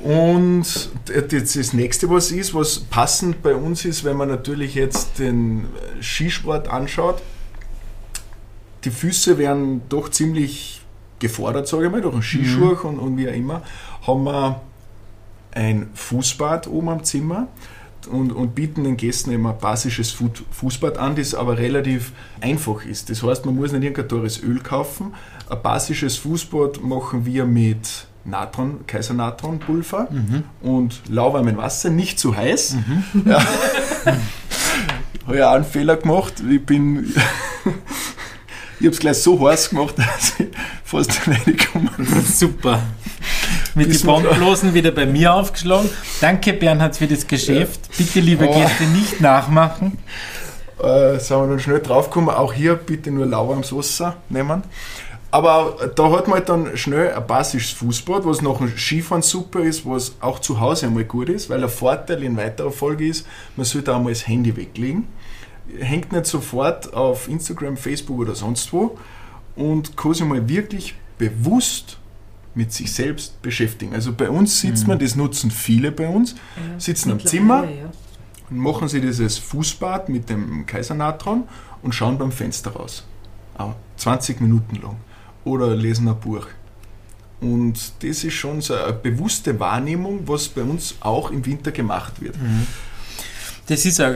Und 0.00 0.90
das 1.06 1.72
nächste, 1.72 2.08
was 2.08 2.30
ist, 2.30 2.54
was 2.54 2.80
passend 2.80 3.42
bei 3.42 3.54
uns 3.54 3.84
ist, 3.84 4.04
wenn 4.04 4.16
man 4.16 4.28
natürlich 4.28 4.74
jetzt 4.74 5.18
den 5.18 5.66
Skisport 6.00 6.68
anschaut, 6.68 7.20
die 8.84 8.90
Füße 8.90 9.38
werden 9.38 9.82
doch 9.88 10.08
ziemlich 10.08 10.82
gefordert, 11.18 11.66
sage 11.66 11.86
ich 11.86 11.92
mal, 11.92 12.00
durch 12.00 12.14
einen 12.14 12.22
Skischuh 12.22 12.76
mhm. 12.76 12.88
und, 12.88 12.98
und 13.00 13.16
wie 13.16 13.28
auch 13.28 13.34
immer, 13.34 13.62
haben 14.06 14.24
wir 14.24 14.60
ein 15.52 15.90
Fußbad 15.94 16.68
oben 16.68 16.88
am 16.88 17.02
Zimmer 17.02 17.48
und, 18.08 18.32
und 18.32 18.54
bieten 18.54 18.84
den 18.84 18.96
Gästen 18.96 19.30
immer 19.30 19.52
basisches 19.52 20.16
Fußbad 20.50 20.98
an, 20.98 21.16
das 21.16 21.34
aber 21.34 21.58
relativ 21.58 22.12
einfach 22.40 22.84
ist. 22.84 23.10
Das 23.10 23.22
heißt, 23.22 23.46
man 23.46 23.54
muss 23.54 23.72
nicht 23.72 23.82
irgendein 23.82 24.08
teures 24.08 24.42
Öl 24.42 24.60
kaufen. 24.60 25.14
Ein 25.48 25.62
basisches 25.62 26.16
Fußbad 26.16 26.82
machen 26.82 27.24
wir 27.24 27.44
mit 27.44 28.06
Natron, 28.24 28.86
Kaisernatronpulver 28.86 30.08
mhm. 30.10 30.44
und 30.60 31.02
lauwarmem 31.08 31.56
Wasser, 31.56 31.90
nicht 31.90 32.18
zu 32.18 32.36
heiß. 32.36 32.76
Mhm. 32.76 33.04
Ja. 33.26 33.42
habe 35.26 35.38
ja 35.38 35.50
auch 35.50 35.54
einen 35.54 35.64
Fehler 35.64 35.96
gemacht. 35.96 36.34
Ich 36.48 36.64
bin. 36.64 37.12
ich 38.80 38.86
habe 38.86 38.94
es 38.94 38.98
gleich 38.98 39.18
so 39.18 39.48
heiß 39.48 39.70
gemacht, 39.70 39.94
dass 39.98 40.34
ich 40.38 40.46
fast 40.84 41.26
reingekommen 41.26 41.90
bin. 41.96 42.22
Super 42.24 42.82
mit 43.74 43.94
den 43.94 44.06
Bandblosen 44.06 44.74
wieder 44.74 44.90
bei 44.90 45.06
mir 45.06 45.34
aufgeschlagen. 45.34 45.88
Danke 46.20 46.52
Bernhard 46.52 46.96
für 46.96 47.06
das 47.06 47.26
Geschäft. 47.26 47.80
Ja. 47.86 47.94
Bitte, 47.98 48.20
liebe 48.20 48.48
oh. 48.48 48.54
Gäste, 48.54 48.84
nicht 48.84 49.20
nachmachen. 49.20 49.98
Äh, 50.78 51.18
sind 51.18 51.38
wir 51.38 51.46
dann 51.48 51.60
schnell 51.60 51.80
draufgekommen, 51.80 52.30
auch 52.30 52.52
hier 52.52 52.76
bitte 52.76 53.10
nur 53.10 53.26
lauwarmes 53.26 53.74
Wasser 53.74 54.16
nehmen. 54.28 54.62
Aber 55.30 55.90
da 55.94 56.10
hat 56.10 56.26
man 56.26 56.38
halt 56.38 56.48
dann 56.48 56.76
schnell 56.76 57.12
ein 57.12 57.26
basisches 57.26 57.72
Fußbad, 57.72 58.24
was 58.24 58.40
nach 58.40 58.58
dem 58.58 58.74
Skifahren 58.76 59.22
super 59.22 59.60
ist, 59.60 59.84
was 59.84 60.14
auch 60.20 60.38
zu 60.38 60.58
Hause 60.58 60.86
einmal 60.86 61.04
gut 61.04 61.28
ist, 61.28 61.50
weil 61.50 61.60
der 61.60 61.68
Vorteil 61.68 62.22
in 62.22 62.36
weiterer 62.36 62.70
Folge 62.70 63.06
ist, 63.06 63.26
man 63.56 63.66
sollte 63.66 63.94
auch 63.94 64.00
mal 64.00 64.10
das 64.10 64.26
Handy 64.26 64.56
weglegen. 64.56 65.06
Hängt 65.78 66.12
nicht 66.12 66.26
sofort 66.26 66.92
auf 66.94 67.28
Instagram, 67.28 67.76
Facebook 67.76 68.18
oder 68.18 68.34
sonst 68.34 68.72
wo 68.72 68.98
und 69.56 69.96
kann 69.96 70.14
sich 70.14 70.24
mal 70.24 70.48
wirklich 70.48 70.94
bewusst 71.18 71.98
mit 72.54 72.72
sich 72.72 72.92
selbst 72.92 73.40
beschäftigen. 73.42 73.94
Also 73.94 74.12
bei 74.12 74.30
uns 74.30 74.60
sitzt 74.60 74.84
mhm. 74.84 74.88
man, 74.88 74.98
das 74.98 75.14
nutzen 75.14 75.50
viele 75.50 75.92
bei 75.92 76.08
uns, 76.08 76.32
ja, 76.32 76.80
sitzen 76.80 77.12
am 77.12 77.20
Zimmer 77.20 77.64
ja. 77.64 77.90
und 78.50 78.58
machen 78.58 78.88
sie 78.88 79.00
dieses 79.00 79.38
Fußbad 79.38 80.08
mit 80.08 80.28
dem 80.28 80.66
Kaisernatron 80.66 81.44
und 81.82 81.94
schauen 81.94 82.18
beim 82.18 82.32
Fenster 82.32 82.72
raus. 82.72 83.04
Auch 83.56 83.74
20 83.96 84.40
Minuten 84.40 84.76
lang 84.76 84.96
oder 85.44 85.74
lesen 85.74 86.08
ein 86.08 86.18
Buch. 86.18 86.46
Und 87.40 87.92
das 88.02 88.24
ist 88.24 88.34
schon 88.34 88.60
so 88.60 88.74
eine 88.74 88.92
bewusste 88.92 89.58
Wahrnehmung, 89.60 90.26
was 90.26 90.48
bei 90.48 90.62
uns 90.62 90.96
auch 91.00 91.30
im 91.30 91.46
Winter 91.46 91.70
gemacht 91.70 92.20
wird. 92.20 92.36
Mhm. 92.36 92.66
Das 93.68 93.84
ist 93.84 94.00
auch, 94.00 94.14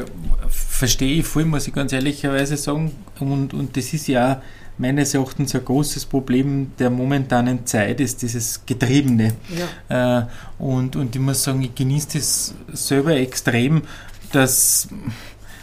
verstehe 0.49 1.21
ich 1.21 1.27
voll, 1.27 1.45
muss 1.45 1.69
ich 1.69 1.75
ganz 1.75 1.93
ehrlicherweise 1.93 2.57
sagen. 2.57 2.93
Und, 3.21 3.53
und 3.55 3.77
das 3.77 3.93
ist 3.93 4.09
ja 4.09 4.43
meines 4.79 5.13
Erachtens 5.15 5.55
ein 5.55 5.65
großes 5.65 6.07
Problem 6.07 6.73
der 6.79 6.89
momentanen 6.89 7.67
Zeit, 7.67 8.01
ist 8.01 8.23
dieses 8.23 8.65
Getriebene. 8.65 9.35
Ja. 9.89 10.21
Äh, 10.21 10.27
und, 10.59 10.97
und 10.97 11.15
ich 11.15 11.21
muss 11.21 11.45
sagen, 11.45 11.63
ich 11.63 11.75
genieße 11.75 12.09
das 12.15 12.55
selber 12.73 13.15
extrem, 13.15 13.83
dass 14.33 14.89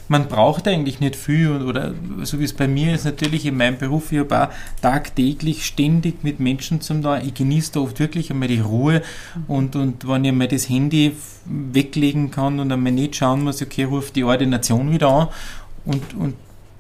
man 0.10 0.28
braucht 0.28 0.68
eigentlich 0.68 1.00
nicht 1.00 1.16
viel 1.16 1.62
oder 1.62 1.94
so 2.24 2.40
wie 2.40 2.44
es 2.44 2.54
bei 2.54 2.68
mir 2.68 2.96
ist, 2.96 3.06
natürlich 3.06 3.46
in 3.46 3.56
meinem 3.56 3.78
Beruf, 3.78 4.12
ich 4.12 4.20
habe 4.20 4.44
auch 4.44 4.50
tagtäglich 4.82 5.66
ständig 5.66 6.24
mit 6.24 6.40
Menschen 6.40 6.82
zum 6.82 7.04
da. 7.04 7.22
Ich 7.22 7.36
genieße 7.36 7.74
da 7.74 7.80
oft 7.82 8.00
wirklich 8.00 8.32
einmal 8.32 8.48
die 8.48 8.60
Ruhe 8.60 9.04
und, 9.48 9.76
und 9.76 10.08
wenn 10.08 10.26
ich 10.26 10.34
mal 10.34 10.48
das 10.48 10.68
Handy 10.68 11.16
weglegen 11.46 12.32
kann 12.32 12.60
und 12.60 12.72
einmal 12.72 12.92
nicht 12.92 13.16
schauen 13.16 13.44
muss, 13.44 13.62
okay, 13.62 13.84
ruft 13.84 14.16
die 14.16 14.24
Ordination 14.24 14.92
wieder 14.92 15.10
an 15.10 15.28
und, 15.86 16.14
und 16.16 16.34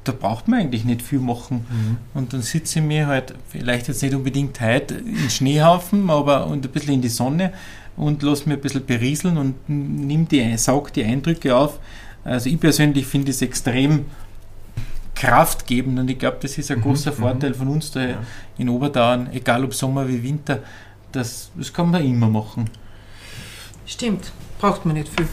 da 0.05 0.11
braucht 0.11 0.47
man 0.47 0.61
eigentlich 0.61 0.85
nicht 0.85 1.03
viel 1.03 1.19
machen. 1.19 1.67
Mhm. 1.69 1.97
Und 2.15 2.33
dann 2.33 2.41
sitze 2.41 2.79
ich 2.79 2.85
mir 2.85 3.05
halt, 3.05 3.35
vielleicht 3.47 3.89
jetzt 3.89 4.01
nicht 4.01 4.15
unbedingt 4.15 4.59
heute, 4.59 4.95
in 4.95 5.29
Schneehaufen, 5.29 6.09
aber 6.09 6.47
und 6.47 6.65
ein 6.65 6.71
bisschen 6.71 6.95
in 6.95 7.01
die 7.01 7.09
Sonne 7.09 7.53
und 7.95 8.23
lasse 8.23 8.49
mir 8.49 8.55
ein 8.55 8.61
bisschen 8.61 8.85
berieseln 8.85 9.37
und 9.37 9.55
nimm 9.67 10.27
die, 10.27 10.57
saug 10.57 10.91
die 10.93 11.03
Eindrücke 11.03 11.55
auf, 11.55 11.79
also 12.29 12.49
ich 12.49 12.59
persönlich 12.59 13.05
finde 13.07 13.31
es 13.31 13.41
extrem 13.41 14.05
kraftgebend 15.15 15.99
und 15.99 16.09
ich 16.09 16.19
glaube, 16.19 16.37
das 16.41 16.57
ist 16.57 16.71
ein 16.71 16.79
mhm, 16.79 16.83
großer 16.83 17.11
mhm. 17.11 17.15
Vorteil 17.15 17.53
von 17.53 17.67
uns 17.67 17.91
da 17.91 18.01
ja. 18.01 18.17
in 18.57 18.69
Oberdauern, 18.69 19.29
egal 19.33 19.65
ob 19.65 19.73
Sommer 19.73 20.07
wie 20.07 20.21
Winter, 20.23 20.59
das, 21.11 21.51
das 21.55 21.73
kann 21.73 21.89
man 21.91 22.05
immer 22.05 22.29
machen. 22.29 22.69
Stimmt, 23.85 24.31
braucht 24.59 24.85
man 24.85 24.95
nicht 24.95 25.09
viel. 25.09 25.27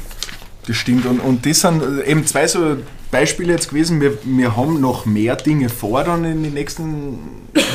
Das 0.66 0.76
stimmt 0.76 1.06
und, 1.06 1.20
und 1.20 1.46
das 1.46 1.60
sind 1.60 1.82
eben 2.04 2.26
zwei 2.26 2.48
so 2.48 2.78
Beispiele 3.10 3.52
jetzt 3.52 3.68
gewesen. 3.68 4.00
Wir, 4.00 4.18
wir 4.24 4.56
haben 4.56 4.80
noch 4.80 5.06
mehr 5.06 5.36
Dinge 5.36 5.68
vor 5.68 6.04
dann 6.04 6.24
in 6.24 6.42
den 6.42 6.54
nächsten 6.54 7.18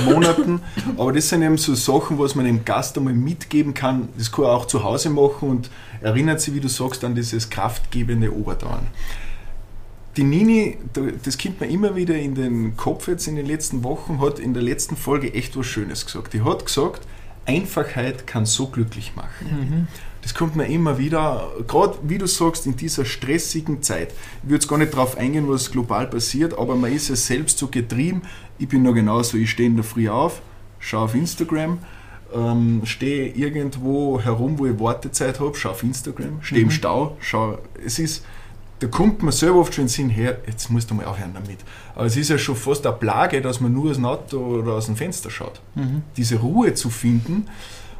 Monaten, 0.05 0.61
aber 0.97 1.13
das 1.13 1.29
sind 1.29 1.41
eben 1.41 1.57
so 1.57 1.73
Sachen, 1.73 2.19
was 2.19 2.35
man 2.35 2.45
dem 2.45 2.65
Gast 2.65 2.97
einmal 2.97 3.13
mitgeben 3.13 3.73
kann. 3.73 4.09
Das 4.17 4.31
kann 4.31 4.45
er 4.45 4.51
auch 4.51 4.65
zu 4.65 4.83
Hause 4.83 5.09
machen 5.09 5.49
und 5.49 5.69
erinnert 6.01 6.41
sich, 6.41 6.53
wie 6.53 6.59
du 6.59 6.67
sagst, 6.67 7.03
an 7.03 7.15
dieses 7.15 7.49
kraftgebende 7.49 8.33
Oberdauern. 8.33 8.87
Die 10.17 10.23
Nini, 10.23 10.77
das 11.23 11.37
kommt 11.37 11.61
mir 11.61 11.67
immer 11.67 11.95
wieder 11.95 12.15
in 12.15 12.35
den 12.35 12.75
Kopf 12.75 13.07
jetzt 13.07 13.27
in 13.27 13.37
den 13.37 13.45
letzten 13.45 13.83
Wochen, 13.85 14.19
hat 14.19 14.39
in 14.39 14.53
der 14.53 14.61
letzten 14.61 14.97
Folge 14.97 15.33
echt 15.33 15.55
was 15.57 15.65
Schönes 15.65 16.05
gesagt. 16.05 16.33
Die 16.33 16.41
hat 16.41 16.65
gesagt, 16.65 17.07
Einfachheit 17.45 18.27
kann 18.27 18.45
so 18.45 18.67
glücklich 18.67 19.13
machen. 19.15 19.47
Mhm. 19.49 19.87
Das 20.21 20.35
kommt 20.35 20.55
mir 20.55 20.67
immer 20.67 20.97
wieder, 20.97 21.51
gerade 21.67 21.97
wie 22.03 22.17
du 22.17 22.27
sagst, 22.27 22.67
in 22.67 22.75
dieser 22.75 23.05
stressigen 23.05 23.81
Zeit. 23.81 24.13
Ich 24.43 24.49
würde 24.49 24.55
jetzt 24.55 24.67
gar 24.67 24.77
nicht 24.77 24.93
darauf 24.93 25.17
eingehen, 25.17 25.49
was 25.49 25.71
global 25.71 26.07
passiert, 26.07 26.57
aber 26.57 26.75
man 26.75 26.93
ist 26.93 27.09
ja 27.09 27.15
selbst 27.15 27.57
so 27.57 27.67
getrieben. 27.67 28.21
Ich 28.59 28.67
bin 28.67 28.83
noch 28.83 28.93
genauso, 28.93 29.37
ich 29.37 29.49
stehe 29.49 29.67
in 29.67 29.75
der 29.75 29.83
Früh 29.83 30.09
auf, 30.09 30.41
schaue 30.79 31.05
auf 31.05 31.15
Instagram, 31.15 31.79
ähm, 32.33 32.81
stehe 32.85 33.29
irgendwo 33.29 34.19
herum, 34.21 34.59
wo 34.59 34.67
ich 34.67 34.79
Wartezeit 34.79 35.39
habe, 35.39 35.55
schaue 35.55 35.71
auf 35.71 35.83
Instagram, 35.83 36.41
stehe 36.41 36.61
mhm. 36.61 36.67
im 36.67 36.71
Stau, 36.71 37.17
schaue. 37.19 37.59
Es 37.83 37.97
ist, 37.97 38.23
da 38.79 38.87
kommt 38.87 39.23
man 39.23 39.31
selber 39.31 39.59
oft 39.59 39.73
schon 39.73 39.83
in 39.83 39.87
den 39.87 39.93
Sinn 39.93 40.09
her, 40.09 40.39
jetzt 40.45 40.69
musst 40.69 40.91
du 40.91 40.95
mal 40.95 41.05
aufhören 41.05 41.33
damit. 41.33 41.59
Aber 41.95 42.05
es 42.05 42.15
ist 42.15 42.29
ja 42.29 42.37
schon 42.37 42.55
fast 42.55 42.85
eine 42.85 42.95
Plage, 42.95 43.41
dass 43.41 43.59
man 43.59 43.73
nur 43.73 43.89
aus 43.89 43.97
dem 43.97 44.05
Auto 44.05 44.37
oder 44.37 44.73
aus 44.73 44.85
dem 44.85 44.95
Fenster 44.95 45.31
schaut. 45.31 45.61
Mhm. 45.75 46.03
Diese 46.15 46.37
Ruhe 46.37 46.73
zu 46.75 46.89
finden. 46.91 47.47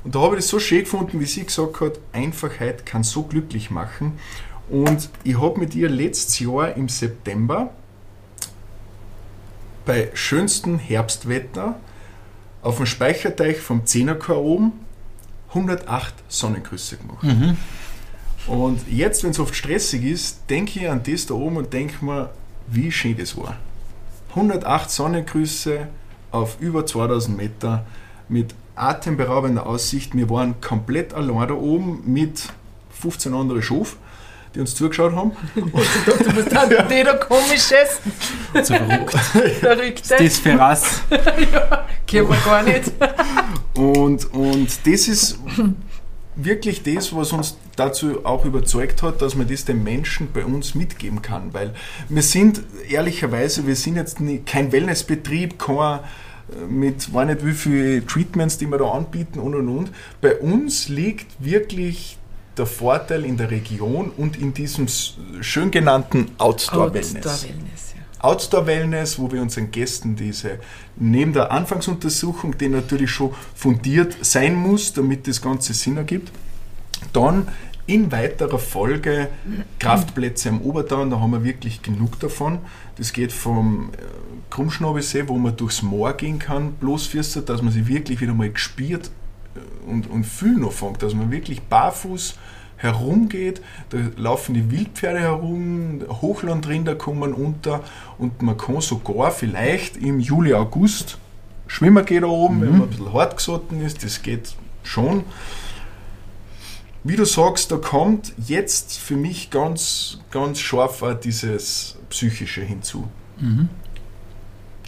Und 0.04 0.16
da 0.16 0.20
habe 0.22 0.36
ich 0.36 0.42
das 0.42 0.50
so 0.50 0.60
schön 0.60 0.82
gefunden, 0.82 1.20
wie 1.20 1.26
sie 1.26 1.46
gesagt 1.46 1.80
hat, 1.82 2.00
Einfachheit 2.12 2.86
kann 2.86 3.04
so 3.04 3.24
glücklich 3.24 3.70
machen. 3.70 4.20
Und 4.70 5.10
ich 5.24 5.40
habe 5.40 5.60
mit 5.60 5.76
ihr 5.76 5.90
letztes 5.90 6.40
Jahr 6.40 6.76
im 6.76 6.90
September 6.90 7.72
bei 9.86 10.10
schönstem 10.14 10.80
Herbstwetter 10.80 11.80
auf 12.62 12.78
dem 12.78 12.86
Speicherteich 12.86 13.60
vom 13.60 13.86
Zehnerchor 13.86 14.38
oben 14.38 14.74
108 15.50 16.14
Sonnengrüße 16.30 16.98
gemacht. 16.98 17.24
Mhm. 17.24 17.58
Und 18.48 18.88
jetzt, 18.90 19.24
wenn 19.24 19.32
es 19.32 19.40
oft 19.40 19.56
stressig 19.56 20.04
ist, 20.04 20.50
denke 20.50 20.80
ich 20.80 20.90
an 20.90 21.02
das 21.04 21.26
da 21.26 21.34
oben 21.34 21.58
und 21.58 21.74
denke 21.74 22.04
mir, 22.04 22.30
wie 22.68 22.92
schön 22.92 23.18
das 23.18 23.38
war. 23.38 23.58
108 24.30 24.90
Sonnengrüße 24.90 25.88
auf 26.32 26.60
über 26.60 26.86
2000 26.86 27.38
Meter 27.38 27.86
mit 28.30 28.56
atemberaubender 28.82 29.66
Aussicht. 29.66 30.16
Wir 30.16 30.30
waren 30.30 30.60
komplett 30.62 31.14
allein 31.14 31.48
da 31.48 31.54
oben 31.54 32.04
mit 32.06 32.50
15 33.02 33.34
anderen 33.34 33.62
Schof 33.62 33.98
die 34.54 34.60
uns 34.60 34.76
zugeschaut 34.76 35.14
haben. 35.16 35.32
Und 35.56 35.74
du 35.74 36.34
bist 36.34 36.52
dann 36.52 36.70
der 36.70 37.16
komisches. 37.16 38.02
So 38.54 38.76
verrückt. 38.76 39.14
Verrückte. 39.60 40.16
Das 40.20 40.38
Ferras. 40.40 41.02
ja, 41.10 41.88
kennen 42.06 42.30
wir 42.30 42.38
gar 42.44 42.64
nicht. 42.64 42.92
und, 43.76 44.34
und 44.34 44.68
das 44.86 45.08
ist 45.08 45.40
wirklich 46.36 46.84
das, 46.84 47.16
was 47.16 47.32
uns 47.32 47.58
dazu 47.76 48.26
auch 48.26 48.46
überzeugt 48.46 49.04
hat, 49.04 49.22
dass 49.22 49.36
man 49.36 49.48
das 49.48 49.66
den 49.66 49.84
Menschen 49.84 50.32
bei 50.34 50.44
uns 50.44 50.76
mitgeben 50.76 51.22
kann. 51.22 51.54
Weil 51.54 51.74
wir 52.10 52.22
sind, 52.22 52.62
ehrlicherweise, 52.90 53.66
wir 53.66 53.76
sind 53.76 53.96
jetzt 53.96 54.20
nicht, 54.20 54.46
kein 54.46 54.72
Wellnessbetrieb, 54.72 55.58
kein 55.58 56.00
mit 56.70 57.14
weiß 57.14 57.28
nicht 57.28 57.46
wie 57.46 57.54
viele 57.54 58.06
Treatments, 58.06 58.58
die 58.58 58.68
wir 58.68 58.78
da 58.78 58.92
anbieten 58.92 59.40
und 59.40 59.56
und 59.56 59.70
und. 59.70 59.92
Bei 60.22 60.36
uns 60.38 60.90
liegt 60.90 61.28
wirklich 61.40 62.18
der 62.58 62.66
Vorteil 62.66 63.26
in 63.26 63.38
der 63.38 63.50
Region 63.50 64.12
und 64.16 64.38
in 64.38 64.54
diesem 64.54 64.88
schön 65.42 65.72
genannten 65.72 66.32
Outdoor-Wellness. 66.38 67.16
Outdoor-Wellness, 67.16 67.94
ja. 67.96 68.02
Outdoor-Wellness, 68.24 69.20
wo 69.20 69.32
wir 69.32 69.42
unseren 69.42 69.72
Gästen 69.72 70.16
diese, 70.16 70.60
neben 70.96 71.34
der 71.34 71.52
Anfangsuntersuchung, 71.52 72.58
die 72.58 72.68
natürlich 72.68 73.12
schon 73.12 73.34
fundiert 73.56 74.16
sein 74.22 74.56
muss, 74.56 74.94
damit 74.94 75.28
das 75.28 75.42
Ganze 75.42 75.74
Sinn 75.74 75.98
ergibt, 75.98 76.32
dann 77.14 77.48
in 77.88 78.12
weiterer 78.12 78.60
Folge 78.60 79.30
Kraftplätze 79.80 80.50
am 80.50 80.62
Obertauern, 80.62 81.10
da 81.10 81.20
haben 81.20 81.32
wir 81.32 81.44
wirklich 81.44 81.82
genug 81.82 82.20
davon. 82.20 82.60
Das 82.98 83.14
geht 83.14 83.32
vom 83.32 83.90
äh, 83.94 83.98
Krummschnabelsee, 84.50 85.28
wo 85.28 85.38
man 85.38 85.56
durchs 85.56 85.82
Moor 85.82 86.14
gehen 86.14 86.40
kann, 86.40 86.74
bloß 86.74 87.08
fürs, 87.08 87.34
dass 87.46 87.62
man 87.62 87.72
sich 87.72 87.88
wirklich 87.88 88.22
wieder 88.22 88.34
mal 88.34 88.52
gespielt 88.52 89.12
und, 89.88 90.10
und 90.10 90.26
viel 90.26 90.56
noch 90.56 90.72
fängt, 90.72 91.02
dass 91.04 91.14
man 91.14 91.32
wirklich 91.32 91.62
barfuß 91.62 92.36
herumgeht, 92.78 93.62
da 93.90 93.98
laufen 94.18 94.56
die 94.56 94.72
Wildpferde 94.72 95.20
herum, 95.20 96.02
Hochlandrinder 96.10 96.96
kommen 96.96 97.34
unter 97.34 97.82
und 98.18 98.42
man 98.42 98.58
kann 98.58 98.82
sogar 98.82 99.32
vielleicht 99.32 99.98
im 99.98 100.20
Juli, 100.20 100.54
August 100.54 101.20
schwimmen 101.68 102.04
gehen 102.06 102.24
da 102.24 102.28
oben, 102.28 102.58
mhm. 102.58 102.62
wenn 102.62 102.72
man 102.72 102.82
ein 102.84 102.90
bisschen 102.90 103.14
hart 103.14 103.38
gesotten 103.38 103.82
ist, 103.82 104.04
das 104.04 104.24
geht 104.24 104.56
schon. 104.84 105.24
Wie 107.04 107.16
du 107.16 107.26
sagst, 107.26 107.72
da 107.72 107.78
kommt 107.78 108.34
jetzt 108.38 109.00
für 109.00 109.16
mich 109.16 109.50
ganz, 109.50 110.20
ganz 110.30 110.60
scharf 110.60 111.04
dieses 111.24 111.98
Psychische 112.10 112.62
hinzu. 112.62 113.08
Mhm. 113.40 113.70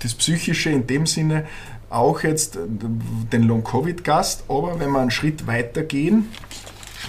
Das 0.02 0.14
Psychische 0.14 0.70
in 0.70 0.86
dem 0.86 1.08
Sinne, 1.08 1.48
auch 1.90 2.22
jetzt 2.22 2.58
den 2.58 3.44
Long-Covid-Gast, 3.44 4.44
aber 4.48 4.80
wenn 4.80 4.92
wir 4.92 5.00
einen 5.00 5.12
Schritt 5.12 5.48
weiter 5.48 5.84
gehen, 5.84 6.30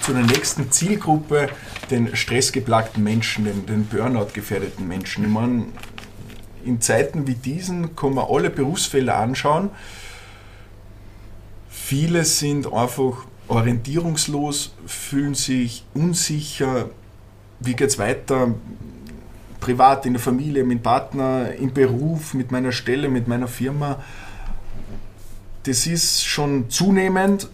zu 0.01 0.13
der 0.13 0.23
nächsten 0.23 0.71
Zielgruppe, 0.71 1.49
den 1.91 2.15
stressgeplagten 2.15 3.03
Menschen, 3.03 3.45
den, 3.45 3.67
den 3.67 3.87
Burnout-gefährdeten 3.87 4.87
Menschen. 4.87 5.25
Ich 5.25 5.31
meine, 5.31 5.67
in 6.65 6.81
Zeiten 6.81 7.27
wie 7.27 7.35
diesen 7.35 7.95
kann 7.97 8.15
man 8.15 8.27
alle 8.29 8.51
Berufsfelder 8.51 9.17
anschauen. 9.17 9.71
Viele 11.69 12.25
sind 12.25 12.73
einfach 12.73 13.27
orientierungslos, 13.49 14.75
fühlen 14.87 15.35
sich 15.35 15.85
unsicher. 15.95 16.89
Wie 17.61 17.75
geht 17.75 17.91
es 17.91 17.99
weiter? 17.99 18.55
Privat, 19.61 20.07
in 20.07 20.15
der 20.15 20.23
Familie, 20.23 20.65
mit 20.65 20.79
dem 20.79 20.83
Partner, 20.83 21.55
im 21.55 21.73
Beruf, 21.73 22.35
mit 22.35 22.53
meiner 22.53 22.73
Stelle, 22.73 23.09
mit 23.09 23.29
meiner 23.29 23.49
Firma. 23.49 24.03
das 25.65 25.87
ist 25.87 26.25
schon 26.25 26.69
zunehmend, 26.69 27.49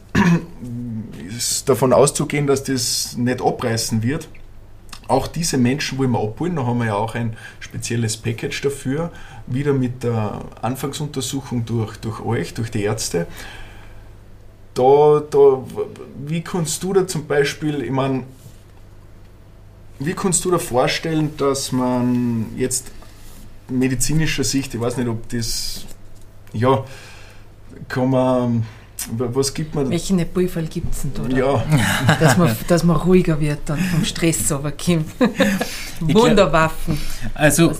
ist 1.37 1.69
davon 1.69 1.93
auszugehen, 1.93 2.47
dass 2.47 2.65
das 2.65 3.17
nicht 3.17 3.41
abreißen 3.41 4.03
wird. 4.03 4.29
Auch 5.07 5.27
diese 5.27 5.59
Menschen 5.59 5.99
wollen 5.99 6.13
wir 6.13 6.21
abholen, 6.21 6.57
da 6.57 6.67
haben 6.67 6.79
wir 6.79 6.87
ja 6.87 6.95
auch 6.95 7.15
ein 7.15 7.37
spezielles 7.59 8.17
Package 8.17 8.61
dafür, 8.63 9.11
wieder 9.47 9.73
mit 9.73 10.03
der 10.03 10.41
Anfangsuntersuchung 10.63 11.65
durch, 11.65 11.97
durch 11.97 12.21
euch, 12.21 12.55
durch 12.55 12.71
die 12.71 12.83
Ärzte. 12.83 13.27
Da, 14.75 15.23
da, 15.31 15.65
wie 16.27 16.43
kannst 16.43 16.83
du 16.83 16.93
da 16.93 17.07
zum 17.07 17.27
Beispiel, 17.27 17.83
ich 17.83 17.91
meine, 17.91 18.25
wie 19.99 20.15
kannst 20.15 20.45
du 20.45 20.51
dir 20.51 20.59
vorstellen, 20.59 21.37
dass 21.37 21.73
man 21.73 22.47
jetzt 22.57 22.91
medizinischer 23.69 24.45
Sicht, 24.45 24.75
ich 24.75 24.81
weiß 24.81 24.97
nicht, 24.97 25.09
ob 25.09 25.29
das, 25.29 25.85
ja, 26.53 26.85
kann 27.89 28.11
man, 28.11 28.67
was 29.17 29.55
gibt 29.55 29.75
man? 29.75 29.91
Welchen 29.91 30.25
Pulver 30.29 30.63
gibt 30.63 30.93
es 30.95 31.03
denn 31.03 31.13
da? 31.15 31.37
Ja. 31.37 31.65
Dass 32.21 32.37
man, 32.37 32.55
dass 32.69 32.85
man 32.85 32.97
ruhiger 32.97 33.41
wird 33.41 33.71
und 33.71 33.81
vom 33.81 34.05
Stress 34.05 34.53
runterkommt. 34.53 35.07
Wunderwaffen. 36.01 36.99
Also 37.35 37.73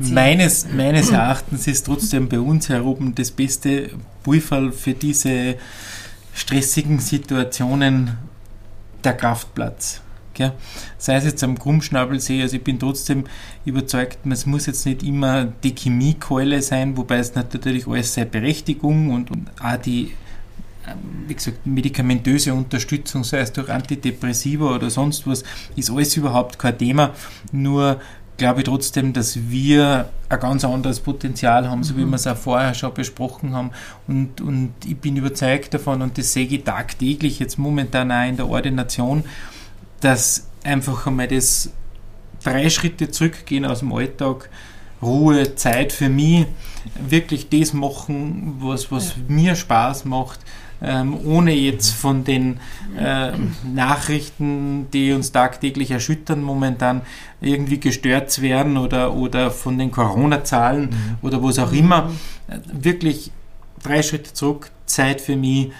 meines, 0.00 0.66
meines 0.70 1.10
Erachtens 1.10 1.66
ist 1.66 1.86
trotzdem 1.86 2.28
bei 2.28 2.38
uns 2.38 2.68
herum 2.68 3.14
das 3.14 3.30
beste 3.30 3.90
Pulver 4.22 4.70
für 4.72 4.92
diese 4.92 5.56
stressigen 6.36 7.00
Situationen 7.00 8.18
der 9.02 9.14
Kraftplatz. 9.14 10.02
Gell? 10.34 10.52
Sei 10.98 11.16
es 11.16 11.24
jetzt 11.24 11.42
am 11.42 11.58
Krummschnabelsee, 11.58 12.42
also 12.42 12.56
ich 12.56 12.62
bin 12.62 12.78
trotzdem 12.78 13.24
überzeugt, 13.64 14.18
es 14.30 14.44
muss 14.44 14.66
jetzt 14.66 14.84
nicht 14.84 15.02
immer 15.02 15.46
die 15.46 15.74
Chemiekeule 15.74 16.60
sein, 16.60 16.96
wobei 16.96 17.16
es 17.16 17.34
natürlich 17.34 17.88
alles 17.88 18.12
seine 18.12 18.26
Berechtigung 18.26 19.10
und, 19.10 19.30
und 19.30 19.50
auch 19.62 19.76
die 19.78 20.12
ähm, 20.86 20.98
wie 21.26 21.34
gesagt, 21.34 21.66
medikamentöse 21.66 22.52
Unterstützung, 22.52 23.24
sei 23.24 23.38
es 23.38 23.52
durch 23.52 23.70
Antidepressiva 23.70 24.74
oder 24.74 24.90
sonst 24.90 25.26
was, 25.26 25.42
ist 25.74 25.90
alles 25.90 26.16
überhaupt 26.18 26.58
kein 26.58 26.76
Thema. 26.76 27.14
Nur 27.50 27.98
glaube 28.36 28.60
ich 28.60 28.64
trotzdem, 28.66 29.12
dass 29.12 29.48
wir 29.48 30.08
ein 30.28 30.40
ganz 30.40 30.64
anderes 30.64 31.00
Potenzial 31.00 31.68
haben, 31.70 31.82
so 31.84 31.96
wie 31.96 32.04
mhm. 32.04 32.10
wir 32.10 32.16
es 32.16 32.26
auch 32.26 32.36
vorher 32.36 32.74
schon 32.74 32.92
besprochen 32.94 33.54
haben. 33.54 33.70
Und, 34.06 34.40
und 34.40 34.72
ich 34.84 34.96
bin 34.96 35.16
überzeugt 35.16 35.74
davon, 35.74 36.02
und 36.02 36.18
das 36.18 36.32
sehe 36.32 36.46
ich 36.46 36.64
tagtäglich 36.64 37.38
jetzt 37.38 37.58
momentan 37.58 38.10
auch 38.12 38.28
in 38.28 38.36
der 38.36 38.48
Ordination, 38.48 39.24
dass 40.00 40.46
einfach 40.64 41.06
einmal 41.06 41.28
das 41.28 41.70
drei 42.42 42.68
Schritte 42.68 43.10
zurückgehen 43.10 43.64
aus 43.64 43.80
dem 43.80 43.92
Alltag, 43.92 44.50
Ruhe, 45.02 45.54
Zeit 45.54 45.92
für 45.92 46.08
mich, 46.08 46.46
wirklich 47.08 47.48
das 47.48 47.72
machen, 47.72 48.56
was, 48.60 48.90
was 48.90 49.10
ja. 49.10 49.22
mir 49.28 49.54
Spaß 49.54 50.04
macht, 50.04 50.40
ähm, 50.86 51.18
ohne 51.26 51.52
jetzt 51.52 51.90
von 51.90 52.24
den 52.24 52.60
äh, 52.96 53.32
Nachrichten, 53.64 54.86
die 54.92 55.12
uns 55.12 55.32
tagtäglich 55.32 55.90
erschüttern, 55.90 56.42
momentan 56.42 57.02
irgendwie 57.40 57.80
gestört 57.80 58.30
zu 58.30 58.42
werden 58.42 58.76
oder, 58.76 59.14
oder 59.14 59.50
von 59.50 59.78
den 59.78 59.90
Corona-Zahlen 59.90 60.90
mhm. 60.90 61.18
oder 61.22 61.42
was 61.42 61.58
auch 61.58 61.72
immer. 61.72 62.10
Äh, 62.48 62.58
wirklich 62.72 63.32
drei 63.82 64.02
Schritte 64.02 64.32
zurück, 64.32 64.70
Zeit 64.86 65.20
für 65.20 65.36
mich, 65.36 65.72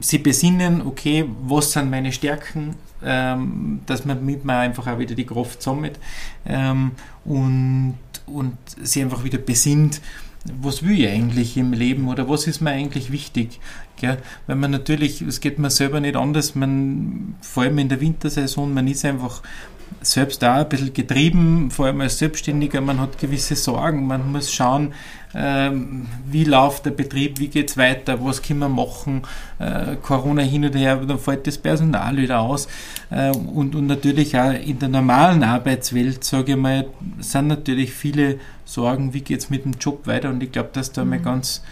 sie 0.00 0.18
besinnen, 0.18 0.82
okay, 0.86 1.24
was 1.42 1.72
sind 1.72 1.90
meine 1.90 2.12
Stärken, 2.12 2.74
ähm, 3.02 3.80
dass 3.86 4.04
man 4.04 4.24
mit 4.24 4.44
mir 4.44 4.56
einfach 4.56 4.86
auch 4.86 4.98
wieder 4.98 5.14
die 5.14 5.26
Kraft 5.26 5.62
sammelt 5.62 5.98
ähm, 6.46 6.92
und, 7.24 7.98
und 8.26 8.56
sie 8.82 9.02
einfach 9.02 9.24
wieder 9.24 9.38
besinnt, 9.38 10.00
was 10.44 10.82
will 10.82 10.98
ich 10.98 11.08
eigentlich 11.08 11.56
im 11.56 11.72
Leben 11.72 12.08
oder 12.08 12.28
was 12.28 12.46
ist 12.46 12.60
mir 12.60 12.70
eigentlich 12.70 13.12
wichtig? 13.12 13.60
Gell? 13.96 14.18
Weil 14.46 14.56
man 14.56 14.70
natürlich, 14.70 15.20
es 15.20 15.40
geht 15.40 15.58
mir 15.58 15.70
selber 15.70 16.00
nicht 16.00 16.16
anders, 16.16 16.54
man, 16.54 17.34
vor 17.42 17.64
allem 17.64 17.78
in 17.78 17.88
der 17.88 18.00
Wintersaison, 18.00 18.72
man 18.72 18.88
ist 18.88 19.04
einfach 19.04 19.42
selbst 20.02 20.42
da 20.42 20.60
ein 20.60 20.68
bisschen 20.68 20.94
getrieben, 20.94 21.70
vor 21.70 21.86
allem 21.86 22.00
als 22.00 22.18
Selbstständiger, 22.18 22.80
man 22.80 23.00
hat 23.00 23.18
gewisse 23.18 23.56
Sorgen, 23.56 24.06
man 24.06 24.32
muss 24.32 24.52
schauen, 24.52 24.94
ähm, 25.34 26.06
wie 26.26 26.44
läuft 26.44 26.86
der 26.86 26.92
Betrieb, 26.92 27.38
wie 27.38 27.48
geht 27.48 27.70
es 27.70 27.76
weiter, 27.76 28.24
was 28.24 28.42
können 28.42 28.60
wir 28.60 28.68
machen, 28.68 29.22
äh, 29.58 29.96
Corona 29.96 30.42
hin 30.42 30.64
und 30.64 30.74
her, 30.74 30.96
dann 30.96 31.18
fällt 31.18 31.46
das 31.46 31.58
Personal 31.58 32.16
wieder 32.16 32.40
aus 32.40 32.66
äh, 33.10 33.30
und, 33.30 33.74
und 33.74 33.86
natürlich 33.86 34.38
auch 34.38 34.52
in 34.52 34.78
der 34.78 34.88
normalen 34.88 35.42
Arbeitswelt, 35.42 36.24
sage 36.24 36.52
ich 36.52 36.58
mal, 36.58 36.86
sind 37.18 37.48
natürlich 37.48 37.92
viele 37.92 38.38
Sorgen, 38.72 39.14
wie 39.14 39.20
geht 39.20 39.40
es 39.40 39.50
mit 39.50 39.64
dem 39.64 39.72
Job 39.80 40.06
weiter 40.06 40.30
und 40.30 40.42
ich 40.42 40.52
glaube, 40.52 40.70
dass 40.72 40.92
da 40.92 41.04
mhm. 41.04 41.10
mal 41.10 41.20
ganz 41.20 41.62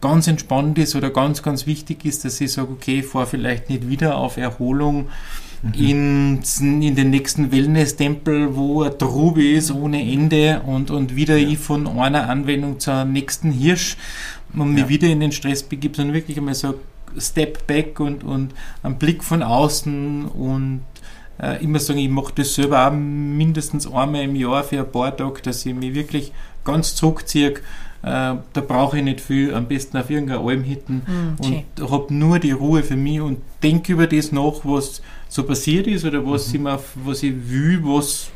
ganz 0.00 0.26
entspannt 0.26 0.78
ist 0.78 0.96
oder 0.96 1.10
ganz, 1.10 1.42
ganz 1.42 1.66
wichtig 1.66 2.06
ist, 2.06 2.24
dass 2.24 2.40
ich 2.40 2.52
sage, 2.52 2.72
okay, 2.72 3.00
ich 3.00 3.06
fahre 3.06 3.26
vielleicht 3.26 3.68
nicht 3.68 3.88
wieder 3.88 4.16
auf 4.16 4.38
Erholung, 4.38 5.08
mhm. 5.62 5.72
in, 5.74 6.82
in 6.82 6.94
den 6.94 7.10
nächsten 7.10 7.52
Wellness-Tempel, 7.52 8.56
wo 8.56 8.82
ein 8.82 8.98
Trub 8.98 9.38
ist 9.38 9.70
ohne 9.70 10.00
Ende 10.00 10.62
und, 10.66 10.90
und 10.90 11.16
wieder 11.16 11.36
ja. 11.36 11.48
ich 11.48 11.58
von 11.58 11.86
einer 11.86 12.28
Anwendung 12.28 12.80
zur 12.80 13.04
nächsten 13.04 13.52
Hirsch 13.52 13.96
und 14.54 14.72
mich 14.72 14.84
ja. 14.84 14.88
wieder 14.88 15.08
in 15.08 15.20
den 15.20 15.32
Stress 15.32 15.62
begib, 15.62 15.96
sondern 15.96 16.14
wirklich 16.14 16.38
einmal 16.38 16.54
so 16.54 16.74
Step 17.18 17.66
back 17.66 17.98
und, 17.98 18.22
und 18.22 18.54
einen 18.82 18.96
Blick 18.96 19.24
von 19.24 19.42
außen 19.42 20.26
und 20.26 20.82
äh, 21.40 21.62
immer 21.62 21.78
sagen, 21.78 21.98
ich 21.98 22.10
mache 22.10 22.32
das 22.34 22.54
selber 22.54 22.86
auch 22.86 22.92
mindestens 22.92 23.86
einmal 23.86 24.22
im 24.22 24.36
Jahr 24.36 24.62
für 24.62 24.80
ein 24.80 24.90
paar 24.90 25.16
Tage, 25.16 25.40
dass 25.42 25.64
ich 25.64 25.74
mich 25.74 25.94
wirklich 25.94 26.32
ganz 26.64 26.94
zurückziehe. 26.94 27.50
Äh, 27.50 27.60
da 28.02 28.60
brauche 28.66 28.98
ich 28.98 29.04
nicht 29.04 29.20
viel, 29.20 29.54
am 29.54 29.66
besten 29.66 29.96
auf 29.96 30.08
irgendeiner 30.08 30.40
Alm 30.40 30.62
hitten 30.64 31.02
mm, 31.06 31.44
und 31.44 31.90
habe 31.90 32.14
nur 32.14 32.38
die 32.38 32.52
Ruhe 32.52 32.82
für 32.82 32.96
mich 32.96 33.20
und 33.20 33.38
denke 33.62 33.92
über 33.92 34.06
das 34.06 34.32
nach, 34.32 34.60
was 34.64 35.02
so 35.28 35.44
passiert 35.44 35.86
ist 35.86 36.06
oder 36.06 36.26
was, 36.26 36.48
mhm. 36.48 36.54
ich, 36.54 36.60
mir, 36.62 36.80
was 37.04 37.22
ich 37.22 37.34
will, 37.50 37.80
was, 37.82 38.30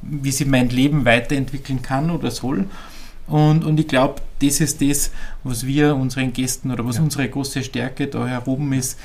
wie 0.00 0.30
sich 0.30 0.46
mein 0.46 0.70
Leben 0.70 1.04
weiterentwickeln 1.04 1.82
kann 1.82 2.10
oder 2.10 2.30
soll. 2.30 2.66
Und, 3.26 3.64
und 3.64 3.78
ich 3.80 3.88
glaube, 3.88 4.16
das 4.40 4.60
ist 4.60 4.80
das, 4.82 5.10
was 5.44 5.66
wir 5.66 5.96
unseren 5.96 6.32
Gästen 6.32 6.70
oder 6.70 6.86
was 6.86 6.96
ja. 6.96 7.02
unsere 7.02 7.28
große 7.28 7.62
Stärke 7.62 8.06
da 8.06 8.26
heroben 8.26 8.72
ist, 8.72 8.98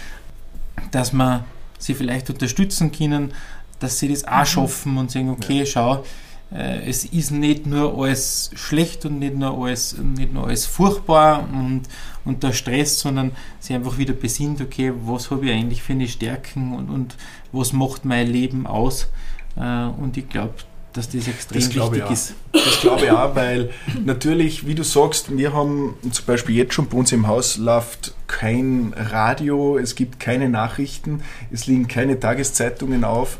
dass 0.91 1.13
wir 1.13 1.45
sie 1.79 1.95
vielleicht 1.95 2.29
unterstützen 2.29 2.91
können, 2.91 3.33
dass 3.79 3.97
sie 3.97 4.09
das 4.09 4.25
auch 4.25 4.41
mhm. 4.41 4.45
schaffen 4.45 4.97
und 4.97 5.09
sagen, 5.09 5.29
okay, 5.29 5.59
ja. 5.59 5.65
schau, 5.65 6.03
äh, 6.51 6.87
es 6.87 7.05
ist 7.05 7.31
nicht 7.31 7.65
nur 7.65 7.97
alles 7.97 8.51
schlecht 8.55 9.05
und 9.05 9.19
nicht 9.19 9.35
nur 9.35 9.57
alles, 9.57 9.97
nicht 9.97 10.33
nur 10.33 10.47
alles 10.47 10.65
furchtbar 10.65 11.47
und, 11.51 11.83
und 12.25 12.43
der 12.43 12.53
Stress, 12.53 12.99
sondern 12.99 13.31
sie 13.59 13.73
einfach 13.73 13.97
wieder 13.97 14.13
besinnt, 14.13 14.61
okay, 14.61 14.93
was 15.05 15.31
habe 15.31 15.47
ich 15.47 15.51
eigentlich 15.51 15.81
für 15.81 15.93
eine 15.93 16.07
Stärken 16.07 16.73
und, 16.73 16.89
und 16.89 17.15
was 17.51 17.73
macht 17.73 18.05
mein 18.05 18.27
Leben 18.27 18.67
aus. 18.67 19.07
Äh, 19.55 19.85
und 19.85 20.17
ich 20.17 20.29
glaube, 20.29 20.55
dass 20.93 21.09
das 21.09 21.27
extrem 21.27 21.61
das 21.61 21.75
wichtig 21.75 22.11
ist. 22.11 22.33
Das 22.51 22.81
glaube 22.81 23.05
ich 23.05 23.11
auch, 23.11 23.35
weil 23.35 23.69
natürlich, 24.03 24.65
wie 24.65 24.75
du 24.75 24.83
sagst, 24.83 25.35
wir 25.37 25.53
haben 25.53 25.95
zum 26.11 26.25
Beispiel 26.25 26.55
jetzt 26.55 26.73
schon 26.73 26.87
bei 26.87 26.97
uns 26.97 27.11
im 27.11 27.27
Haus 27.27 27.57
läuft 27.57 28.15
kein 28.27 28.93
Radio, 28.97 29.77
es 29.77 29.95
gibt 29.95 30.19
keine 30.19 30.49
Nachrichten, 30.49 31.21
es 31.51 31.67
liegen 31.67 31.87
keine 31.87 32.19
Tageszeitungen 32.19 33.03
auf 33.03 33.37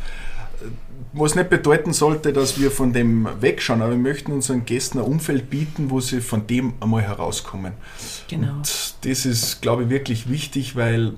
was 1.13 1.35
nicht 1.35 1.49
bedeuten 1.49 1.93
sollte, 1.93 2.33
dass 2.33 2.59
wir 2.59 2.71
von 2.71 2.93
dem 2.93 3.27
wegschauen, 3.39 3.81
aber 3.81 3.91
wir 3.91 3.97
möchten 3.97 4.31
unseren 4.31 4.65
Gästen 4.65 4.99
ein 4.99 5.05
Umfeld 5.05 5.49
bieten, 5.49 5.89
wo 5.89 5.99
sie 5.99 6.21
von 6.21 6.45
dem 6.45 6.73
einmal 6.79 7.01
herauskommen. 7.01 7.73
Genau. 8.27 8.53
Und 8.53 8.95
das 9.01 9.25
ist, 9.25 9.61
glaube 9.61 9.83
ich, 9.83 9.89
wirklich 9.89 10.29
wichtig, 10.29 10.75
weil 10.75 11.13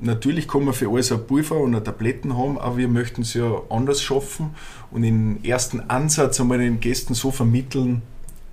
natürlich 0.00 0.46
kann 0.46 0.64
man 0.64 0.74
für 0.74 0.88
alles 0.88 1.10
ein 1.10 1.26
Pulver 1.26 1.56
und 1.56 1.74
eine 1.74 1.82
Tabletten 1.82 2.36
haben, 2.36 2.58
aber 2.58 2.76
wir 2.76 2.88
möchten 2.88 3.22
es 3.22 3.34
ja 3.34 3.62
anders 3.70 4.02
schaffen 4.02 4.54
und 4.94 5.02
im 5.02 5.42
ersten 5.42 5.90
Ansatz 5.90 6.40
einmal 6.40 6.58
den 6.58 6.78
Gästen 6.80 7.14
so 7.14 7.32
vermitteln, 7.32 8.00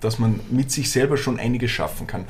dass 0.00 0.18
man 0.18 0.40
mit 0.50 0.72
sich 0.72 0.90
selber 0.90 1.16
schon 1.16 1.38
einiges 1.38 1.70
schaffen 1.70 2.08
kann. 2.08 2.24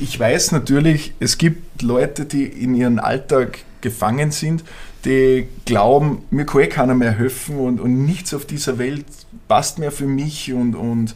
Ich 0.00 0.18
weiß 0.18 0.52
natürlich, 0.52 1.14
es 1.20 1.38
gibt 1.38 1.80
Leute, 1.80 2.26
die 2.26 2.44
in 2.44 2.74
ihrem 2.74 2.98
Alltag 2.98 3.60
gefangen 3.80 4.32
sind, 4.32 4.64
die 5.04 5.46
glauben, 5.64 6.24
mir 6.30 6.44
kann 6.44 6.62
eh 6.62 6.66
keiner 6.66 6.94
mehr 6.94 7.12
helfen 7.12 7.56
und, 7.58 7.80
und 7.80 8.04
nichts 8.04 8.34
auf 8.34 8.46
dieser 8.46 8.78
Welt 8.78 9.06
passt 9.46 9.78
mehr 9.78 9.92
für 9.92 10.06
mich 10.06 10.52
und, 10.52 10.74
und 10.74 11.14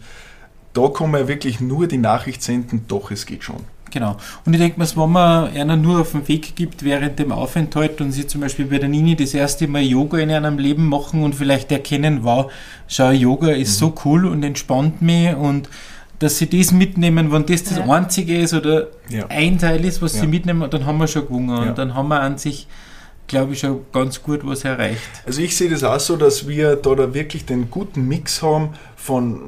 da 0.73 0.89
kann 0.89 1.11
man 1.11 1.27
wirklich 1.27 1.61
nur 1.61 1.89
die 1.89 1.99
Nachricht 1.99 2.43
senden, 2.43 2.85
doch, 2.87 3.11
es 3.11 3.27
geht 3.27 3.43
schon. 3.43 3.65
Genau. 3.91 4.17
Und 4.45 4.53
ich 4.53 4.61
denke 4.61 4.79
mir, 4.79 4.87
wenn 4.87 5.11
man 5.11 5.53
einer 5.53 5.77
nur 5.77 6.01
auf 6.01 6.13
den 6.13 6.27
Weg 6.29 6.55
gibt 6.57 6.85
während 6.85 7.19
dem 7.19 7.33
Aufenthalt 7.33 8.01
und 8.01 8.13
sie 8.13 8.27
zum 8.27 8.41
Beispiel 8.41 8.67
bei 8.67 8.79
der 8.79 8.89
Nini 8.89 9.17
das 9.17 9.35
erste 9.35 9.67
Mal 9.67 9.83
Yoga 9.83 10.19
in 10.19 10.31
einem 10.31 10.59
Leben 10.59 10.87
machen 10.87 11.23
und 11.23 11.35
vielleicht 11.35 11.73
erkennen, 11.73 12.21
wow, 12.23 12.51
schau, 12.87 13.11
Yoga 13.11 13.51
ist 13.51 13.77
mhm. 13.77 13.87
so 13.87 13.95
cool 14.05 14.27
und 14.27 14.43
entspannt 14.43 15.03
mich 15.03 15.35
und 15.35 15.69
dass 16.21 16.37
sie 16.37 16.49
das 16.49 16.71
mitnehmen, 16.71 17.33
wenn 17.33 17.47
das 17.47 17.65
das 17.65 17.79
ja. 17.79 17.85
Einzige 17.85 18.37
ist 18.39 18.53
oder 18.53 18.89
ja. 19.09 19.27
ein 19.29 19.59
Teil 19.59 19.85
ist, 19.85 20.03
was 20.03 20.15
ja. 20.15 20.21
sie 20.21 20.27
mitnehmen, 20.27 20.69
dann 20.71 20.85
haben 20.85 20.99
wir 20.99 21.07
schon 21.07 21.27
gewonnen. 21.27 21.69
Und 21.69 21.79
dann 21.79 21.95
haben 21.95 22.09
wir 22.09 22.21
an 22.21 22.37
sich 22.37 22.69
glaube 23.31 23.53
ich, 23.53 23.61
schon 23.61 23.87
ganz 23.93 24.23
gut 24.23 24.41
was 24.45 24.65
erreicht. 24.65 25.01
Also 25.25 25.41
ich 25.41 25.57
sehe 25.57 25.71
das 25.71 25.85
auch 25.85 26.01
so, 26.01 26.17
dass 26.17 26.49
wir 26.49 26.75
da, 26.75 26.95
da 26.97 27.15
wirklich 27.15 27.47
den 27.47 27.71
guten 27.71 28.09
Mix 28.09 28.43
haben 28.43 28.71
von 28.97 29.41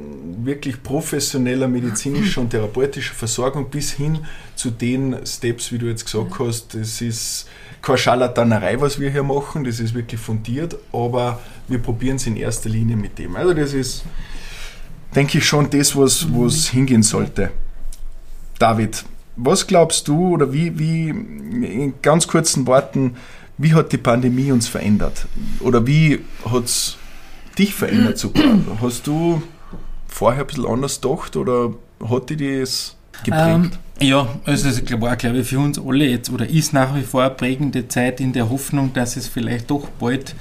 wirklich 0.44 0.82
professioneller 0.82 1.66
medizinischer 1.66 2.40
und 2.40 2.50
therapeutischer 2.50 3.14
Versorgung 3.14 3.68
bis 3.70 3.92
hin 3.92 4.20
zu 4.54 4.70
den 4.70 5.26
Steps, 5.26 5.72
wie 5.72 5.78
du 5.78 5.86
jetzt 5.86 6.04
gesagt 6.04 6.38
hast. 6.38 6.74
Das 6.74 7.00
ist 7.00 7.48
keine 7.82 7.98
Scharlatanerei, 7.98 8.80
was 8.80 9.00
wir 9.00 9.10
hier 9.10 9.24
machen, 9.24 9.64
das 9.64 9.80
ist 9.80 9.94
wirklich 9.94 10.20
fundiert, 10.20 10.76
aber 10.92 11.40
wir 11.66 11.78
probieren 11.78 12.16
es 12.16 12.26
in 12.28 12.36
erster 12.36 12.68
Linie 12.68 12.96
mit 12.96 13.18
dem. 13.18 13.34
Also 13.34 13.52
das 13.52 13.74
ist, 13.74 14.04
denke 15.14 15.38
ich, 15.38 15.44
schon 15.44 15.68
das, 15.70 15.96
was 15.96 16.24
es 16.24 16.68
hingehen 16.68 17.02
sollte. 17.02 17.50
David, 18.60 19.04
was 19.34 19.66
glaubst 19.66 20.06
du 20.06 20.34
oder 20.34 20.52
wie, 20.52 20.78
wie 20.78 21.08
in 21.08 21.94
ganz 22.00 22.28
kurzen 22.28 22.66
Worten, 22.68 23.16
wie 23.58 23.74
hat 23.74 23.92
die 23.92 23.98
Pandemie 23.98 24.50
uns 24.52 24.68
verändert? 24.68 25.26
Oder 25.60 25.86
wie 25.86 26.20
hat 26.44 26.64
es 26.64 26.96
dich 27.58 27.74
verändert 27.74 28.18
sogar? 28.18 28.58
Hast 28.80 29.06
du 29.06 29.42
vorher 30.08 30.42
ein 30.42 30.46
bisschen 30.46 30.66
anders 30.66 31.00
gedacht 31.00 31.36
oder 31.36 31.74
hat 32.08 32.30
dich 32.30 32.60
das 32.60 32.96
geprägt? 33.24 33.46
Ähm, 33.46 33.70
ja, 34.00 34.28
also 34.44 34.68
es 34.68 35.00
war, 35.00 35.16
glaube 35.16 35.38
ich, 35.38 35.48
für 35.48 35.58
uns 35.58 35.78
alle 35.78 36.06
jetzt 36.06 36.30
oder 36.30 36.48
ist 36.48 36.72
nach 36.72 36.94
wie 36.94 37.02
vor 37.02 37.22
eine 37.22 37.30
prägende 37.34 37.88
Zeit 37.88 38.20
in 38.20 38.32
der 38.32 38.50
Hoffnung, 38.50 38.92
dass 38.92 39.16
es 39.16 39.28
vielleicht 39.28 39.70
doch 39.70 39.86
bald 40.00 40.34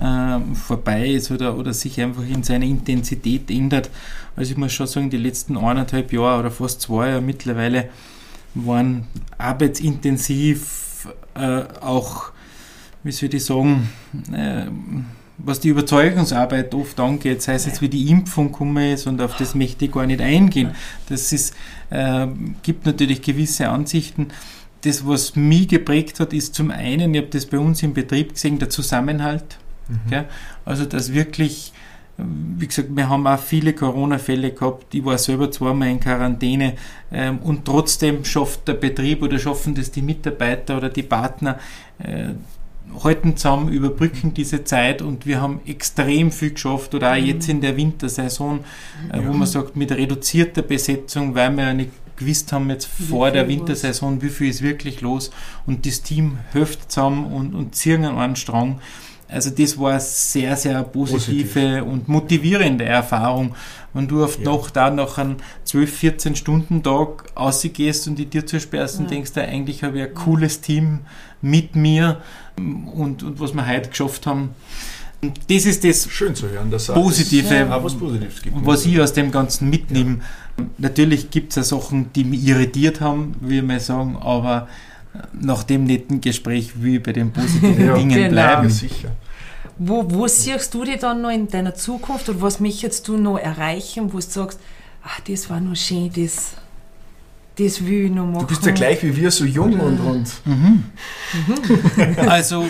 ähm, 0.00 0.54
vorbei 0.54 1.08
ist 1.10 1.30
oder, 1.30 1.56
oder 1.56 1.72
sich 1.72 2.00
einfach 2.00 2.22
in 2.22 2.42
seiner 2.42 2.66
Intensität 2.66 3.50
ändert. 3.50 3.90
Also 4.36 4.52
ich 4.52 4.56
muss 4.56 4.72
schon 4.72 4.86
sagen, 4.86 5.10
die 5.10 5.16
letzten 5.16 5.56
eineinhalb 5.56 6.12
Jahre 6.12 6.40
oder 6.40 6.50
fast 6.50 6.82
zwei 6.82 7.08
Jahre 7.08 7.20
mittlerweile 7.20 7.88
waren 8.54 9.06
arbeitsintensiv, 9.38 11.08
äh, 11.34 11.62
auch, 11.80 12.32
wie 13.02 13.12
soll 13.12 13.34
ich 13.34 13.44
sagen, 13.44 13.88
äh, 14.32 14.64
was 15.38 15.60
die 15.60 15.68
Überzeugungsarbeit 15.68 16.74
oft 16.74 17.00
angeht, 17.00 17.42
sei 17.42 17.54
es 17.54 17.66
jetzt 17.66 17.80
wie 17.80 17.88
die 17.88 18.10
Impfung 18.10 18.52
komme 18.52 18.92
ist 18.92 19.06
und 19.06 19.22
auf 19.22 19.36
das 19.36 19.54
möchte 19.54 19.86
ich 19.86 19.92
gar 19.92 20.06
nicht 20.06 20.20
eingehen. 20.20 20.72
Das 21.08 21.32
ist, 21.32 21.54
äh, 21.88 22.26
gibt 22.62 22.84
natürlich 22.84 23.22
gewisse 23.22 23.68
Ansichten. 23.68 24.28
Das, 24.82 25.06
was 25.06 25.36
mich 25.36 25.68
geprägt 25.68 26.20
hat, 26.20 26.32
ist 26.32 26.54
zum 26.54 26.70
einen, 26.70 27.14
ich 27.14 27.22
habe 27.22 27.30
das 27.30 27.46
bei 27.46 27.58
uns 27.58 27.82
im 27.82 27.94
Betrieb 27.94 28.34
gesehen, 28.34 28.58
der 28.58 28.70
Zusammenhalt. 28.70 29.58
Mhm. 29.88 30.24
Also, 30.64 30.84
dass 30.84 31.12
wirklich 31.12 31.72
wie 32.58 32.66
gesagt, 32.66 32.88
wir 32.94 33.08
haben 33.08 33.26
auch 33.26 33.38
viele 33.38 33.72
Corona-Fälle 33.72 34.52
gehabt. 34.52 34.94
Ich 34.94 35.04
war 35.04 35.18
selber 35.18 35.50
zweimal 35.50 35.88
in 35.88 36.00
Quarantäne 36.00 36.74
ähm, 37.12 37.38
und 37.38 37.64
trotzdem 37.64 38.24
schafft 38.24 38.68
der 38.68 38.74
Betrieb 38.74 39.22
oder 39.22 39.38
schaffen 39.38 39.74
das 39.74 39.90
die 39.90 40.02
Mitarbeiter 40.02 40.76
oder 40.76 40.88
die 40.88 41.02
Partner, 41.02 41.58
äh, 41.98 42.30
halten 43.02 43.36
zusammen, 43.36 43.68
überbrücken 43.68 44.34
diese 44.34 44.64
Zeit 44.64 45.02
und 45.02 45.26
wir 45.26 45.40
haben 45.40 45.60
extrem 45.66 46.32
viel 46.32 46.52
geschafft 46.52 46.94
oder 46.94 47.12
auch 47.12 47.18
mhm. 47.18 47.26
jetzt 47.26 47.48
in 47.48 47.60
der 47.60 47.76
Wintersaison, 47.76 48.60
äh, 49.12 49.20
wo 49.24 49.32
man 49.32 49.46
sagt, 49.46 49.76
mit 49.76 49.92
reduzierter 49.92 50.62
Besetzung, 50.62 51.34
weil 51.34 51.50
wir 51.56 51.64
ja 51.64 51.74
nicht 51.74 51.90
gewusst 52.16 52.52
haben 52.52 52.68
jetzt 52.70 52.86
vor 52.86 53.30
der 53.30 53.48
Wintersaison, 53.48 54.20
wie 54.22 54.28
viel 54.28 54.50
ist 54.50 54.62
wirklich 54.62 55.00
los 55.00 55.30
und 55.66 55.86
das 55.86 56.02
Team 56.02 56.38
hilft 56.52 56.92
zusammen 56.92 57.32
und, 57.32 57.54
und 57.54 57.74
ziehen 57.74 58.04
an 58.04 58.18
einen 58.18 58.36
Strang. 58.36 58.80
Also 59.30 59.50
das 59.50 59.78
war 59.78 59.92
eine 59.92 60.00
sehr, 60.00 60.56
sehr 60.56 60.82
positive 60.82 61.44
Positiv. 61.44 61.82
und 61.82 62.08
motivierende 62.08 62.84
Erfahrung. 62.84 63.54
Wenn 63.92 64.08
du 64.08 64.24
auf 64.24 64.38
ja. 64.38 64.50
Nacht 64.50 64.76
da 64.76 64.90
nach 64.90 65.18
einem 65.18 65.36
12, 65.64 65.96
14 65.96 66.36
Stunden 66.36 66.82
Tag 66.82 67.26
ausgehst 67.34 68.08
und 68.08 68.16
die 68.16 68.28
Tür 68.28 68.44
zusperrst 68.44 68.96
ja. 68.96 69.02
und 69.02 69.10
denkst, 69.10 69.32
da 69.32 69.42
eigentlich 69.42 69.84
habe 69.84 69.98
ich 69.98 70.08
ein 70.08 70.14
cooles 70.14 70.60
Team 70.60 71.00
mit 71.42 71.76
mir 71.76 72.20
und, 72.94 73.22
und 73.22 73.40
was 73.40 73.54
wir 73.54 73.66
heute 73.66 73.90
geschafft 73.90 74.26
haben. 74.26 74.50
Das 75.48 75.66
ist 75.66 75.84
das 75.84 76.08
Schön 76.10 76.34
zu 76.34 76.48
hören, 76.48 76.70
dass 76.70 76.86
Positive, 76.86 77.54
ja. 77.54 77.84
was, 77.84 77.94
Positives 77.94 78.40
gibt. 78.40 78.56
was 78.64 78.86
ich 78.86 78.98
aus 79.00 79.12
dem 79.12 79.30
Ganzen 79.30 79.68
mitnehme. 79.68 80.20
Natürlich 80.78 81.30
gibt 81.30 81.50
es 81.50 81.56
ja 81.56 81.62
Sachen, 81.62 82.10
die 82.14 82.24
mich 82.24 82.46
irritiert 82.46 83.02
haben, 83.02 83.34
wie 83.40 83.56
wir 83.56 83.62
mal 83.62 83.80
sagen, 83.80 84.16
aber 84.18 84.66
nach 85.32 85.62
dem 85.64 85.84
netten 85.84 86.20
Gespräch 86.20 86.72
wie 86.76 86.98
bei 86.98 87.12
den 87.12 87.32
positiven 87.32 87.86
ja, 87.86 87.94
Dingen 87.94 88.10
genau. 88.16 88.30
bleiben. 88.30 88.62
Ja, 88.64 88.70
sicher. 88.70 89.10
Wo, 89.78 90.04
wo 90.10 90.26
siehst 90.26 90.72
du 90.74 90.84
dich 90.84 90.98
dann 90.98 91.22
noch 91.22 91.30
in 91.30 91.48
deiner 91.48 91.74
Zukunft 91.74 92.28
oder 92.28 92.40
was 92.42 92.60
möchtest 92.60 93.06
du 93.08 93.16
noch 93.16 93.38
erreichen, 93.38 94.12
wo 94.12 94.18
du 94.18 94.22
sagst, 94.22 94.60
ach, 95.02 95.20
das 95.20 95.48
war 95.50 95.60
noch 95.60 95.76
schön, 95.76 96.10
das, 96.14 96.54
das 97.64 97.84
will 97.84 98.06
ich 98.06 98.10
noch 98.10 98.26
machen. 98.26 98.40
Du 98.40 98.46
bist 98.46 98.64
ja 98.64 98.72
gleich 98.72 99.02
wie 99.02 99.16
wir, 99.16 99.30
so 99.30 99.44
jung 99.44 99.78
und. 99.78 100.00
und 100.00 100.32
mhm. 100.44 100.84
also, 102.28 102.66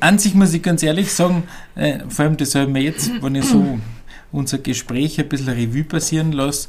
an 0.00 0.18
sich 0.18 0.34
muss 0.34 0.54
ich 0.54 0.62
ganz 0.62 0.82
ehrlich 0.82 1.12
sagen, 1.12 1.44
äh, 1.74 2.00
vor 2.08 2.24
allem 2.24 2.36
das 2.36 2.54
habe 2.54 2.66
ich 2.66 2.72
mir 2.72 2.82
jetzt, 2.82 3.10
wenn 3.22 3.34
ich 3.34 3.44
so 3.44 3.78
unser 4.32 4.58
Gespräch 4.58 5.20
ein 5.20 5.28
bisschen 5.28 5.48
Revue 5.48 5.84
passieren 5.84 6.32
lasse, 6.32 6.68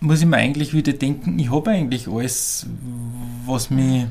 muss 0.00 0.20
ich 0.20 0.26
mir 0.26 0.38
eigentlich 0.38 0.72
wieder 0.74 0.92
denken, 0.92 1.38
ich 1.38 1.50
habe 1.50 1.70
eigentlich 1.70 2.08
alles, 2.08 2.66
was 3.46 3.70
mich, 3.70 4.06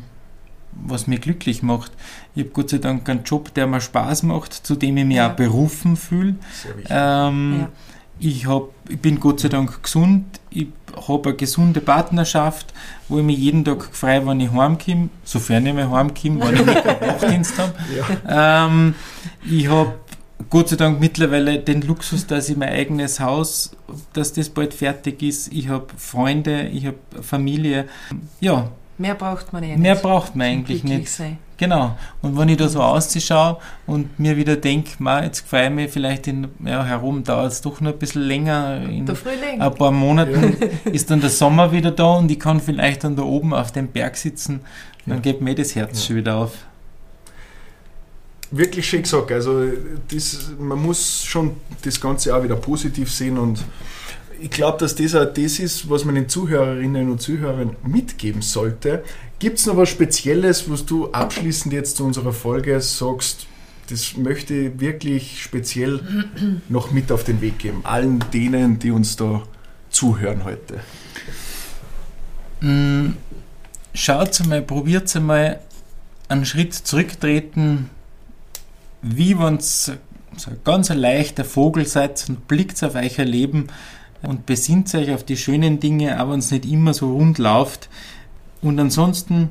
was 0.72 1.08
mir 1.08 1.18
glücklich 1.18 1.64
macht. 1.64 1.92
Ich 2.36 2.44
habe 2.44 2.52
Gott 2.52 2.70
sei 2.70 2.78
Dank 2.78 3.10
einen 3.10 3.24
Job, 3.24 3.54
der 3.56 3.66
mir 3.68 3.82
Spaß 3.82 4.24
macht, 4.24 4.54
zu 4.54 4.76
dem 4.76 4.98
ich 4.98 5.06
mich 5.06 5.18
ja. 5.18 5.32
auch 5.32 5.36
berufen 5.36 5.98
fühle. 5.98 6.36
Ähm, 6.90 7.60
ja. 7.62 7.70
Ich, 8.20 8.48
hab, 8.48 8.70
ich 8.90 9.00
bin 9.00 9.20
Gott 9.20 9.40
sei 9.40 9.50
Dank 9.50 9.82
gesund, 9.82 10.26
ich 10.50 10.68
habe 11.08 11.30
eine 11.30 11.38
gesunde 11.38 11.82
Partnerschaft, 11.82 12.74
wo 13.08 13.20
ich 13.20 13.24
mich 13.24 13.38
jeden 13.38 13.64
Tag 13.64 13.90
freue, 13.92 14.26
wenn 14.26 14.40
ich 14.40 14.52
heimkomme, 14.52 15.10
sofern 15.24 15.66
ich 15.66 15.74
mal 15.74 15.90
heimkomme, 15.90 16.40
wenn 16.42 16.56
ich 16.56 16.66
nicht 16.66 16.86
einen 16.86 17.08
Nachtdienst 17.08 17.58
habe. 17.58 17.74
Ja. 18.28 18.66
Ähm, 18.66 18.96
ich 19.50 19.68
habe 19.70 19.94
Gott 20.50 20.70
sei 20.70 20.76
Dank 20.76 21.00
mittlerweile 21.00 21.60
den 21.60 21.82
Luxus, 21.82 22.26
dass 22.26 22.50
ich 22.50 22.58
mein 22.58 22.70
eigenes 22.70 23.20
Haus, 23.20 23.72
dass 24.14 24.34
das 24.34 24.50
bald 24.50 24.74
fertig 24.74 25.22
ist. 25.22 25.52
Ich 25.54 25.70
habe 25.70 25.88
Freunde, 25.98 26.68
ich 26.68 26.86
habe 26.86 26.98
Familie. 27.22 27.88
Ja. 28.40 28.70
Mehr 28.98 29.16
braucht 29.16 29.54
man 29.54 29.64
eh 29.64 29.68
nicht. 29.68 29.80
Mehr 29.80 29.96
braucht 29.96 30.36
man 30.36 30.48
eigentlich 30.48 30.84
nicht. 30.84 31.10
Sein. 31.10 31.38
Genau. 31.60 31.98
Und 32.22 32.38
wenn 32.38 32.48
ich 32.48 32.56
da 32.56 32.70
so 32.70 32.82
ausschaue 32.82 33.58
und 33.86 34.18
mir 34.18 34.38
wieder 34.38 34.56
denke, 34.56 34.92
jetzt 35.24 35.44
ich 35.54 35.70
mich 35.70 35.92
vielleicht 35.92 36.26
in, 36.28 36.48
ja, 36.64 36.86
herum, 36.86 37.26
dauert 37.26 37.52
es 37.52 37.62
doch 37.62 37.82
noch 37.82 37.92
ein 37.92 38.00
bisschen 38.00 38.22
länger. 38.22 38.82
In 38.90 39.06
der 39.06 39.16
Frühling. 39.16 39.60
ein 39.60 39.76
paar 39.76 39.92
Monaten 39.92 40.58
ja. 40.86 40.92
ist 40.92 41.12
dann 41.12 41.20
der 41.20 41.30
Sommer 41.30 41.74
wieder 41.74 41.92
da 41.92 42.14
und 42.14 42.32
ich 42.32 42.40
kann 42.40 42.62
vielleicht 42.62 43.04
dann 43.04 43.18
da 43.18 43.24
oben 43.24 43.54
auf 43.54 43.74
dem 43.74 43.90
Berg 43.90 44.16
sitzen. 44.16 44.62
Dann 45.06 45.18
ja. 45.18 45.22
geht 45.22 45.42
mir 45.42 45.54
das 45.54 45.76
Herz 45.76 46.00
ja. 46.00 46.08
schon 46.08 46.16
wieder 46.16 46.38
auf 46.38 46.54
wirklich 48.52 48.90
schön 48.90 49.04
gesagt. 49.04 49.32
Also 49.32 49.64
das, 50.12 50.52
man 50.58 50.82
muss 50.82 51.24
schon 51.24 51.58
das 51.84 52.02
Ganze 52.02 52.36
auch 52.36 52.42
wieder 52.42 52.56
positiv 52.56 53.12
sehen 53.12 53.38
und 53.38 53.64
ich 54.42 54.50
glaube, 54.50 54.78
dass 54.78 54.96
das 54.96 55.16
auch 55.16 55.26
das 55.26 55.60
ist, 55.60 55.90
was 55.90 56.06
man 56.06 56.16
den 56.16 56.30
Zuhörerinnen 56.30 57.10
und 57.10 57.22
Zuhörern 57.22 57.76
mitgeben 57.84 58.42
sollte. 58.42 59.04
Gibt 59.40 59.60
es 59.60 59.66
noch 59.66 59.78
was 59.78 59.90
Spezielles, 59.90 60.70
was 60.70 60.86
du 60.86 61.12
abschließend 61.12 61.74
jetzt 61.74 61.98
zu 61.98 62.06
unserer 62.06 62.34
Folge 62.34 62.80
sagst, 62.82 63.48
das 63.90 64.18
möchte 64.18 64.54
ich 64.54 64.80
wirklich 64.80 65.42
speziell 65.42 66.00
noch 66.70 66.92
mit 66.92 67.12
auf 67.12 67.24
den 67.24 67.42
Weg 67.42 67.58
geben, 67.60 67.82
allen 67.84 68.24
denen, 68.32 68.78
die 68.80 68.92
uns 68.92 69.16
da 69.16 69.44
zuhören 69.90 70.44
heute? 70.44 70.82
Mm, 72.62 73.14
schaut 73.94 74.46
mal, 74.48 74.62
probiert 74.62 75.14
mal 75.20 75.60
einen 76.28 76.46
Schritt 76.46 76.74
zurücktreten 76.74 77.90
wie 79.02 79.38
wenn 79.38 79.56
ihr 79.56 79.60
so 79.60 80.52
ein 80.52 80.60
ganz 80.64 80.90
leichter 80.90 81.46
Vogel 81.46 81.86
seid 81.86 82.26
und 82.30 82.48
blickt 82.48 82.82
auf 82.84 82.96
euer 82.96 83.26
Leben 83.26 83.68
und 84.22 84.46
besinnt 84.46 84.94
euch 84.96 85.12
auf 85.12 85.24
die 85.24 85.38
schönen 85.38 85.80
Dinge, 85.80 86.22
auch 86.22 86.30
wenn 86.32 86.40
es 86.40 86.52
nicht 86.52 86.66
immer 86.66 86.94
so 86.94 87.14
rund 87.14 87.38
läuft. 87.38 87.90
Und 88.62 88.80
ansonsten 88.80 89.50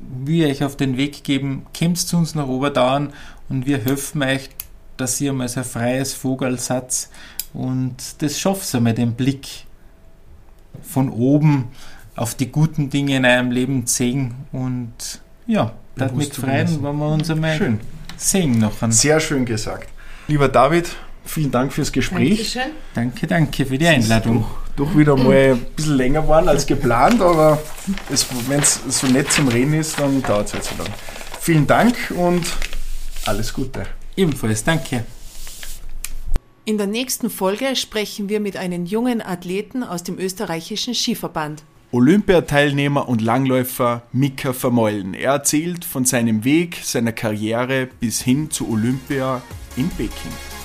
will 0.00 0.44
ich 0.44 0.50
euch 0.50 0.64
auf 0.64 0.76
den 0.76 0.96
Weg 0.96 1.24
geben, 1.24 1.66
kommt 1.78 1.98
zu 1.98 2.16
uns 2.16 2.34
nach 2.34 2.46
Oberdauern 2.46 3.12
und 3.48 3.66
wir 3.66 3.78
helfen 3.78 4.22
euch, 4.22 4.50
dass 4.96 5.20
ihr 5.20 5.32
mal 5.32 5.48
so 5.48 5.60
ein 5.60 5.66
freies 5.66 6.14
Vogel 6.14 6.58
seid 6.58 7.08
und 7.52 7.96
das 8.18 8.38
schafft 8.38 8.72
ihr 8.74 8.80
mal 8.80 8.94
den 8.94 9.14
Blick 9.14 9.66
von 10.82 11.10
oben 11.10 11.68
auf 12.16 12.34
die 12.34 12.50
guten 12.50 12.90
Dinge 12.90 13.16
in 13.16 13.24
eurem 13.24 13.50
Leben 13.50 13.86
zu 13.86 13.96
sehen 13.96 14.34
und 14.52 15.20
ja, 15.46 15.72
das 15.96 16.12
mit 16.12 16.34
freuen, 16.34 16.82
wenn 16.82 16.96
wir 16.96 17.08
uns 17.08 17.30
einmal 17.30 17.56
Schön 17.56 17.80
sehen 18.16 18.58
noch. 18.58 18.72
Sehr 18.90 19.18
schön 19.20 19.44
gesagt. 19.44 19.88
Lieber 20.28 20.48
David, 20.48 20.90
vielen 21.30 21.50
Dank 21.50 21.72
fürs 21.72 21.92
Gespräch. 21.92 22.52
Dankeschön. 22.52 22.72
Danke, 22.94 23.26
danke 23.26 23.66
für 23.66 23.78
die 23.78 23.86
Einladung. 23.86 24.44
Doch, 24.76 24.86
doch 24.86 24.96
wieder 24.96 25.16
mal 25.16 25.52
ein 25.52 25.66
bisschen 25.76 25.96
länger 25.96 26.26
waren 26.26 26.48
als 26.48 26.66
geplant, 26.66 27.20
aber 27.20 27.62
wenn 28.48 28.60
es 28.60 28.80
so 28.88 29.06
nett 29.06 29.30
zum 29.32 29.48
Reden 29.48 29.74
ist, 29.74 29.98
dann 29.98 30.22
dauert 30.22 30.48
es 30.48 30.54
halt 30.54 30.64
so 30.64 30.74
lang. 30.78 30.92
Vielen 31.40 31.66
Dank 31.66 32.12
und 32.16 32.44
alles 33.26 33.52
Gute. 33.52 33.84
Ebenfalls, 34.16 34.64
danke. 34.64 35.04
In 36.64 36.76
der 36.76 36.86
nächsten 36.86 37.30
Folge 37.30 37.74
sprechen 37.74 38.28
wir 38.28 38.40
mit 38.40 38.56
einem 38.56 38.84
jungen 38.84 39.22
Athleten 39.22 39.82
aus 39.82 40.02
dem 40.02 40.18
österreichischen 40.18 40.94
Skiverband. 40.94 41.62
Olympiateilnehmer 41.92 43.08
und 43.08 43.20
Langläufer 43.20 44.02
Mika 44.12 44.52
Vermeulen. 44.52 45.14
Er 45.14 45.32
erzählt 45.32 45.84
von 45.84 46.04
seinem 46.04 46.44
Weg, 46.44 46.78
seiner 46.84 47.12
Karriere 47.12 47.88
bis 47.98 48.20
hin 48.20 48.50
zu 48.50 48.70
Olympia 48.70 49.42
in 49.76 49.88
Peking. 49.88 50.59